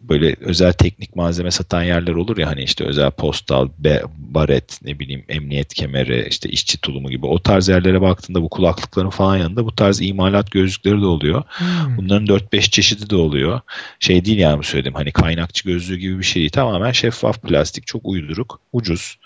böyle 0.00 0.36
özel 0.40 0.72
teknik 0.72 1.16
malzeme 1.16 1.50
satan 1.50 1.82
yerler 1.82 2.12
olur 2.12 2.38
ya 2.38 2.46
hani 2.48 2.62
işte 2.62 2.84
özel 2.84 3.10
postal, 3.10 3.68
be, 3.78 4.02
baret, 4.18 4.80
ne 4.84 4.98
bileyim 4.98 5.24
emniyet 5.28 5.74
kemeri, 5.74 6.26
işte 6.30 6.48
işçi 6.48 6.80
tulumu 6.80 7.10
gibi 7.10 7.26
o 7.26 7.38
tarz 7.38 7.68
yerlere 7.68 8.00
baktığında 8.00 8.42
bu 8.42 8.48
kulaklıkların 8.48 9.10
falan 9.10 9.36
yanında 9.36 9.64
bu 9.64 9.74
tarz 9.74 10.00
imalat 10.00 10.50
gözlükleri 10.50 11.00
de 11.02 11.06
oluyor. 11.06 11.42
Hmm. 11.48 11.96
Bunların 11.96 12.26
4-5 12.26 12.70
çeşidi 12.70 13.10
de 13.10 13.16
oluyor. 13.16 13.60
Şey 14.00 14.24
değil 14.24 14.38
yani 14.38 14.58
bu 14.58 14.62
söylediğim 14.62 14.94
hani 14.94 15.12
kaynakçı 15.12 15.64
gözlüğü 15.68 15.96
gibi 15.96 16.18
bir 16.18 16.24
şey 16.24 16.40
değil. 16.40 16.50
Tamamen 16.50 16.92
şeffaf 16.92 17.42
plastik, 17.42 17.86
çok 17.86 18.06
uyduruk, 18.06 18.60
ucuz. 18.72 19.18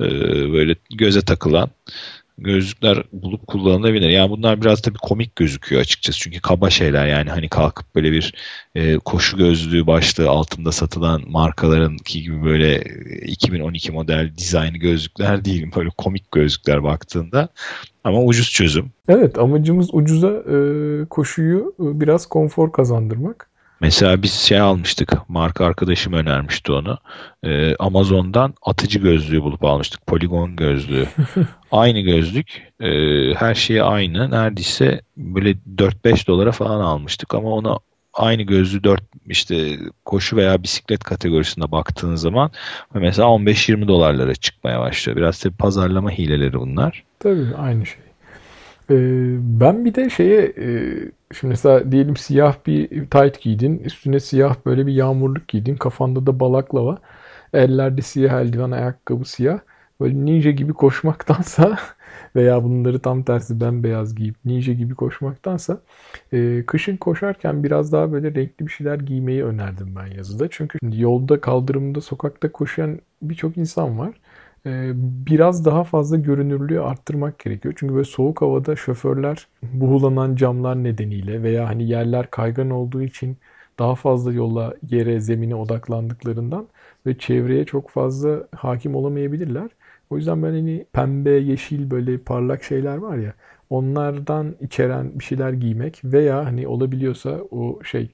Ee, 0.00 0.04
böyle 0.52 0.76
göze 0.90 1.20
takılan 1.20 1.70
gözlükler 2.38 3.02
bulup 3.12 3.46
kullanılabilir. 3.46 4.08
Yani 4.08 4.30
bunlar 4.30 4.60
biraz 4.60 4.82
tabii 4.82 4.98
komik 5.02 5.36
gözüküyor 5.36 5.80
açıkçası. 5.82 6.18
Çünkü 6.18 6.40
kaba 6.40 6.70
şeyler 6.70 7.06
yani 7.06 7.30
hani 7.30 7.48
kalkıp 7.48 7.94
böyle 7.94 8.12
bir 8.12 8.34
e, 8.74 8.98
koşu 8.98 9.36
gözlüğü 9.36 9.86
başlığı 9.86 10.28
altında 10.28 10.72
satılan 10.72 11.22
markalarınki 11.26 12.22
gibi 12.22 12.44
böyle 12.44 12.74
e, 12.74 13.26
2012 13.26 13.92
model 13.92 14.32
dizaynı 14.38 14.76
gözlükler 14.76 15.44
değil. 15.44 15.66
Böyle 15.76 15.90
komik 15.98 16.32
gözlükler 16.32 16.82
baktığında. 16.82 17.48
Ama 18.04 18.22
ucuz 18.22 18.50
çözüm. 18.50 18.90
Evet 19.08 19.38
amacımız 19.38 19.88
ucuza 19.92 20.28
e, 20.28 20.56
koşuyu 21.04 21.74
e, 21.80 22.00
biraz 22.00 22.26
konfor 22.26 22.72
kazandırmak. 22.72 23.55
Mesela 23.80 24.22
biz 24.22 24.32
şey 24.32 24.60
almıştık. 24.60 25.12
Marka 25.28 25.64
arkadaşım 25.64 26.12
önermişti 26.12 26.72
onu. 26.72 26.98
Ee, 27.42 27.76
Amazon'dan 27.76 28.54
atıcı 28.62 28.98
gözlüğü 28.98 29.42
bulup 29.42 29.64
almıştık. 29.64 30.06
Poligon 30.06 30.56
gözlüğü. 30.56 31.06
aynı 31.72 32.00
gözlük. 32.00 32.72
e, 32.80 32.90
her 33.34 33.54
şeyi 33.54 33.82
aynı. 33.82 34.30
Neredeyse 34.30 35.00
böyle 35.16 35.50
4-5 35.76 36.26
dolara 36.26 36.52
falan 36.52 36.80
almıştık 36.80 37.34
ama 37.34 37.48
ona 37.50 37.78
aynı 38.14 38.42
gözlüğü 38.42 38.84
4 38.84 39.02
işte 39.26 39.78
koşu 40.04 40.36
veya 40.36 40.62
bisiklet 40.62 41.04
kategorisinde 41.04 41.72
baktığın 41.72 42.14
zaman 42.14 42.50
mesela 42.94 43.28
15-20 43.28 43.88
dolarlara 43.88 44.34
çıkmaya 44.34 44.80
başlıyor. 44.80 45.16
Biraz 45.16 45.38
tabii 45.38 45.56
pazarlama 45.56 46.10
hileleri 46.10 46.60
bunlar. 46.60 47.04
Tabii 47.20 47.46
aynı 47.58 47.86
şey. 47.86 48.00
E, 48.90 48.96
ben 49.60 49.84
bir 49.84 49.94
de 49.94 50.10
şeye 50.10 50.40
e, 50.40 50.68
şimdi 51.32 51.50
mesela 51.52 51.92
diyelim 51.92 52.16
siyah 52.16 52.56
bir 52.66 53.10
tayt 53.10 53.40
giydin. 53.40 53.78
Üstüne 53.78 54.20
siyah 54.20 54.56
böyle 54.66 54.86
bir 54.86 54.92
yağmurluk 54.92 55.48
giydin. 55.48 55.76
Kafanda 55.76 56.26
da 56.26 56.40
balaklava. 56.40 56.98
Ellerde 57.52 58.02
siyah 58.02 58.40
eldiven, 58.40 58.70
ayakkabı 58.70 59.24
siyah. 59.24 59.58
Böyle 60.00 60.14
ninja 60.26 60.50
gibi 60.50 60.72
koşmaktansa 60.72 61.78
veya 62.36 62.64
bunları 62.64 62.98
tam 62.98 63.22
tersi 63.22 63.60
bembeyaz 63.60 64.14
giyip 64.14 64.36
ninja 64.44 64.72
gibi 64.72 64.94
koşmaktansa 64.94 65.80
e, 66.32 66.64
kışın 66.66 66.96
koşarken 66.96 67.64
biraz 67.64 67.92
daha 67.92 68.12
böyle 68.12 68.34
renkli 68.34 68.66
bir 68.66 68.72
şeyler 68.72 68.96
giymeyi 68.96 69.44
önerdim 69.44 69.96
ben 69.96 70.06
yazıda. 70.06 70.48
Çünkü 70.50 70.78
yolda, 70.92 71.40
kaldırımda, 71.40 72.00
sokakta 72.00 72.52
koşan 72.52 73.00
birçok 73.22 73.56
insan 73.56 73.98
var. 73.98 74.14
E, 74.66 74.92
biraz 74.96 75.64
daha 75.64 75.84
fazla 75.84 76.16
görünürlüğü 76.16 76.80
arttırmak 76.80 77.38
gerekiyor. 77.38 77.74
Çünkü 77.78 77.94
böyle 77.94 78.04
soğuk 78.04 78.42
havada 78.42 78.76
şoförler 78.76 79.48
buhulanan 79.62 80.36
camlar 80.36 80.84
nedeniyle 80.84 81.42
veya 81.42 81.68
hani 81.68 81.88
yerler 81.88 82.30
kaygan 82.30 82.70
olduğu 82.70 83.02
için 83.02 83.38
daha 83.78 83.94
fazla 83.94 84.32
yola, 84.32 84.74
yere, 84.90 85.20
zemine 85.20 85.54
odaklandıklarından 85.54 86.68
ve 87.06 87.18
çevreye 87.18 87.64
çok 87.64 87.90
fazla 87.90 88.48
hakim 88.56 88.94
olamayabilirler. 88.94 89.70
O 90.10 90.16
yüzden 90.16 90.42
ben 90.42 90.50
hani 90.50 90.86
pembe, 90.92 91.30
yeşil 91.30 91.90
böyle 91.90 92.18
parlak 92.18 92.62
şeyler 92.62 92.96
var 92.96 93.16
ya 93.16 93.34
onlardan 93.70 94.56
içeren 94.60 95.18
bir 95.18 95.24
şeyler 95.24 95.52
giymek 95.52 96.00
veya 96.04 96.44
hani 96.46 96.68
olabiliyorsa 96.68 97.40
o 97.50 97.82
şey 97.84 98.10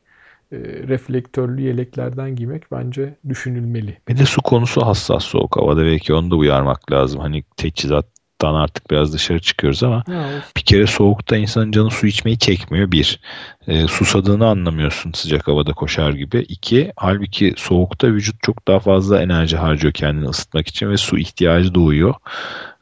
e, 0.52 0.56
reflektörlü 0.88 1.62
yeleklerden 1.62 2.36
giymek 2.36 2.72
bence 2.72 3.14
düşünülmeli. 3.28 3.98
Bir 4.08 4.18
de 4.18 4.26
su 4.26 4.42
konusu 4.42 4.86
hassas 4.86 5.24
soğuk 5.24 5.56
havada 5.56 5.84
belki 5.84 6.14
onu 6.14 6.30
da 6.30 6.36
uyarmak 6.36 6.92
lazım. 6.92 7.20
Hani 7.20 7.44
teçhizattan 7.56 8.54
artık 8.54 8.90
biraz 8.90 9.12
dışarı 9.12 9.40
çıkıyoruz 9.40 9.82
ama 9.82 10.04
Ya, 10.08 10.24
bir 10.56 10.62
kere 10.62 10.86
soğukta 10.86 11.36
insanın 11.36 11.72
canı 11.72 11.90
su 11.90 12.06
içmeyi 12.06 12.38
çekmiyor. 12.38 12.92
Bir, 12.92 13.20
e, 13.66 13.86
susadığını 13.86 14.46
anlamıyorsun 14.46 15.12
sıcak 15.12 15.48
havada 15.48 15.72
koşar 15.72 16.12
gibi. 16.12 16.38
İki, 16.38 16.92
halbuki 16.96 17.54
soğukta 17.56 18.08
vücut 18.08 18.42
çok 18.42 18.68
daha 18.68 18.80
fazla 18.80 19.22
enerji 19.22 19.56
harcıyor 19.56 19.92
kendini 19.92 20.28
ısıtmak 20.28 20.68
için 20.68 20.90
ve 20.90 20.96
su 20.96 21.18
ihtiyacı 21.18 21.74
doğuyor. 21.74 22.14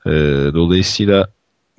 E, 0.07 0.11
dolayısıyla 0.55 1.29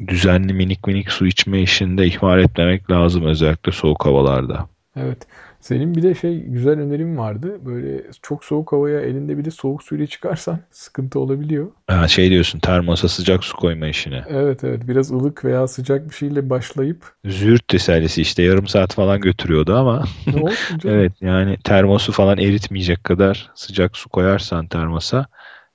düzenli 0.08 0.54
minik 0.54 0.88
minik 0.88 1.12
su 1.12 1.26
içme 1.26 1.62
işini 1.62 1.98
de 1.98 2.08
ihmal 2.08 2.40
etmemek 2.40 2.92
lazım 2.92 3.26
özellikle 3.26 3.72
soğuk 3.72 4.06
havalarda. 4.06 4.68
Evet. 4.96 5.28
Senin 5.62 5.96
bir 5.96 6.04
de 6.04 6.16
şey 6.16 6.40
güzel 6.44 6.80
önerim 6.80 7.18
vardı. 7.18 7.60
Böyle 7.66 8.04
çok 8.22 8.46
soğuk 8.46 8.72
havaya 8.72 9.02
elinde 9.02 9.38
bir 9.38 9.46
de 9.46 9.52
soğuk 9.52 9.84
suyla 9.84 10.08
çıkarsan 10.08 10.60
sıkıntı 10.72 11.20
olabiliyor. 11.20 11.68
Ha, 11.88 12.08
şey 12.08 12.30
diyorsun 12.30 12.60
termosa 12.60 13.08
sıcak 13.08 13.44
su 13.44 13.58
koyma 13.58 13.88
işine. 13.88 14.24
Evet 14.30 14.64
evet 14.64 14.88
biraz 14.88 15.12
ılık 15.12 15.46
veya 15.46 15.68
sıcak 15.68 16.10
bir 16.10 16.16
şeyle 16.16 16.50
başlayıp 16.50 17.14
Züğürt 17.26 17.68
tesellisi 17.68 18.22
işte 18.22 18.44
yarım 18.44 18.68
saat 18.68 18.94
falan 18.94 19.22
götürüyordu 19.22 19.76
ama 19.76 20.04
ne 20.28 20.38
olsun 20.38 20.78
canım. 20.80 21.00
evet 21.00 21.14
yani 21.22 21.58
termosu 21.64 22.12
falan 22.12 22.38
eritmeyecek 22.38 23.04
kadar 23.04 23.52
sıcak 23.56 23.98
su 23.98 24.10
koyarsan 24.10 24.68
termosa 24.68 25.26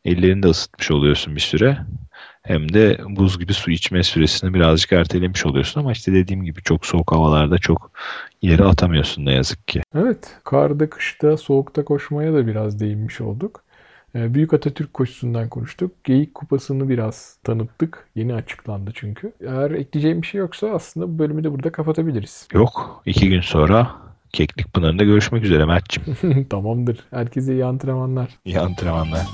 ellerini 0.04 0.42
de 0.42 0.46
ısıtmış 0.48 0.90
oluyorsun 0.90 1.36
bir 1.36 1.40
süre. 1.40 1.78
Hem 2.46 2.72
de 2.72 2.98
buz 3.08 3.38
gibi 3.38 3.54
su 3.54 3.70
içme 3.70 4.02
süresini 4.02 4.54
birazcık 4.54 4.92
ertelemiş 4.92 5.46
oluyorsun 5.46 5.80
ama 5.80 5.92
işte 5.92 6.12
dediğim 6.12 6.44
gibi 6.44 6.62
çok 6.62 6.86
soğuk 6.86 7.12
havalarda 7.12 7.58
çok 7.58 7.90
ileri 8.42 8.64
atamıyorsun 8.64 9.26
ne 9.26 9.32
yazık 9.32 9.68
ki. 9.68 9.82
Evet, 9.94 10.36
karda, 10.44 10.90
kışta, 10.90 11.36
soğukta 11.36 11.84
koşmaya 11.84 12.32
da 12.32 12.46
biraz 12.46 12.80
değinmiş 12.80 13.20
olduk. 13.20 13.64
Ee, 14.14 14.34
Büyük 14.34 14.54
Atatürk 14.54 14.94
koşusundan 14.94 15.48
konuştuk. 15.48 16.04
Geyik 16.04 16.34
Kupası'nı 16.34 16.88
biraz 16.88 17.36
tanıttık. 17.44 18.08
Yeni 18.14 18.34
açıklandı 18.34 18.90
çünkü. 18.94 19.32
Eğer 19.40 19.70
ekleyeceğim 19.70 20.22
bir 20.22 20.26
şey 20.26 20.38
yoksa 20.38 20.66
aslında 20.68 21.08
bu 21.08 21.18
bölümü 21.18 21.44
de 21.44 21.52
burada 21.52 21.72
kapatabiliriz. 21.72 22.48
Yok 22.52 23.02
iki 23.06 23.28
gün 23.28 23.40
sonra 23.40 23.90
Keklik 24.32 24.74
Pınarı'nda 24.74 25.04
görüşmek 25.04 25.44
üzere 25.44 25.64
Mert'cim. 25.64 26.02
Tamamdır. 26.50 26.98
Herkese 27.10 27.52
iyi 27.52 27.64
antrenmanlar. 27.64 28.28
İyi 28.44 28.60
antrenmanlar. 28.60 29.26